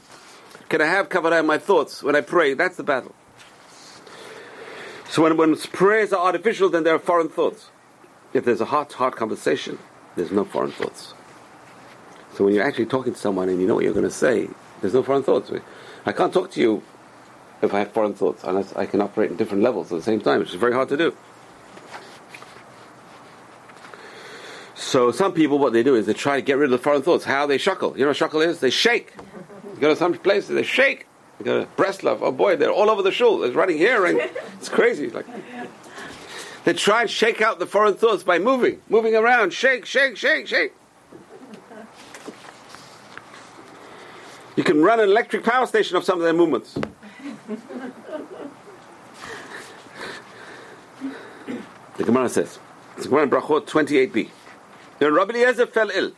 Can 0.69 0.81
I 0.81 0.85
have 0.85 1.09
kavanah 1.09 1.41
in 1.41 1.45
my 1.45 1.57
thoughts 1.57 2.01
when 2.01 2.15
I 2.15 2.21
pray? 2.21 2.53
That's 2.53 2.77
the 2.77 2.83
battle. 2.83 3.13
So 5.09 5.23
when, 5.23 5.35
when 5.35 5.57
prayers 5.57 6.13
are 6.13 6.25
artificial, 6.25 6.69
then 6.69 6.83
there 6.83 6.95
are 6.95 6.99
foreign 6.99 7.29
thoughts. 7.29 7.69
If 8.31 8.45
there's 8.45 8.61
a 8.61 8.65
heart-to-heart 8.65 9.15
conversation, 9.15 9.79
there's 10.15 10.31
no 10.31 10.45
foreign 10.45 10.71
thoughts. 10.71 11.13
So 12.35 12.45
when 12.45 12.53
you're 12.53 12.63
actually 12.63 12.85
talking 12.85 13.13
to 13.13 13.19
someone 13.19 13.49
and 13.49 13.59
you 13.59 13.67
know 13.67 13.75
what 13.75 13.83
you're 13.83 13.93
going 13.93 14.05
to 14.05 14.11
say, 14.11 14.47
there's 14.81 14.93
no 14.93 15.03
foreign 15.03 15.23
thoughts. 15.23 15.51
I 16.05 16.11
can't 16.11 16.31
talk 16.31 16.51
to 16.51 16.61
you 16.61 16.83
if 17.61 17.73
I 17.73 17.79
have 17.79 17.91
foreign 17.91 18.13
thoughts, 18.13 18.43
unless 18.43 18.75
I 18.75 18.85
can 18.85 19.01
operate 19.01 19.31
in 19.31 19.37
different 19.37 19.63
levels 19.63 19.91
at 19.91 19.97
the 19.97 20.03
same 20.03 20.21
time, 20.21 20.39
which 20.39 20.49
is 20.49 20.55
very 20.55 20.73
hard 20.73 20.89
to 20.89 20.97
do. 20.97 21.15
So 24.75 25.11
some 25.11 25.33
people, 25.33 25.59
what 25.59 25.73
they 25.73 25.83
do 25.83 25.95
is 25.95 26.05
they 26.05 26.13
try 26.13 26.37
to 26.37 26.41
get 26.41 26.57
rid 26.57 26.65
of 26.65 26.71
the 26.71 26.77
foreign 26.79 27.01
thoughts. 27.01 27.25
How 27.25 27.45
they 27.45 27.57
shuckle. 27.57 27.95
You 27.95 28.05
know 28.05 28.07
what 28.07 28.17
shuckle 28.17 28.45
is? 28.45 28.59
They 28.59 28.69
shake. 28.69 29.13
You 29.75 29.79
go 29.81 29.89
to 29.89 29.95
some 29.95 30.13
places, 30.13 30.55
they 30.55 30.63
shake. 30.63 31.05
You 31.37 31.45
go 31.45 31.63
to 31.63 31.69
Breslov, 31.77 32.19
oh 32.21 32.31
boy, 32.31 32.55
they're 32.55 32.71
all 32.71 32.89
over 32.89 33.01
the 33.01 33.11
shul. 33.11 33.39
They're 33.39 33.51
running 33.51 33.77
here, 33.77 34.05
and 34.05 34.19
it's 34.57 34.67
crazy. 34.67 35.09
Like 35.09 35.25
They 36.65 36.73
try 36.73 37.01
and 37.01 37.09
shake 37.09 37.41
out 37.41 37.59
the 37.59 37.65
foreign 37.65 37.95
thoughts 37.95 38.23
by 38.23 38.39
moving, 38.39 38.81
moving 38.89 39.15
around, 39.15 39.53
shake, 39.53 39.85
shake, 39.85 40.17
shake, 40.17 40.47
shake. 40.47 40.73
You 44.55 44.63
can 44.63 44.81
run 44.81 44.99
an 44.99 45.07
electric 45.07 45.43
power 45.43 45.65
station 45.65 45.95
of 45.95 46.03
some 46.03 46.17
of 46.17 46.23
their 46.23 46.33
movements. 46.33 46.77
The 51.97 52.03
Gemara 52.03 52.29
says, 52.29 52.59
it's 52.95 53.07
Gemara 53.07 53.23
in 53.23 53.29
Brachot 53.31 53.65
28b. 53.65 54.29
When 54.99 55.13
Rabbi 55.13 55.33
Eliezer 55.33 55.65
fell 55.65 55.89
ill, 55.89 56.11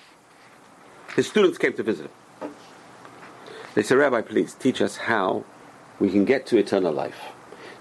his 1.15 1.28
students 1.28 1.58
came 1.58 1.74
to 1.74 1.84
visit 1.84 2.08
him. 2.08 2.12
They 3.76 3.84
said, 3.84 3.98
Rabbi, 3.98 4.22
please 4.22 4.54
teach 4.54 4.82
us 4.82 4.98
how 4.98 5.46
we 6.00 6.10
can 6.10 6.26
get 6.26 6.46
to 6.48 6.58
eternal 6.58 6.91
life. 6.91 7.20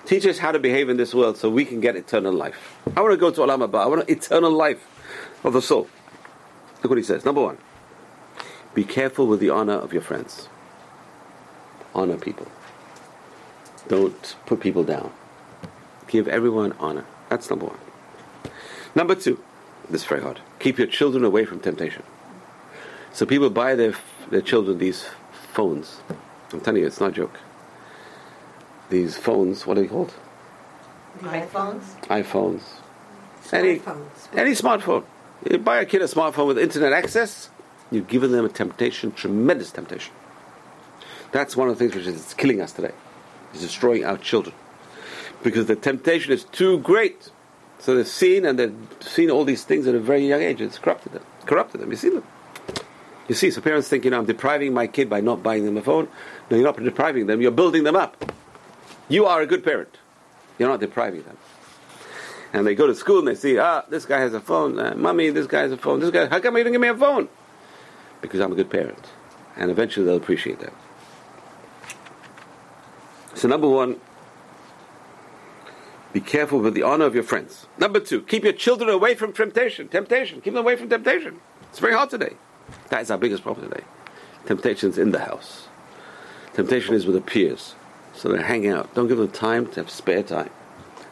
Teach 0.05 0.27
us 0.27 0.39
how 0.39 0.53
to 0.53 0.61
behave 0.61 0.89
in 0.89 0.97
this 0.97 1.13
world 1.13 1.37
so 1.37 1.51
we 1.51 1.65
can 1.65 1.81
get 1.81 1.97
eternal 1.97 2.33
life. 2.33 2.79
I 2.97 3.01
want 3.01 3.13
to 3.13 3.17
go 3.17 3.33
to 3.33 3.41
Olam 3.41 3.67
Haba. 3.67 3.83
I 3.83 3.87
want 3.87 4.09
eternal 4.09 4.53
life 4.53 4.87
of 5.43 5.55
the 5.55 5.63
soul. 5.63 5.89
Look 6.83 6.91
what 6.91 6.99
he 6.99 7.05
says. 7.05 7.25
Number 7.25 7.43
one, 7.43 7.59
be 8.75 8.85
careful 8.85 9.27
with 9.27 9.41
the 9.41 9.51
honor 9.51 9.75
of 9.75 9.93
your 9.93 10.03
friends. 10.03 10.49
Honor 11.95 12.17
people. 12.17 12.47
Don't 13.91 14.37
put 14.47 14.61
people 14.61 14.85
down. 14.85 15.13
Give 16.07 16.29
everyone 16.29 16.75
honor. 16.79 17.05
That's 17.29 17.51
number 17.51 17.67
one. 17.67 17.79
Number 18.95 19.17
two, 19.17 19.43
this 19.91 20.03
is 20.03 20.07
very 20.07 20.23
hard. 20.23 20.39
Keep 20.61 20.79
your 20.79 20.87
children 20.87 21.25
away 21.25 21.45
from 21.45 21.59
temptation. 21.59 22.05
So 23.13 23.27
people 23.27 23.51
buy 23.51 23.75
their 23.75 23.95
their 24.31 24.43
children 24.43 24.79
these 24.79 25.07
phones. 25.53 26.03
I'm 26.53 26.61
telling 26.61 26.83
you, 26.83 26.87
it's 26.87 27.01
not 27.01 27.11
a 27.11 27.13
joke. 27.15 27.37
These 28.91 29.17
phones, 29.17 29.67
what 29.67 29.77
are 29.77 29.81
they 29.81 29.89
called? 29.89 30.15
iPhones? 31.23 31.83
iPhones. 32.07 32.63
Any, 33.53 33.81
Smartphones. 33.81 34.37
any 34.37 34.53
smartphone. 34.53 35.05
You 35.51 35.59
buy 35.59 35.81
a 35.81 35.85
kid 35.85 36.01
a 36.03 36.05
smartphone 36.05 36.47
with 36.47 36.59
internet 36.59 36.93
access, 36.93 37.51
you've 37.91 38.07
given 38.07 38.31
them 38.31 38.45
a 38.45 38.49
temptation, 38.49 39.11
tremendous 39.11 39.73
temptation. 39.73 40.15
That's 41.33 41.57
one 41.57 41.69
of 41.69 41.77
the 41.77 41.85
things 41.85 41.97
which 41.97 42.07
is 42.07 42.35
killing 42.35 42.61
us 42.61 42.71
today. 42.71 42.93
It's 43.53 43.63
destroying 43.63 44.05
our 44.05 44.19
children. 44.19 44.55
Because 45.43 45.67
the 45.67 45.77
temptation 45.77 46.33
is 46.33 46.45
too 46.45 46.79
great. 46.79 47.31
So 47.79 47.95
they've 47.95 48.07
seen 48.07 48.45
and 48.45 48.59
they've 48.59 48.77
seen 49.01 49.31
all 49.31 49.45
these 49.45 49.65
things 49.65 49.87
at 49.87 49.95
a 49.95 50.01
very 50.01 50.27
young 50.27 50.43
age. 50.43 50.61
It's 50.61 50.79
corrupted 50.79 51.13
them. 51.13 51.23
Corrupted 51.47 51.81
them. 51.81 51.91
You 51.91 51.97
see 51.97 52.11
them. 52.11 52.25
You 53.31 53.35
see, 53.37 53.53
so 53.53 53.61
parents 53.61 53.87
think, 53.87 54.05
you 54.05 54.11
know, 54.11 54.19
I'm 54.19 54.27
depriving 54.27 54.75
my 54.75 54.89
kid 54.89 55.09
by 55.09 55.21
not 55.21 55.41
buying 55.41 55.65
them 55.65 55.77
a 55.77 55.83
phone. 55.83 56.09
No, 56.51 56.57
you're 56.57 56.67
not 56.67 56.83
depriving 56.83 57.27
them, 57.27 57.41
you're 57.41 57.53
building 57.53 57.85
them 57.85 57.95
up. 57.95 58.33
You 59.09 59.27
are 59.27 59.41
a 59.41 59.47
good 59.47 59.63
parent. 59.63 59.99
You're 60.59 60.69
not 60.69 60.81
depriving 60.81 61.23
them. 61.23 61.37
And 62.53 62.67
they 62.67 62.75
go 62.75 62.89
to 62.89 62.95
school 62.95 63.21
and 63.21 63.29
they 63.29 63.37
see, 63.37 63.57
ah, 63.57 63.85
this 63.89 64.05
guy 64.05 64.19
has 64.19 64.35
a 64.35 64.41
phone. 64.41 64.79
Uh, 64.81 64.95
Mommy, 64.97 65.31
this 65.31 65.47
guy 65.47 65.61
has 65.61 65.71
a 65.71 65.77
phone. 65.77 66.01
This 66.01 66.11
guy, 66.11 66.27
how 66.27 66.41
come 66.41 66.57
you 66.57 66.65
didn't 66.65 66.73
give 66.73 66.81
me 66.81 66.89
a 66.89 66.97
phone? 66.97 67.29
Because 68.21 68.41
I'm 68.41 68.51
a 68.51 68.57
good 68.57 68.69
parent. 68.69 69.07
And 69.57 69.71
eventually 69.71 70.05
they'll 70.07 70.17
appreciate 70.17 70.59
that. 70.59 70.73
So, 73.35 73.49
number 73.49 73.69
one, 73.69 74.01
be 76.13 76.21
careful 76.21 76.59
with 76.59 76.75
the 76.75 76.83
honor 76.83 77.05
of 77.05 77.15
your 77.15 77.25
friends. 77.25 77.67
Number 77.79 78.01
two, 78.01 78.23
keep 78.23 78.43
your 78.43 78.53
children 78.53 78.91
away 78.91 79.15
from 79.15 79.33
temptation. 79.33 79.89
Temptation. 79.89 80.41
Keep 80.41 80.55
them 80.55 80.65
away 80.65 80.77
from 80.77 80.89
temptation. 80.89 81.41
It's 81.71 81.79
very 81.79 81.95
hard 81.95 82.11
today. 82.11 82.35
That 82.89 83.03
is 83.03 83.11
our 83.11 83.19
biggest 83.19 83.43
problem 83.43 83.71
today. 83.71 83.85
Temptation's 84.47 84.99
in 84.99 85.13
the 85.13 85.21
house. 85.21 85.69
Temptation 86.55 86.95
is 86.95 87.07
with 87.07 87.15
the 87.15 87.21
peers. 87.21 87.75
So 88.13 88.29
they 88.31 88.43
hang 88.43 88.67
out. 88.69 88.93
Don't 88.95 89.07
give 89.07 89.19
them 89.19 89.31
time 89.31 89.67
to 89.69 89.81
have 89.81 89.91
spare 89.91 90.23
time. 90.23 90.51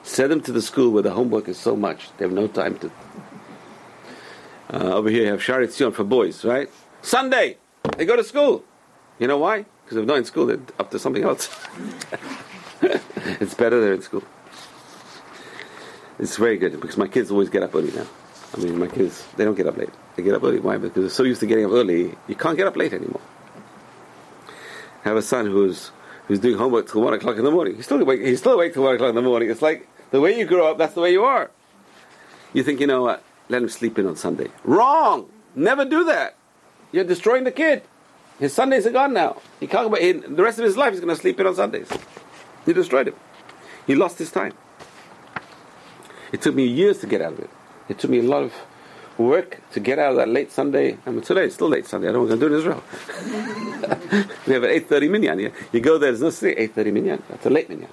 Send 0.02 0.32
them 0.32 0.40
to 0.42 0.52
the 0.52 0.62
school 0.62 0.90
where 0.90 1.02
the 1.02 1.12
homework 1.12 1.48
is 1.48 1.58
so 1.58 1.76
much, 1.76 2.08
they 2.16 2.24
have 2.24 2.32
no 2.32 2.48
time 2.48 2.78
to. 2.78 2.90
Uh, 4.72 4.94
over 4.94 5.10
here, 5.10 5.24
you 5.24 5.30
have 5.30 5.42
Shari 5.42 5.68
Tzion 5.68 5.94
for 5.94 6.04
boys, 6.04 6.44
right? 6.44 6.68
Sunday, 7.02 7.58
they 7.96 8.04
go 8.04 8.16
to 8.16 8.24
school. 8.24 8.64
You 9.18 9.26
know 9.26 9.38
why? 9.38 9.66
Because 9.88 10.02
if 10.02 10.06
not 10.06 10.18
in 10.18 10.24
school, 10.26 10.44
they're 10.44 10.60
up 10.78 10.90
to 10.90 10.98
something 10.98 11.24
else. 11.24 11.48
it's 12.82 13.54
better 13.54 13.80
they're 13.80 13.94
in 13.94 14.02
school. 14.02 14.22
It's 16.18 16.36
very 16.36 16.58
good 16.58 16.78
because 16.78 16.98
my 16.98 17.08
kids 17.08 17.30
always 17.30 17.48
get 17.48 17.62
up 17.62 17.74
early 17.74 17.90
now. 17.92 18.06
I 18.54 18.60
mean, 18.60 18.78
my 18.78 18.86
kids, 18.86 19.26
they 19.38 19.46
don't 19.46 19.54
get 19.54 19.66
up 19.66 19.78
late. 19.78 19.88
They 20.14 20.22
get 20.22 20.34
up 20.34 20.44
early. 20.44 20.60
Why? 20.60 20.76
Because 20.76 20.94
they're 20.94 21.08
so 21.08 21.22
used 21.22 21.40
to 21.40 21.46
getting 21.46 21.64
up 21.64 21.70
early, 21.70 22.14
you 22.26 22.34
can't 22.34 22.54
get 22.58 22.66
up 22.66 22.76
late 22.76 22.92
anymore. 22.92 23.22
I 25.06 25.08
have 25.08 25.16
a 25.16 25.22
son 25.22 25.46
who's 25.46 25.90
who's 26.26 26.38
doing 26.38 26.58
homework 26.58 26.90
till 26.90 27.00
one 27.00 27.14
o'clock 27.14 27.38
in 27.38 27.44
the 27.44 27.50
morning. 27.50 27.76
He's 27.76 27.86
still 27.86 28.02
awake. 28.02 28.20
He's 28.20 28.40
still 28.40 28.52
awake 28.52 28.74
till 28.74 28.82
one 28.82 28.94
o'clock 28.94 29.08
in 29.08 29.14
the 29.14 29.22
morning. 29.22 29.48
It's 29.48 29.62
like 29.62 29.88
the 30.10 30.20
way 30.20 30.38
you 30.38 30.44
grow 30.44 30.70
up. 30.70 30.76
That's 30.76 30.92
the 30.92 31.00
way 31.00 31.12
you 31.12 31.24
are. 31.24 31.50
You 32.52 32.62
think 32.62 32.78
you 32.78 32.86
know 32.86 33.04
what? 33.04 33.22
Let 33.48 33.62
him 33.62 33.70
sleep 33.70 33.98
in 33.98 34.04
on 34.06 34.16
Sunday. 34.16 34.48
Wrong. 34.64 35.30
Never 35.54 35.86
do 35.86 36.04
that. 36.04 36.36
You're 36.92 37.04
destroying 37.04 37.44
the 37.44 37.52
kid. 37.52 37.84
His 38.38 38.52
Sundays 38.52 38.86
are 38.86 38.92
gone 38.92 39.12
now. 39.12 39.40
He 39.58 39.66
can't. 39.66 39.96
He, 39.98 40.12
the 40.12 40.42
rest 40.42 40.58
of 40.58 40.64
his 40.64 40.76
life 40.76 40.92
he's 40.92 41.00
going 41.00 41.14
to 41.14 41.20
sleep 41.20 41.40
in 41.40 41.46
on 41.46 41.54
Sundays. 41.54 41.88
You 42.66 42.74
destroyed 42.74 43.08
him. 43.08 43.14
He 43.86 43.94
lost 43.94 44.18
his 44.18 44.30
time. 44.30 44.52
It 46.32 46.42
took 46.42 46.54
me 46.54 46.64
years 46.66 46.98
to 46.98 47.06
get 47.06 47.20
out 47.20 47.32
of 47.32 47.40
it. 47.40 47.50
It 47.88 47.98
took 47.98 48.10
me 48.10 48.18
a 48.18 48.22
lot 48.22 48.42
of 48.42 48.52
work 49.16 49.60
to 49.72 49.80
get 49.80 49.98
out 49.98 50.12
of 50.12 50.16
that 50.18 50.28
late 50.28 50.52
Sunday. 50.52 50.98
I 51.06 51.10
mean, 51.10 51.22
today 51.22 51.44
it's 51.46 51.54
still 51.54 51.68
late 51.68 51.86
Sunday. 51.86 52.08
I 52.08 52.12
don't 52.12 52.28
know 52.28 52.36
what 52.36 52.44
I'm 52.44 52.50
going 52.50 52.52
to 52.52 52.60
do 52.60 52.72
it 52.72 52.76
in 52.76 54.18
Israel. 54.18 54.28
we 54.46 54.52
have 54.52 54.62
an 54.62 54.70
8.30 54.70 55.10
minyan. 55.10 55.38
You, 55.40 55.52
you 55.72 55.80
go 55.80 55.98
there, 55.98 56.10
there's 56.10 56.20
no 56.20 56.30
say 56.30 56.54
8.30 56.68 56.92
minyan. 56.92 57.22
That's 57.28 57.46
a 57.46 57.50
late 57.50 57.68
minyan. 57.68 57.90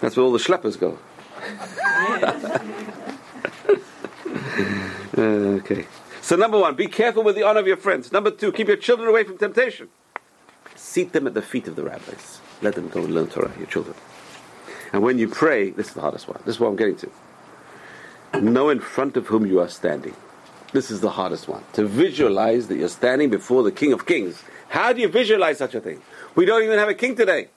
That's 0.00 0.16
where 0.16 0.24
all 0.24 0.32
the 0.32 0.38
schleppers 0.38 0.78
go. 0.78 0.98
uh, 5.16 5.20
okay. 5.58 5.86
So 6.28 6.36
number 6.36 6.58
one, 6.58 6.74
be 6.74 6.88
careful 6.88 7.22
with 7.22 7.36
the 7.36 7.42
honor 7.42 7.60
of 7.60 7.66
your 7.66 7.78
friends. 7.78 8.12
Number 8.12 8.30
two, 8.30 8.52
keep 8.52 8.68
your 8.68 8.76
children 8.76 9.08
away 9.08 9.24
from 9.24 9.38
temptation. 9.38 9.88
Seat 10.76 11.14
them 11.14 11.26
at 11.26 11.32
the 11.32 11.40
feet 11.40 11.66
of 11.66 11.74
the 11.74 11.82
rabbis. 11.82 12.42
Let 12.60 12.74
them 12.74 12.90
go 12.90 13.02
and 13.02 13.14
learn 13.14 13.28
Torah, 13.28 13.50
your 13.56 13.66
children. 13.66 13.96
And 14.92 15.02
when 15.02 15.18
you 15.18 15.26
pray, 15.26 15.70
this 15.70 15.88
is 15.88 15.94
the 15.94 16.02
hardest 16.02 16.28
one. 16.28 16.38
This 16.44 16.56
is 16.56 16.60
what 16.60 16.68
I'm 16.68 16.76
getting 16.76 16.96
to. 16.96 18.42
Know 18.42 18.68
in 18.68 18.78
front 18.78 19.16
of 19.16 19.28
whom 19.28 19.46
you 19.46 19.58
are 19.58 19.70
standing. 19.70 20.14
This 20.74 20.90
is 20.90 21.00
the 21.00 21.08
hardest 21.08 21.48
one. 21.48 21.64
To 21.72 21.86
visualize 21.86 22.68
that 22.68 22.76
you're 22.76 22.90
standing 22.90 23.30
before 23.30 23.62
the 23.62 23.72
King 23.72 23.94
of 23.94 24.04
Kings. 24.04 24.42
How 24.68 24.92
do 24.92 25.00
you 25.00 25.08
visualize 25.08 25.56
such 25.56 25.74
a 25.74 25.80
thing? 25.80 26.02
We 26.34 26.44
don't 26.44 26.62
even 26.62 26.78
have 26.78 26.90
a 26.90 26.94
king 26.94 27.16
today. 27.16 27.48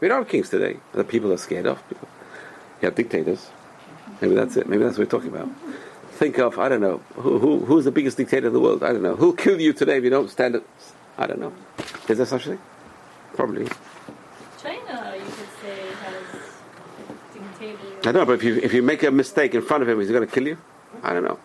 We 0.00 0.08
don't 0.08 0.22
have 0.22 0.28
kings 0.28 0.50
today. 0.50 0.78
The 0.94 1.04
people 1.04 1.32
are 1.32 1.36
scared 1.36 1.66
of. 1.66 1.88
People. 1.88 2.08
You 2.82 2.86
have 2.86 2.96
dictators. 2.96 3.50
Maybe 4.20 4.34
that's 4.34 4.56
it. 4.56 4.68
Maybe 4.68 4.82
that's 4.82 4.98
what 4.98 5.06
we're 5.06 5.20
talking 5.20 5.32
about. 5.32 5.48
Think 6.18 6.38
of, 6.38 6.58
I 6.58 6.68
don't 6.68 6.80
know, 6.80 6.98
who, 7.14 7.38
who, 7.38 7.60
who's 7.60 7.84
the 7.84 7.92
biggest 7.92 8.16
dictator 8.16 8.48
in 8.48 8.52
the 8.52 8.58
world? 8.58 8.82
I 8.82 8.92
don't 8.92 9.02
know. 9.02 9.14
Who'll 9.14 9.32
kill 9.32 9.60
you 9.60 9.72
today 9.72 9.98
if 9.98 10.02
you 10.04 10.10
don't 10.10 10.28
stand 10.28 10.56
up? 10.56 10.64
I 11.16 11.28
don't 11.28 11.38
know. 11.38 11.52
Is 12.08 12.16
there 12.18 12.26
such 12.26 12.46
a 12.46 12.48
thing? 12.50 12.60
Probably. 13.34 13.68
China, 14.60 15.14
you 15.16 15.22
could 15.24 15.48
say, 15.62 15.78
has 16.02 16.52
dictators. 17.32 17.98
I 18.00 18.02
don't 18.02 18.14
know, 18.14 18.24
but 18.26 18.32
if 18.32 18.42
you, 18.42 18.56
if 18.56 18.74
you 18.74 18.82
make 18.82 19.04
a 19.04 19.12
mistake 19.12 19.54
in 19.54 19.62
front 19.62 19.84
of 19.84 19.88
him, 19.88 20.00
is 20.00 20.08
he 20.08 20.12
going 20.12 20.26
to 20.26 20.34
kill 20.34 20.44
you? 20.48 20.58
I 21.04 21.12
don't 21.12 21.22
know. 21.22 21.38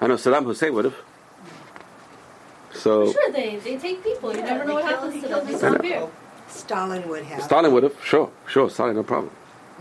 I 0.00 0.06
know 0.06 0.14
Saddam 0.14 0.44
Hussein 0.44 0.72
would 0.74 0.84
have. 0.84 0.94
So 2.74 3.10
Sure, 3.12 3.32
they, 3.32 3.56
they 3.56 3.76
take 3.76 4.04
people. 4.04 4.32
You 4.32 4.38
Yeah, 4.38 4.44
never 4.44 4.64
know 4.66 4.74
what 4.74 4.84
kill- 4.84 4.94
happens 4.94 5.14
to 5.14 5.28
killed 5.28 5.40
them. 5.40 5.46
They 5.46 5.52
disappear. 5.52 6.08
Stalin 6.46 7.08
would 7.08 7.24
have. 7.24 7.42
Stalin 7.42 7.72
would 7.72 7.82
have, 7.82 7.96
sure, 8.04 8.30
sure, 8.48 8.70
Stalin, 8.70 8.94
no 8.94 9.02
problem. 9.02 9.32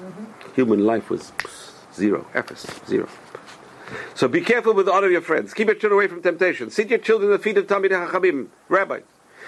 Mm-hmm. 0.02 0.54
Human 0.56 0.84
life 0.84 1.12
was 1.12 1.32
zero, 1.94 2.26
efforts, 2.34 2.66
zero. 2.88 3.08
So 4.14 4.28
be 4.28 4.42
careful 4.42 4.74
with 4.74 4.88
all 4.88 5.04
of 5.04 5.12
your 5.12 5.22
friends. 5.22 5.54
Keep 5.54 5.68
your 5.68 5.76
children 5.76 6.00
away 6.00 6.08
from 6.08 6.22
temptation. 6.22 6.70
Sit 6.70 6.90
your 6.90 7.00
children 7.00 7.32
at 7.32 7.38
the 7.38 7.44
feet 7.44 7.58
of 7.58 7.68
Talmidei 7.68 8.10
Chachamim, 8.10 8.48
rabbis. 8.70 9.04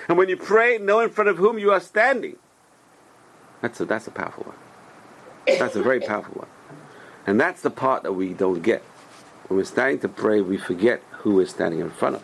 And 0.07 0.17
when 0.17 0.29
you 0.29 0.37
pray, 0.37 0.77
know 0.77 0.99
in 0.99 1.09
front 1.09 1.29
of 1.29 1.37
whom 1.37 1.57
you 1.57 1.71
are 1.71 1.79
standing. 1.79 2.37
That's 3.61 3.79
a, 3.79 3.85
that's 3.85 4.07
a 4.07 4.11
powerful 4.11 4.43
one. 4.43 4.55
That's 5.59 5.75
a 5.75 5.81
very 5.81 5.99
powerful 5.99 6.33
one. 6.35 6.47
And 7.25 7.39
that's 7.39 7.61
the 7.61 7.69
part 7.69 8.03
that 8.03 8.13
we 8.13 8.33
don't 8.33 8.61
get. 8.61 8.81
When 9.47 9.57
we're 9.57 9.65
standing 9.65 9.99
to 9.99 10.09
pray, 10.09 10.41
we 10.41 10.57
forget 10.57 11.01
who 11.11 11.35
we're 11.35 11.47
standing 11.47 11.79
in 11.79 11.89
front 11.89 12.17
of. 12.17 12.23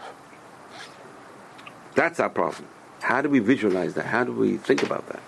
That's 1.95 2.19
our 2.19 2.29
problem. 2.29 2.67
How 3.01 3.21
do 3.21 3.29
we 3.29 3.39
visualize 3.39 3.95
that? 3.95 4.05
How 4.05 4.23
do 4.23 4.31
we 4.31 4.57
think 4.57 4.83
about 4.83 5.07
that? 5.09 5.21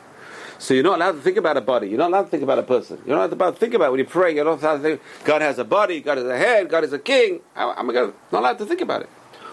So 0.65 0.73
you're 0.73 0.81
not 0.81 0.95
allowed 0.95 1.11
to 1.11 1.21
think 1.21 1.37
about 1.37 1.57
a 1.57 1.61
body. 1.61 1.89
You're 1.89 1.99
not 1.99 2.09
allowed 2.09 2.23
to 2.23 2.29
think 2.29 2.41
about 2.41 2.57
a 2.57 2.63
person. 2.63 2.99
You're 3.05 3.15
not 3.15 3.31
allowed 3.31 3.51
to 3.51 3.57
think 3.57 3.75
about 3.75 3.89
it 3.89 3.91
when 3.91 3.99
you 3.99 4.05
pray. 4.07 4.33
You're 4.33 4.45
not 4.45 4.63
allowed 4.63 4.77
to 4.77 4.81
think 4.81 5.01
God 5.23 5.43
has 5.43 5.59
a 5.59 5.63
body. 5.63 6.01
God 6.01 6.17
has 6.17 6.25
a 6.25 6.35
head. 6.35 6.71
God 6.71 6.83
is 6.83 6.91
a 6.91 6.97
king. 6.97 7.41
How 7.53 7.71
am 7.77 7.87
I 7.87 7.93
gonna, 7.93 8.13
not 8.31 8.39
allowed 8.39 8.57
to 8.57 8.65
think 8.65 8.81
about 8.81 9.03
it? 9.03 9.09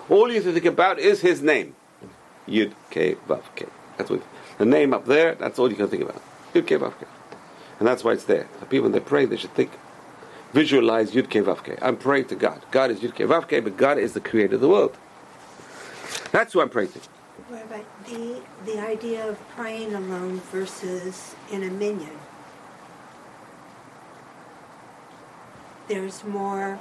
All 0.08 0.26
you 0.30 0.36
have 0.36 0.44
to 0.44 0.54
think 0.54 0.64
about 0.64 0.98
is 0.98 1.20
His 1.20 1.42
name. 1.42 1.76
Yud 2.48 2.72
K 2.88 3.16
Vav 3.28 3.42
K. 3.54 3.66
That's 3.98 4.08
what 4.08 4.22
the 4.56 4.64
name 4.64 4.94
up 4.94 5.04
there. 5.04 5.34
That's 5.34 5.58
all 5.58 5.68
you 5.68 5.76
can 5.76 5.86
think 5.88 6.02
about. 6.02 6.22
Yud 6.54 6.66
K 6.66 6.76
Vav 6.78 6.98
K. 6.98 7.04
And 7.78 7.86
that's 7.86 8.02
why 8.02 8.12
it's 8.12 8.24
there. 8.24 8.48
The 8.60 8.64
people 8.64 8.84
when 8.84 8.92
they 8.92 9.00
pray, 9.00 9.26
they 9.26 9.36
should 9.36 9.52
think, 9.52 9.72
visualize 10.54 11.12
Yud 11.12 11.28
K 11.28 11.42
Vav 11.42 11.62
K. 11.62 11.76
I'm 11.82 11.98
praying 11.98 12.28
to 12.28 12.36
God. 12.36 12.64
God 12.70 12.90
is 12.90 13.00
Yud 13.00 13.14
K 13.14 13.24
Vav 13.24 13.48
K, 13.48 13.60
but 13.60 13.76
God 13.76 13.98
is 13.98 14.14
the 14.14 14.20
creator 14.20 14.54
of 14.54 14.62
the 14.62 14.68
world. 14.68 14.96
That's 16.30 16.54
who 16.54 16.62
I'm 16.62 16.70
praying 16.70 16.92
to. 16.92 17.00
Rabbi, 17.52 17.82
the, 18.08 18.40
the 18.64 18.78
idea 18.80 19.28
of 19.28 19.38
praying 19.50 19.94
alone 19.94 20.40
versus 20.50 21.34
in 21.50 21.62
a 21.62 21.70
minyan. 21.70 22.18
There's 25.86 26.24
more. 26.24 26.80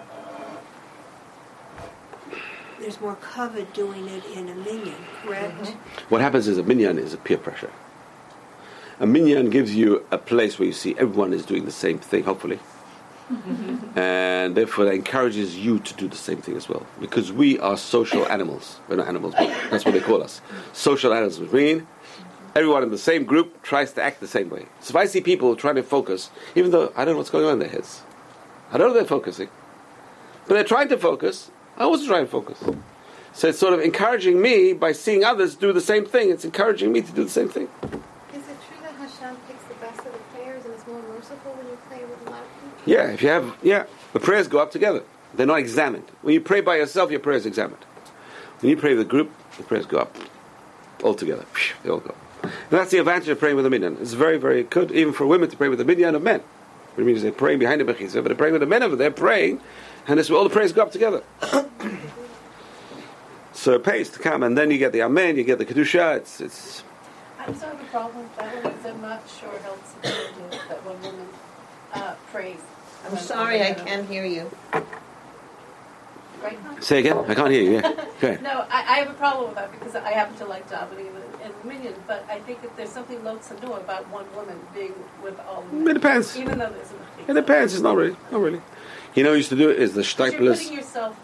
There's 2.79 3.01
more 3.01 3.15
covet 3.15 3.73
doing 3.73 4.07
it 4.07 4.23
in 4.33 4.47
a 4.47 4.55
minyan, 4.55 4.95
correct? 5.21 5.61
Mm-hmm. 5.61 6.05
What 6.07 6.21
happens 6.21 6.47
is 6.47 6.57
a 6.57 6.63
minyan 6.63 6.97
is 6.97 7.13
a 7.13 7.17
peer 7.17 7.37
pressure. 7.37 7.69
A 9.01 9.05
minyan 9.05 9.49
gives 9.49 9.75
you 9.75 10.05
a 10.09 10.17
place 10.17 10.57
where 10.57 10.67
you 10.67 10.73
see 10.73 10.95
everyone 10.97 11.33
is 11.33 11.45
doing 11.45 11.65
the 11.65 11.71
same 11.71 11.99
thing, 11.99 12.23
hopefully. 12.23 12.59
And 13.95 14.55
therefore 14.55 14.85
that 14.85 14.93
encourages 14.93 15.57
you 15.57 15.79
to 15.79 15.93
do 15.95 16.07
the 16.07 16.15
same 16.15 16.41
thing 16.41 16.55
as 16.55 16.67
well. 16.67 16.85
Because 16.99 17.31
we 17.31 17.59
are 17.59 17.77
social 17.77 18.27
animals. 18.27 18.79
We're 18.87 18.97
not 18.97 19.07
animals, 19.07 19.33
but 19.37 19.49
that's 19.69 19.85
what 19.85 19.93
they 19.93 19.99
call 19.99 20.23
us. 20.23 20.41
Social 20.73 21.13
animals, 21.13 21.39
which 21.39 21.51
mean 21.51 21.87
everyone 22.55 22.83
in 22.83 22.91
the 22.91 22.97
same 22.97 23.23
group 23.25 23.61
tries 23.63 23.93
to 23.93 24.03
act 24.03 24.19
the 24.19 24.27
same 24.27 24.49
way. 24.49 24.65
So 24.81 24.91
if 24.91 24.95
I 24.95 25.05
see 25.05 25.21
people 25.21 25.55
trying 25.55 25.75
to 25.75 25.83
focus, 25.83 26.29
even 26.55 26.71
though 26.71 26.91
I 26.95 27.05
don't 27.05 27.13
know 27.13 27.19
what's 27.19 27.29
going 27.29 27.45
on 27.45 27.53
in 27.53 27.59
their 27.59 27.69
heads, 27.69 28.01
I 28.71 28.77
don't 28.77 28.89
know 28.89 28.93
they're 28.93 29.05
focusing, 29.05 29.49
but 30.47 30.55
they're 30.55 30.63
trying 30.63 30.89
to 30.89 30.97
focus, 30.97 31.51
I 31.77 31.83
also 31.83 32.05
try 32.07 32.19
and 32.19 32.29
focus. 32.29 32.63
So 33.33 33.47
it's 33.47 33.59
sort 33.59 33.73
of 33.73 33.79
encouraging 33.79 34.41
me 34.41 34.73
by 34.73 34.91
seeing 34.91 35.23
others 35.23 35.55
do 35.55 35.71
the 35.71 35.81
same 35.81 36.05
thing. 36.05 36.29
It's 36.31 36.43
encouraging 36.43 36.91
me 36.91 37.01
to 37.01 37.11
do 37.13 37.23
the 37.23 37.29
same 37.29 37.47
thing. 37.47 37.69
Is 38.33 38.47
it 38.47 38.57
true 38.67 38.81
that 38.83 38.93
Hashem 38.95 39.37
picks 39.47 39.63
the 39.63 39.75
best 39.75 39.99
of 39.99 40.11
the 40.11 40.19
prayers 40.35 40.65
and 40.65 40.73
is 40.73 40.85
more 40.85 41.01
merciful 41.03 41.53
when 41.53 41.67
you 41.67 41.77
pray 41.87 42.03
with 42.03 42.27
a 42.27 42.29
lot 42.29 42.43
of 42.43 42.49
people? 42.59 42.70
Yeah, 42.85 43.11
if 43.11 43.21
you 43.21 43.29
have, 43.29 43.57
yeah, 43.61 43.85
the 44.13 44.19
prayers 44.19 44.47
go 44.47 44.59
up 44.59 44.71
together. 44.71 45.03
They're 45.33 45.45
not 45.45 45.59
examined. 45.59 46.05
When 46.21 46.33
you 46.33 46.41
pray 46.41 46.61
by 46.61 46.77
yourself, 46.77 47.11
your 47.11 47.19
prayer 47.19 47.37
is 47.37 47.45
examined. 47.45 47.83
When 48.59 48.69
you 48.69 48.77
pray 48.77 48.91
with 48.91 49.01
a 49.01 49.09
group, 49.09 49.31
the 49.57 49.63
prayers 49.63 49.85
go 49.85 49.99
up 49.99 50.15
all 51.03 51.13
together. 51.13 51.45
They 51.83 51.89
all 51.89 51.99
go. 51.99 52.15
And 52.43 52.51
that's 52.69 52.91
the 52.91 52.97
advantage 52.97 53.29
of 53.29 53.39
praying 53.39 53.55
with 53.55 53.65
a 53.65 53.69
minyan. 53.69 53.97
It's 54.01 54.13
very, 54.13 54.37
very 54.37 54.63
good, 54.63 54.91
even 54.91 55.13
for 55.13 55.25
women 55.25 55.49
to 55.49 55.57
pray 55.57 55.69
with 55.69 55.79
a 55.79 55.85
minyan 55.85 56.15
of 56.15 56.23
men. 56.23 56.41
What 56.93 57.03
it 57.03 57.05
means 57.05 57.21
they're 57.21 57.31
praying 57.31 57.59
behind 57.59 57.79
the 57.79 57.85
mechitza, 57.85 58.15
but 58.15 58.25
they're 58.25 58.35
praying 58.35 58.53
with 58.53 58.61
the 58.61 58.67
men 58.67 58.83
over 58.83 58.95
there, 58.95 59.11
praying, 59.11 59.61
and 60.07 60.19
this 60.19 60.29
all 60.29 60.43
the 60.43 60.49
prayers 60.49 60.73
go 60.73 60.81
up 60.81 60.91
together. 60.91 61.23
so 63.53 63.73
it 63.75 63.83
pays 63.83 64.09
to 64.09 64.19
come, 64.19 64.43
and 64.43 64.57
then 64.57 64.71
you 64.71 64.77
get 64.77 64.91
the 64.91 65.01
amen, 65.01 65.37
you 65.37 65.43
get 65.43 65.57
the 65.57 65.65
kedusha. 65.65 66.17
It's, 66.17 66.41
it's 66.41 66.83
I 67.39 67.47
just 67.47 67.63
have 67.63 67.79
a 67.79 67.83
problem 67.85 68.29
that 68.37 68.65
I'm 68.85 69.01
not 69.01 69.23
sure 69.39 69.49
how 69.63 69.73
to 69.73 70.09
do 70.09 70.57
that 70.69 70.85
one 70.85 71.01
woman 71.01 71.27
prays. 72.31 72.59
I'm 73.07 73.17
sorry, 73.17 73.61
I 73.61 73.73
can't 73.73 74.07
hear 74.07 74.25
you. 74.25 74.49
Right 76.43 76.57
say 76.83 76.99
again. 76.99 77.17
I 77.27 77.35
can't 77.35 77.51
hear 77.51 77.61
you. 77.61 77.71
Yeah, 77.73 77.81
go 77.81 78.27
ahead. 78.29 78.41
No, 78.41 78.65
I, 78.69 78.79
I 78.93 78.97
have 78.99 79.11
a 79.11 79.13
problem 79.13 79.47
with 79.47 79.55
that 79.55 79.71
because 79.71 79.95
I 79.95 80.11
happen 80.11 80.35
to 80.37 80.45
like 80.45 80.67
davening, 80.69 81.07
and, 81.09 81.41
and 81.43 81.53
minyan, 81.65 81.93
but 82.07 82.25
I 82.29 82.39
think 82.39 82.61
that 82.63 82.75
there's 82.77 82.89
something 82.89 83.23
lo 83.23 83.37
tzanua 83.37 83.77
about 83.79 84.07
one 84.09 84.25
woman 84.35 84.59
being 84.73 84.93
with 85.21 85.39
all 85.41 85.63
It 85.71 85.73
men. 85.73 85.93
depends. 85.93 86.35
Even 86.37 86.57
though 86.57 86.69
there's 86.71 86.91
a 87.27 87.31
It 87.31 87.33
depends. 87.35 87.73
It's 87.73 87.83
not 87.83 87.95
really. 87.95 88.15
Not 88.31 88.41
really. 88.41 88.61
You 89.13 89.23
know, 89.23 89.31
who 89.31 89.37
used 89.37 89.49
to 89.49 89.55
do 89.55 89.69
it 89.69 89.77
is 89.79 89.93
the 89.93 90.01
But 90.01 90.31
You're 90.33 90.39
Steiplers. 90.53 90.57
putting 90.63 90.73
yourself, 90.77 91.19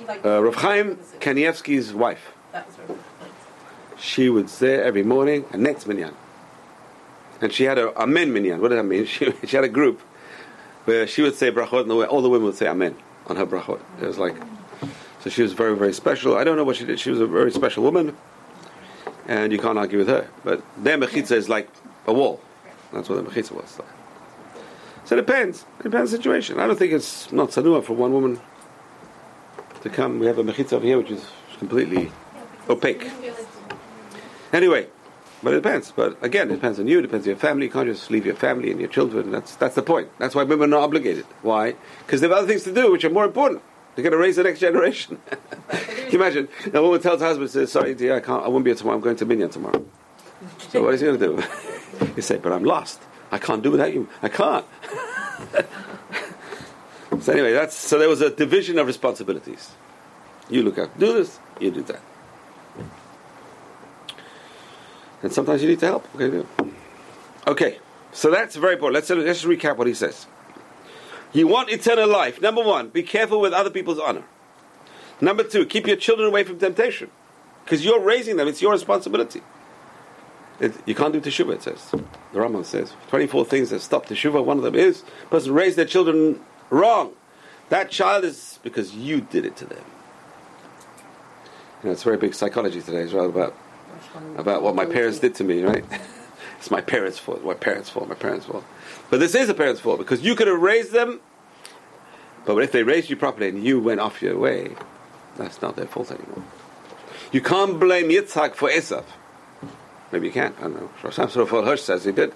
you 0.00 0.06
like, 0.06 0.24
Uh, 0.24 0.42
Rav 0.42 0.54
Chaim 0.56 0.96
Kanievsky's 1.20 1.92
wife. 1.92 2.32
That 2.52 2.66
was 2.66 2.76
her. 2.76 2.94
She 3.98 4.28
would 4.28 4.50
say 4.50 4.74
every 4.80 5.02
morning 5.04 5.44
a 5.52 5.56
next 5.56 5.86
minyan, 5.86 6.14
and 7.40 7.52
she 7.52 7.64
had 7.64 7.78
a 7.78 8.06
men 8.06 8.32
minyan. 8.32 8.60
What 8.60 8.68
does 8.70 8.78
that 8.78 8.84
mean? 8.84 9.06
She, 9.14 9.32
she 9.46 9.54
had 9.56 9.64
a 9.64 9.68
group 9.68 10.00
where 10.86 11.06
she 11.06 11.22
would 11.22 11.34
say 11.34 11.52
brachot, 11.52 11.82
and 11.82 11.92
all 11.92 12.22
the 12.22 12.30
women 12.30 12.46
would 12.46 12.56
say 12.56 12.66
amen 12.66 12.96
on 13.26 13.36
her 13.36 13.46
brachot. 13.46 13.80
It 14.00 14.06
was 14.06 14.18
like, 14.18 14.36
so 15.20 15.30
she 15.30 15.42
was 15.42 15.52
very 15.52 15.76
very 15.76 15.92
special. 15.92 16.36
I 16.36 16.44
don't 16.44 16.56
know 16.56 16.64
what 16.64 16.76
she 16.76 16.84
did. 16.84 16.98
She 16.98 17.10
was 17.10 17.20
a 17.20 17.26
very 17.26 17.52
special 17.52 17.82
woman, 17.82 18.16
and 19.28 19.52
you 19.52 19.58
can't 19.58 19.78
argue 19.78 19.98
with 19.98 20.08
her. 20.08 20.28
But 20.42 20.62
their 20.78 20.96
mechitza 20.96 21.32
is 21.32 21.48
like 21.48 21.68
a 22.06 22.12
wall. 22.12 22.40
That's 22.92 23.08
what 23.08 23.22
the 23.22 23.30
mechitza 23.30 23.52
was. 23.52 23.78
So 25.04 25.14
it 25.14 25.18
depends. 25.18 25.66
It 25.80 25.84
depends 25.84 26.12
on 26.12 26.18
the 26.18 26.24
situation. 26.24 26.58
I 26.58 26.66
don't 26.66 26.78
think 26.78 26.92
it's 26.92 27.30
not 27.30 27.50
tzanua 27.50 27.84
for 27.84 27.94
one 27.94 28.12
woman 28.12 28.40
to 29.82 29.90
come. 29.90 30.18
We 30.18 30.26
have 30.26 30.38
a 30.38 30.44
mechitza 30.44 30.74
over 30.74 30.86
here 30.86 30.98
which 30.98 31.10
is 31.10 31.24
completely 31.58 32.10
opaque. 32.68 33.08
Anyway, 34.52 34.88
but 35.46 35.52
it 35.52 35.62
depends. 35.62 35.92
But 35.92 36.20
again, 36.24 36.50
it 36.50 36.54
depends 36.54 36.80
on 36.80 36.88
you. 36.88 36.98
It 36.98 37.02
depends 37.02 37.24
on 37.24 37.30
your 37.30 37.38
family. 37.38 37.66
You 37.66 37.70
can't 37.70 37.86
just 37.86 38.10
leave 38.10 38.26
your 38.26 38.34
family 38.34 38.72
and 38.72 38.80
your 38.80 38.88
children. 38.88 39.30
That's 39.30 39.54
that's 39.54 39.76
the 39.76 39.82
point. 39.82 40.08
That's 40.18 40.34
why 40.34 40.42
women 40.42 40.74
are 40.74 40.78
not 40.78 40.82
obligated. 40.82 41.24
Why? 41.42 41.76
Because 42.04 42.20
they 42.20 42.26
have 42.26 42.36
other 42.36 42.48
things 42.48 42.64
to 42.64 42.74
do 42.74 42.90
which 42.90 43.04
are 43.04 43.10
more 43.10 43.26
important. 43.26 43.62
They're 43.94 44.02
going 44.02 44.10
to 44.10 44.18
raise 44.18 44.34
the 44.34 44.42
next 44.42 44.58
generation. 44.58 45.20
Can 45.68 46.10
you 46.10 46.18
imagine? 46.18 46.48
A 46.74 46.82
woman 46.82 47.00
tells 47.00 47.20
her 47.20 47.28
husband, 47.28 47.48
says, 47.48 47.70
"Sorry, 47.70 47.94
dear, 47.94 48.16
I 48.16 48.20
can't. 48.20 48.42
I 48.44 48.48
won't 48.48 48.64
be 48.64 48.70
here 48.70 48.76
tomorrow. 48.76 48.96
I'm 48.96 49.02
going 49.04 49.14
to 49.14 49.24
Minyan 49.24 49.50
tomorrow." 49.50 49.86
So 50.70 50.82
what 50.82 50.94
is 50.94 51.00
he 51.00 51.06
going 51.06 51.20
to 51.20 51.26
do? 51.28 51.40
he 52.16 52.22
say, 52.22 52.38
"But 52.38 52.50
I'm 52.50 52.64
lost. 52.64 53.00
I 53.30 53.38
can't 53.38 53.62
do 53.62 53.70
without 53.70 53.94
you. 53.94 54.08
I 54.22 54.28
can't." 54.28 54.66
so 57.20 57.32
anyway, 57.32 57.52
that's 57.52 57.76
so 57.76 58.00
there 58.00 58.08
was 58.08 58.20
a 58.20 58.30
division 58.30 58.80
of 58.80 58.88
responsibilities. 58.88 59.70
You 60.50 60.64
look 60.64 60.76
out, 60.76 60.98
do 60.98 61.12
this. 61.12 61.38
You 61.60 61.70
do 61.70 61.82
that. 61.84 62.00
And 65.26 65.32
sometimes 65.32 65.60
you 65.60 65.68
need 65.68 65.80
to 65.80 65.86
help. 65.86 66.06
Do? 66.16 66.46
Okay, 67.48 67.80
so 68.12 68.30
that's 68.30 68.54
very 68.54 68.74
important. 68.74 68.94
Let's, 68.94 69.10
let's 69.10 69.42
just 69.42 69.44
recap 69.44 69.76
what 69.76 69.88
he 69.88 69.92
says. 69.92 70.24
You 71.32 71.48
want 71.48 71.68
eternal 71.68 72.08
life. 72.08 72.40
Number 72.40 72.62
one, 72.62 72.90
be 72.90 73.02
careful 73.02 73.40
with 73.40 73.52
other 73.52 73.70
people's 73.70 73.98
honor. 73.98 74.22
Number 75.20 75.42
two, 75.42 75.66
keep 75.66 75.88
your 75.88 75.96
children 75.96 76.28
away 76.28 76.44
from 76.44 76.60
temptation. 76.60 77.10
Because 77.64 77.84
you're 77.84 77.98
raising 77.98 78.36
them, 78.36 78.46
it's 78.46 78.62
your 78.62 78.70
responsibility. 78.70 79.42
It, 80.60 80.74
you 80.86 80.94
can't 80.94 81.12
do 81.12 81.20
teshuvah, 81.20 81.54
it 81.54 81.62
says. 81.64 81.90
The 81.90 82.38
Rambam 82.38 82.64
says. 82.64 82.92
24 83.08 83.46
things 83.46 83.70
that 83.70 83.80
stop 83.80 84.06
teshuvah. 84.06 84.44
One 84.44 84.58
of 84.58 84.62
them 84.62 84.76
is 84.76 85.02
person 85.28 85.52
raised 85.52 85.76
their 85.76 85.86
children 85.86 86.38
wrong. 86.70 87.14
That 87.70 87.90
child 87.90 88.22
is 88.22 88.60
because 88.62 88.94
you 88.94 89.22
did 89.22 89.44
it 89.44 89.56
to 89.56 89.64
them. 89.64 89.84
You 91.82 91.88
know, 91.88 91.90
it's 91.90 92.04
very 92.04 92.16
big 92.16 92.32
psychology 92.32 92.80
today 92.80 93.02
as 93.02 93.12
well 93.12 93.26
about 93.26 93.56
about 94.36 94.62
what 94.62 94.74
my 94.74 94.86
parents 94.86 95.18
did 95.18 95.34
to 95.36 95.44
me, 95.44 95.62
right? 95.62 95.84
it's 96.58 96.70
my 96.70 96.80
parents' 96.80 97.18
fault, 97.18 97.44
my 97.44 97.54
parents' 97.54 97.90
fault, 97.90 98.08
my 98.08 98.14
parents' 98.14 98.46
fault. 98.46 98.64
But 99.10 99.20
this 99.20 99.34
is 99.34 99.48
a 99.48 99.54
parent's 99.54 99.80
fault 99.80 99.98
because 99.98 100.22
you 100.22 100.34
could 100.34 100.48
have 100.48 100.60
raised 100.60 100.92
them, 100.92 101.20
but 102.44 102.56
if 102.58 102.72
they 102.72 102.82
raised 102.82 103.10
you 103.10 103.16
properly 103.16 103.48
and 103.48 103.64
you 103.64 103.80
went 103.80 104.00
off 104.00 104.22
your 104.22 104.38
way, 104.38 104.74
that's 105.36 105.60
not 105.62 105.76
their 105.76 105.86
fault 105.86 106.10
anymore. 106.10 106.42
You 107.32 107.40
can't 107.40 107.78
blame 107.78 108.08
Yitzhak 108.08 108.54
for 108.54 108.68
Esav. 108.68 109.04
Maybe 110.12 110.28
you 110.28 110.32
can't. 110.32 110.56
I 110.58 110.62
don't 110.62 110.74
know. 110.74 111.10
Samson 111.10 111.46
Hirsch 111.46 111.82
says 111.82 112.04
he 112.04 112.12
did. 112.12 112.32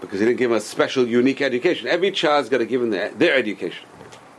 Because 0.00 0.20
he 0.20 0.26
didn't 0.26 0.38
give 0.38 0.50
him 0.50 0.56
a 0.56 0.60
special, 0.60 1.06
unique 1.06 1.40
education. 1.40 1.88
Every 1.88 2.10
child's 2.10 2.48
got 2.48 2.58
to 2.58 2.66
give 2.66 2.82
him 2.82 2.90
their, 2.90 3.10
their 3.10 3.34
education. 3.34 3.86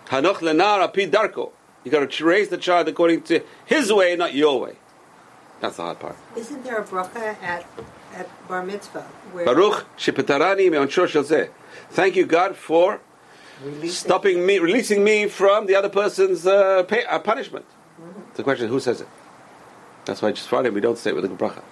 Hanoch 0.08 0.38
lenar 0.38 0.82
api 0.84 1.08
darko. 1.08 1.51
You 1.84 1.91
got 1.91 2.10
to 2.10 2.26
raise 2.26 2.49
the 2.49 2.58
child 2.58 2.88
according 2.88 3.24
to 3.24 3.41
his 3.66 3.91
way, 3.91 4.16
not 4.16 4.34
your 4.34 4.60
way. 4.60 4.76
That's 5.60 5.78
the 5.78 5.84
hard 5.84 5.99
part. 5.99 6.16
Isn't 6.36 6.64
there 6.64 6.78
a 6.80 6.84
bracha 6.84 7.41
at, 7.41 7.66
at 8.14 8.47
bar 8.47 8.64
mitzvah 8.64 9.01
where 9.32 9.45
Baruch 9.45 9.86
shepetarani 9.97 10.70
me'onsho 10.72 11.08
shel 11.08 11.24
zeh. 11.24 11.49
Thank 11.89 12.16
you, 12.16 12.26
God, 12.26 12.55
for 12.55 13.01
stopping 13.86 14.45
me, 14.45 14.60
releasing 14.60 15.03
me 15.03 15.28
from 15.28 15.66
the 15.66 15.76
other 15.76 15.89
person's 15.89 16.45
uh, 16.45 16.84
pay, 16.84 17.05
uh, 17.05 17.20
punishment. 17.20 17.66
The 18.36 18.43
question 18.43 18.66
is, 18.66 18.72
who 18.72 18.80
says 18.80 19.01
it? 19.01 19.08
That's 20.05 20.22
why 20.22 20.32
just 20.32 20.47
Friday 20.47 20.70
we 20.70 20.80
don't 20.80 20.97
say 20.97 21.10
it 21.10 21.16
with 21.16 21.26
a 21.26 21.30
bracha. 21.30 21.64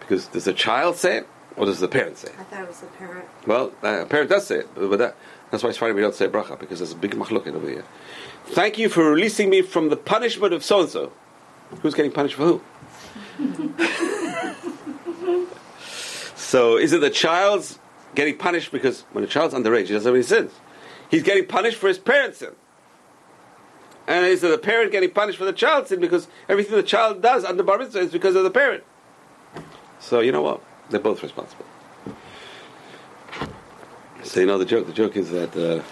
Because 0.00 0.26
does 0.28 0.44
the 0.44 0.52
child 0.52 0.96
say 0.96 1.18
it, 1.18 1.28
or 1.56 1.66
does 1.66 1.78
the 1.78 1.88
parent 1.88 2.16
say 2.18 2.28
it? 2.28 2.34
I 2.38 2.44
thought 2.44 2.62
it 2.62 2.68
was 2.68 2.80
the 2.80 2.86
parent. 2.86 3.28
Well, 3.46 3.72
uh, 3.82 4.02
a 4.02 4.06
parent 4.06 4.30
does 4.30 4.46
say 4.46 4.60
it, 4.60 4.74
but 4.74 4.96
that, 4.98 5.16
that's 5.50 5.62
why 5.62 5.68
it's 5.68 5.78
Friday 5.78 5.92
we 5.94 6.00
don't 6.00 6.14
say 6.14 6.26
bracha, 6.26 6.58
because 6.58 6.78
there's 6.78 6.92
a 6.92 6.96
big 6.96 7.12
machloket 7.14 7.54
over 7.54 7.68
here. 7.68 7.84
Thank 8.46 8.78
you 8.78 8.88
for 8.88 9.10
releasing 9.10 9.50
me 9.50 9.62
from 9.62 9.90
the 9.90 9.96
punishment 9.96 10.52
of 10.54 10.64
so 10.64 10.80
and 10.80 10.88
so. 10.88 11.12
Who's 11.80 11.94
getting 11.94 12.12
punished 12.12 12.36
for 12.36 12.44
who? 12.44 12.62
so 16.36 16.76
is 16.76 16.92
it 16.92 17.00
the 17.00 17.10
child's 17.10 17.78
getting 18.14 18.36
punished 18.36 18.70
because 18.72 19.02
when 19.12 19.24
a 19.24 19.26
child's 19.26 19.54
underage, 19.54 19.86
he 19.86 19.94
doesn't 19.94 20.08
have 20.08 20.14
any 20.14 20.22
sins? 20.22 20.52
He's 21.10 21.22
getting 21.22 21.46
punished 21.46 21.78
for 21.78 21.88
his 21.88 21.98
parents' 21.98 22.38
sin. 22.38 22.54
And 24.06 24.26
is 24.26 24.42
it 24.42 24.50
the 24.50 24.58
parent 24.58 24.92
getting 24.92 25.10
punished 25.10 25.38
for 25.38 25.44
the 25.44 25.52
child's 25.52 25.88
sin 25.88 26.00
because 26.00 26.28
everything 26.48 26.76
the 26.76 26.82
child 26.82 27.22
does 27.22 27.44
under 27.44 27.62
bar 27.62 27.78
mitzvah 27.78 28.00
is 28.00 28.12
because 28.12 28.34
of 28.34 28.44
the 28.44 28.50
parent? 28.50 28.84
So 30.00 30.20
you 30.20 30.32
know 30.32 30.42
what? 30.42 30.62
They're 30.90 31.00
both 31.00 31.22
responsible. 31.22 31.64
So 34.24 34.40
you 34.40 34.46
know 34.46 34.58
the 34.58 34.64
joke. 34.64 34.86
The 34.86 34.92
joke 34.92 35.16
is 35.16 35.30
that, 35.30 35.56
uh, 35.56 35.82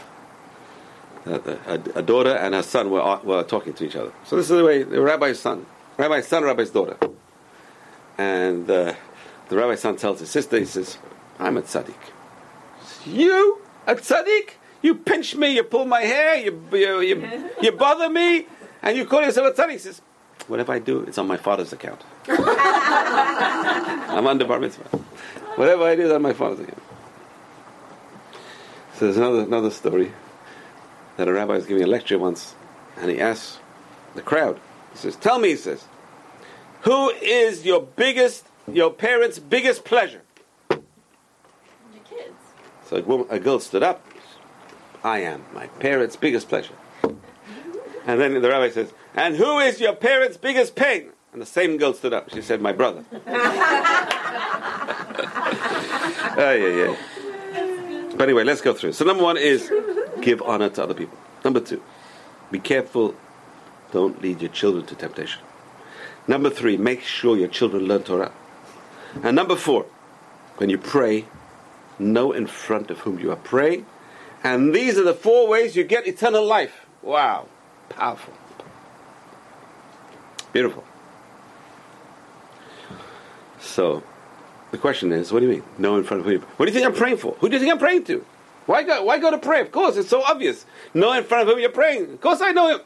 a, 1.27 1.81
a 1.97 2.03
daughter 2.03 2.35
and 2.35 2.55
her 2.55 2.63
son 2.63 2.91
were, 2.91 3.03
uh, 3.03 3.21
were 3.23 3.43
talking 3.43 3.73
to 3.75 3.85
each 3.85 3.97
other. 3.97 4.13
So 4.25 4.37
this 4.37 4.51
is 4.51 4.57
the 4.57 4.65
way 4.65 4.83
the 4.83 5.01
rabbi's 5.01 5.39
son, 5.39 5.67
rabbi's 5.97 6.27
son, 6.27 6.45
rabbi's 6.45 6.71
daughter, 6.71 6.97
and 8.17 8.71
uh, 8.71 8.95
the 9.49 9.57
rabbi's 9.57 9.81
son 9.81 9.97
tells 9.97 10.21
his 10.21 10.31
sister, 10.31 10.59
he 10.59 10.65
says, 10.65 10.99
"I'm 11.39 11.57
a 11.57 11.63
tzaddik. 11.63 11.95
You 13.05 13.61
a 13.87 13.95
tzaddik? 13.95 14.51
You 14.83 14.95
pinch 14.95 15.37
me, 15.37 15.55
you 15.55 15.63
pull 15.63 15.85
my 15.85 16.01
hair, 16.01 16.37
you 16.37 16.63
you, 16.73 17.01
you, 17.01 17.51
you 17.63 17.73
bother 17.73 18.09
me, 18.09 18.47
and 18.83 18.97
you 18.97 19.05
call 19.05 19.23
yourself 19.23 19.55
a 19.55 19.61
tzaddik." 19.61 19.73
He 19.73 19.79
says, 19.79 20.01
"Whatever 20.49 20.73
I 20.73 20.79
do, 20.79 21.03
it's 21.03 21.19
on 21.19 21.27
my 21.27 21.37
father's 21.37 21.73
account. 21.73 22.03
I'm 22.29 24.27
under 24.27 24.47
bar 24.47 24.59
mitzvah. 24.59 24.85
Whatever 25.57 25.85
I 25.85 25.97
do, 25.97 26.03
is 26.03 26.13
on 26.13 26.23
my 26.23 26.33
father's 26.33 26.61
account." 26.61 26.83
So 28.95 29.07
there's 29.07 29.17
another 29.17 29.41
another 29.41 29.71
story 29.71 30.13
that 31.17 31.29
a 31.29 31.33
rabbi 31.33 31.55
was 31.55 31.67
giving 31.67 31.83
a 31.83 31.87
lecture 31.87 32.19
once, 32.19 32.55
and 32.97 33.11
he 33.11 33.21
asks 33.21 33.59
the 34.15 34.23
crowd. 34.23 34.61
He 34.93 34.99
says, 34.99 35.17
"Tell 35.17 35.39
me," 35.39 35.51
he 35.51 35.57
says, 35.57 35.85
"who 36.83 37.11
is 37.11 37.65
your 37.65 37.83
biggest, 37.83 38.47
your 38.71 38.93
parents' 38.93 39.39
biggest 39.39 39.85
pleasure?" 39.85 40.23
Your 40.71 40.81
kids. 42.09 42.35
So 42.87 42.97
a, 42.97 43.03
woman, 43.03 43.27
a 43.31 43.39
girl 43.39 43.61
stood 43.61 43.83
up. 43.83 44.05
I 45.03 45.21
am 45.21 45.45
my 45.55 45.67
parents' 45.67 46.17
biggest 46.17 46.49
pleasure. 46.49 46.75
And 48.07 48.21
then 48.21 48.41
the 48.41 48.49
rabbi 48.49 48.71
says, 48.71 48.93
"And 49.15 49.37
who 49.37 49.59
is 49.59 49.81
your 49.81 49.95
parents' 49.95 50.37
biggest 50.37 50.75
pain?" 50.75 51.11
And 51.33 51.41
the 51.41 51.47
same 51.47 51.77
girl 51.77 51.95
stood 51.95 52.13
up. 52.13 52.31
She 52.31 52.43
said, 52.43 52.61
"My 52.61 52.73
brother." 52.73 53.05
Ah, 56.33 56.53
yeah, 56.53 56.69
yeah. 56.69 56.97
But 58.13 58.23
anyway, 58.23 58.45
let's 58.45 58.61
go 58.61 58.73
through. 58.73 58.93
So 58.93 59.05
number 59.05 59.23
one 59.23 59.37
is 59.37 59.71
give 60.23 60.43
honor 60.43 60.69
to 60.71 60.83
other 60.83 60.95
people. 60.95 61.19
Number 61.45 61.61
two, 61.61 61.83
be 62.51 62.59
careful. 62.59 63.15
Don't 63.93 64.21
lead 64.23 64.41
your 64.41 64.51
children 64.51 64.87
to 64.87 64.95
temptation. 64.95 65.43
Number 66.29 66.51
three, 66.51 66.77
make 66.77 67.03
sure 67.03 67.37
your 67.37 67.49
children 67.49 67.85
learn 67.85 68.03
Torah. 68.03 68.33
And 69.23 69.35
number 69.35 69.57
four, 69.57 69.87
when 70.59 70.71
you 70.71 70.79
pray, 70.79 71.25
know 71.99 72.33
in 72.33 72.47
front 72.47 72.91
of 72.91 73.01
whom 73.01 73.19
you 73.19 73.31
are 73.31 73.37
praying. 73.37 73.87
And 74.43 74.75
these 74.75 74.99
are 74.99 75.03
the 75.03 75.15
four 75.15 75.49
ways 75.49 75.77
you 75.77 75.85
get 75.85 76.07
eternal 76.07 76.45
life. 76.45 76.87
Wow. 77.03 77.47
Powerful. 77.89 78.35
Beautiful. 80.53 80.85
So, 83.61 84.03
the 84.71 84.79
question 84.79 85.13
is, 85.13 85.33
what 85.33 85.41
do 85.41 85.47
you 85.47 85.53
mean? 85.53 85.65
Know 85.79 85.97
in 85.97 86.05
front 86.05 86.21
of 86.21 86.27
who 86.27 86.33
you 86.33 86.39
What 86.57 86.67
do 86.67 86.73
you 86.73 86.79
think 86.79 86.87
I'm 86.87 86.95
praying 86.95 87.19
for? 87.19 87.35
Who 87.41 87.49
do 87.49 87.55
you 87.55 87.61
think 87.61 87.73
I'm 87.73 87.79
praying 87.79 88.05
to? 88.05 88.25
Why 88.71 88.85
go, 88.85 89.03
why 89.03 89.19
go 89.19 89.33
to 89.33 89.39
pray? 89.39 89.61
Of 89.63 89.73
course, 89.73 89.97
it's 89.97 90.09
so 90.09 90.23
obvious. 90.23 90.65
Know 90.95 91.13
in 91.15 91.25
front 91.25 91.43
of 91.43 91.49
whom 91.49 91.59
you're 91.59 91.71
praying. 91.71 92.13
Of 92.13 92.21
course 92.21 92.41
I 92.41 92.53
know 92.53 92.69
him. 92.69 92.81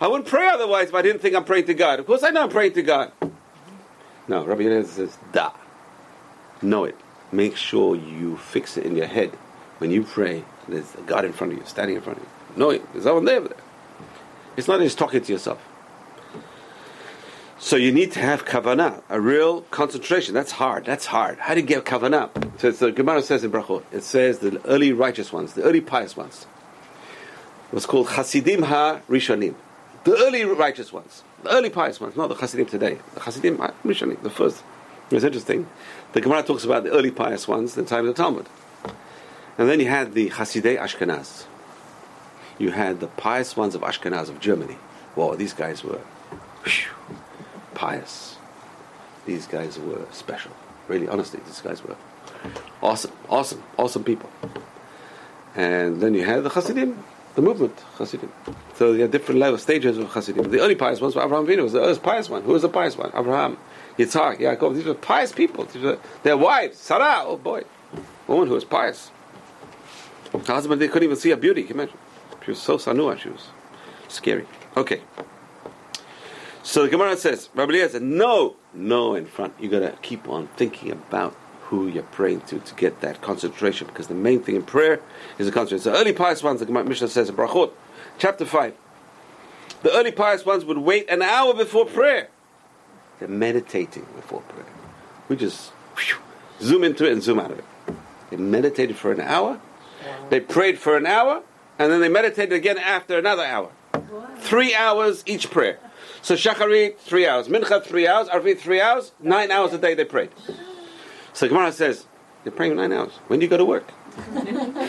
I 0.00 0.08
wouldn't 0.08 0.28
pray 0.28 0.48
otherwise 0.48 0.88
if 0.88 0.94
I 0.96 1.02
didn't 1.02 1.22
think 1.22 1.36
I'm 1.36 1.44
praying 1.44 1.66
to 1.66 1.74
God. 1.74 2.00
Of 2.00 2.06
course 2.06 2.24
I 2.24 2.30
know 2.30 2.42
I'm 2.42 2.48
praying 2.48 2.72
to 2.72 2.82
God. 2.82 3.12
No, 4.26 4.44
Rabbi 4.44 4.62
Eliezer 4.62 5.06
says, 5.06 5.16
da. 5.30 5.52
Know 6.60 6.82
it. 6.82 6.96
Make 7.30 7.56
sure 7.56 7.94
you 7.94 8.36
fix 8.38 8.76
it 8.76 8.84
in 8.84 8.96
your 8.96 9.06
head. 9.06 9.30
When 9.78 9.92
you 9.92 10.02
pray, 10.02 10.44
there's 10.66 10.92
a 10.96 11.02
God 11.02 11.24
in 11.24 11.32
front 11.32 11.52
of 11.52 11.60
you, 11.60 11.64
standing 11.66 11.94
in 11.94 12.02
front 12.02 12.18
of 12.18 12.24
you. 12.24 12.58
Know 12.58 12.70
it. 12.70 12.92
There's 12.92 13.04
someone 13.04 13.24
there. 13.24 13.46
It's 14.56 14.66
not 14.66 14.80
just 14.80 14.98
talking 14.98 15.22
to 15.22 15.32
yourself. 15.32 15.64
So 17.60 17.74
you 17.74 17.90
need 17.90 18.12
to 18.12 18.20
have 18.20 18.44
kavanah, 18.44 19.02
a 19.08 19.20
real 19.20 19.62
concentration. 19.62 20.32
That's 20.32 20.52
hard. 20.52 20.84
That's 20.84 21.06
hard. 21.06 21.38
How 21.38 21.54
do 21.54 21.60
you 21.60 21.66
get 21.66 21.84
kavanah? 21.84 22.30
So 22.60 22.70
the 22.70 22.92
Gemara 22.92 23.20
says 23.20 23.42
in 23.42 23.50
Brachot, 23.50 23.82
it 23.90 24.04
says 24.04 24.38
the 24.38 24.64
early 24.64 24.92
righteous 24.92 25.32
ones, 25.32 25.54
the 25.54 25.62
early 25.62 25.80
pious 25.80 26.16
ones, 26.16 26.46
was 27.72 27.84
called 27.84 28.10
Hasidim 28.10 28.62
Ha 28.62 29.00
Rishonim. 29.08 29.56
The 30.04 30.16
early 30.16 30.44
righteous 30.44 30.92
ones, 30.92 31.24
the 31.42 31.52
early 31.52 31.68
pious 31.68 32.00
ones, 32.00 32.16
not 32.16 32.28
the 32.28 32.36
Hasidim 32.36 32.66
today. 32.66 33.00
The 33.14 33.20
Hasidim 33.20 33.58
Ha 33.58 33.72
Rishonim, 33.84 34.22
the 34.22 34.30
first. 34.30 34.62
It's 35.10 35.24
interesting. 35.24 35.68
The 36.12 36.20
Gemara 36.20 36.44
talks 36.44 36.64
about 36.64 36.84
the 36.84 36.90
early 36.90 37.10
pious 37.10 37.48
ones, 37.48 37.74
the 37.74 37.84
time 37.84 38.06
of 38.06 38.14
the 38.14 38.22
Talmud. 38.22 38.46
And 39.58 39.68
then 39.68 39.80
you 39.80 39.88
had 39.88 40.14
the 40.14 40.30
Hasidei 40.30 40.78
Ashkenaz. 40.78 41.46
You 42.56 42.70
had 42.70 43.00
the 43.00 43.08
pious 43.08 43.56
ones 43.56 43.74
of 43.74 43.80
Ashkenaz, 43.80 44.28
of 44.28 44.38
Germany. 44.38 44.78
Wow, 45.16 45.34
these 45.34 45.52
guys 45.52 45.82
were 45.82 46.00
whew, 46.64 47.16
pious. 47.78 48.36
These 49.24 49.46
guys 49.46 49.78
were 49.78 50.04
special. 50.10 50.50
Really, 50.88 51.06
honestly, 51.06 51.40
these 51.46 51.60
guys 51.60 51.82
were 51.84 51.96
awesome, 52.82 53.12
awesome, 53.28 53.62
awesome 53.76 54.02
people. 54.02 54.28
And 55.54 56.00
then 56.00 56.12
you 56.14 56.24
had 56.24 56.42
the 56.42 56.50
Hasidim, 56.50 56.98
the 57.36 57.42
movement, 57.42 57.78
Hasidim. 57.96 58.32
So 58.74 58.92
you 58.92 59.02
had 59.02 59.12
different 59.12 59.38
level 59.38 59.58
stages 59.58 59.96
of 59.96 60.08
Hasidim. 60.12 60.50
The 60.50 60.60
only 60.60 60.74
pious 60.74 61.00
ones 61.00 61.14
were 61.14 61.22
Abraham 61.22 61.46
Avinu, 61.46 61.62
was 61.62 61.72
the 61.72 61.80
earliest 61.80 62.02
pious 62.02 62.28
one. 62.28 62.42
Who 62.42 62.52
was 62.52 62.62
the 62.62 62.68
pious 62.68 62.96
one? 62.96 63.12
Abraham, 63.14 63.56
Yitzhak, 63.96 64.38
Yaakov. 64.40 64.74
These 64.74 64.86
were 64.86 64.94
pious 64.94 65.30
people. 65.30 65.64
These 65.64 65.82
were 65.82 65.98
their 66.24 66.36
wives, 66.36 66.78
Sarah, 66.78 67.22
oh 67.26 67.36
boy, 67.36 67.62
woman 68.26 68.48
who 68.48 68.54
was 68.54 68.64
pious. 68.64 69.12
Her 70.32 70.40
husband, 70.40 70.82
they 70.82 70.88
couldn't 70.88 71.04
even 71.04 71.16
see 71.16 71.30
her 71.30 71.36
beauty. 71.36 71.62
Can 71.62 71.76
you 71.76 71.82
imagine? 71.82 71.98
She 72.44 72.50
was 72.50 72.60
so 72.60 72.76
tzanua. 72.76 73.18
She 73.18 73.28
was 73.28 73.48
scary. 74.08 74.46
Okay. 74.76 75.00
So 76.68 76.82
the 76.82 76.90
Gemara 76.90 77.16
says, 77.16 77.48
Rabbi 77.54 77.70
Eliezer 77.70 77.92
said, 77.92 78.02
no, 78.02 78.54
no 78.74 79.14
in 79.14 79.24
front. 79.24 79.54
You 79.58 79.70
got 79.70 79.78
to 79.78 79.92
keep 80.02 80.28
on 80.28 80.48
thinking 80.48 80.92
about 80.92 81.34
who 81.62 81.88
you're 81.88 82.02
praying 82.02 82.42
to 82.42 82.58
to 82.58 82.74
get 82.74 83.00
that 83.00 83.22
concentration 83.22 83.86
because 83.86 84.08
the 84.08 84.14
main 84.14 84.42
thing 84.42 84.54
in 84.54 84.62
prayer 84.62 85.00
is 85.38 85.46
the 85.46 85.52
concentration. 85.52 85.90
So 85.90 85.98
early 85.98 86.12
pious 86.12 86.42
ones, 86.42 86.60
the 86.60 86.66
Gemara 86.66 86.84
Mishnah 86.84 87.08
says 87.08 87.30
in 87.30 87.36
Brachot, 87.36 87.72
chapter 88.18 88.44
5, 88.44 88.74
the 89.82 89.96
early 89.96 90.12
pious 90.12 90.44
ones 90.44 90.66
would 90.66 90.76
wait 90.76 91.08
an 91.08 91.22
hour 91.22 91.54
before 91.54 91.86
prayer. 91.86 92.28
They're 93.18 93.28
meditating 93.28 94.06
before 94.14 94.42
prayer. 94.42 94.66
We 95.30 95.36
just 95.36 95.70
whew, 95.96 96.18
zoom 96.60 96.84
into 96.84 97.06
it 97.06 97.12
and 97.12 97.22
zoom 97.22 97.40
out 97.40 97.50
of 97.50 97.60
it. 97.60 97.64
They 98.28 98.36
meditated 98.36 98.96
for 98.96 99.10
an 99.10 99.22
hour, 99.22 99.58
they 100.28 100.40
prayed 100.40 100.78
for 100.78 100.98
an 100.98 101.06
hour, 101.06 101.42
and 101.78 101.90
then 101.90 102.02
they 102.02 102.10
meditated 102.10 102.52
again 102.52 102.76
after 102.76 103.18
another 103.18 103.42
hour. 103.42 103.70
Three 104.36 104.74
hours 104.74 105.22
each 105.24 105.50
prayer. 105.50 105.78
So 106.22 106.34
Shacharit, 106.34 106.98
three 106.98 107.26
hours. 107.26 107.48
Mincha, 107.48 107.82
three 107.84 108.06
hours. 108.06 108.28
Arvit, 108.28 108.58
three 108.58 108.80
hours. 108.80 109.12
Nine 109.20 109.50
hours 109.50 109.72
a 109.72 109.78
day 109.78 109.94
they 109.94 110.04
prayed. 110.04 110.30
So 111.32 111.48
Gemara 111.48 111.72
says, 111.72 112.06
they're 112.42 112.52
praying 112.52 112.76
nine 112.76 112.92
hours. 112.92 113.12
When 113.28 113.38
do 113.38 113.46
you 113.46 113.50
go 113.50 113.56
to 113.56 113.64
work? 113.64 113.90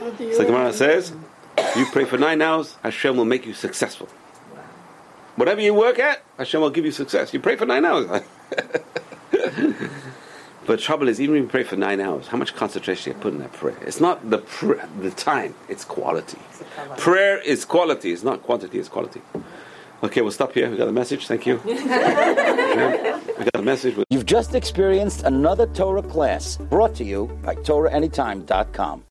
So 0.00 0.44
Gemara 0.44 0.72
says, 0.72 1.12
you 1.76 1.84
pray 1.86 2.04
for 2.06 2.16
nine 2.16 2.40
hours, 2.40 2.76
Hashem 2.82 3.16
will 3.16 3.26
make 3.26 3.44
you 3.44 3.52
successful. 3.52 4.08
Whatever 5.36 5.60
you 5.60 5.74
work 5.74 5.98
at, 5.98 6.22
Hashem 6.38 6.60
will 6.60 6.70
give 6.70 6.86
you 6.86 6.90
success. 6.90 7.34
You 7.34 7.40
pray 7.40 7.56
for 7.56 7.66
nine 7.66 7.84
hours. 7.84 8.22
but 10.66 10.78
trouble 10.80 11.08
is, 11.08 11.20
even 11.20 11.36
if 11.36 11.42
you 11.42 11.48
pray 11.48 11.62
for 11.64 11.76
nine 11.76 12.00
hours, 12.00 12.28
how 12.28 12.36
much 12.36 12.54
concentration 12.54 13.12
you 13.12 13.18
put 13.18 13.32
in 13.32 13.40
that 13.40 13.52
prayer? 13.52 13.76
It's 13.82 14.00
not 14.00 14.16
the 14.30 14.38
pr- 14.38 14.80
the 15.00 15.10
time; 15.10 15.54
it's 15.68 15.84
quality. 15.84 16.38
Prayer 16.96 17.38
is 17.38 17.64
quality; 17.64 18.12
it's 18.12 18.22
not 18.22 18.42
quantity; 18.42 18.78
it's 18.78 18.88
quality. 18.88 19.20
Okay, 20.02 20.22
we'll 20.22 20.30
stop 20.40 20.52
here. 20.52 20.70
We 20.70 20.76
got 20.76 20.88
a 20.88 20.92
message. 20.92 21.26
Thank 21.26 21.46
you. 21.46 21.60
Yeah, 22.70 23.20
we 23.36 23.44
got 23.44 23.56
a 23.56 23.62
message. 23.62 23.96
You've 24.10 24.26
just 24.26 24.54
experienced 24.54 25.24
another 25.24 25.66
Torah 25.66 26.04
class 26.04 26.56
brought 26.56 26.94
to 26.96 27.04
you 27.04 27.26
by 27.42 27.56
TorahAnytime.com. 27.56 28.98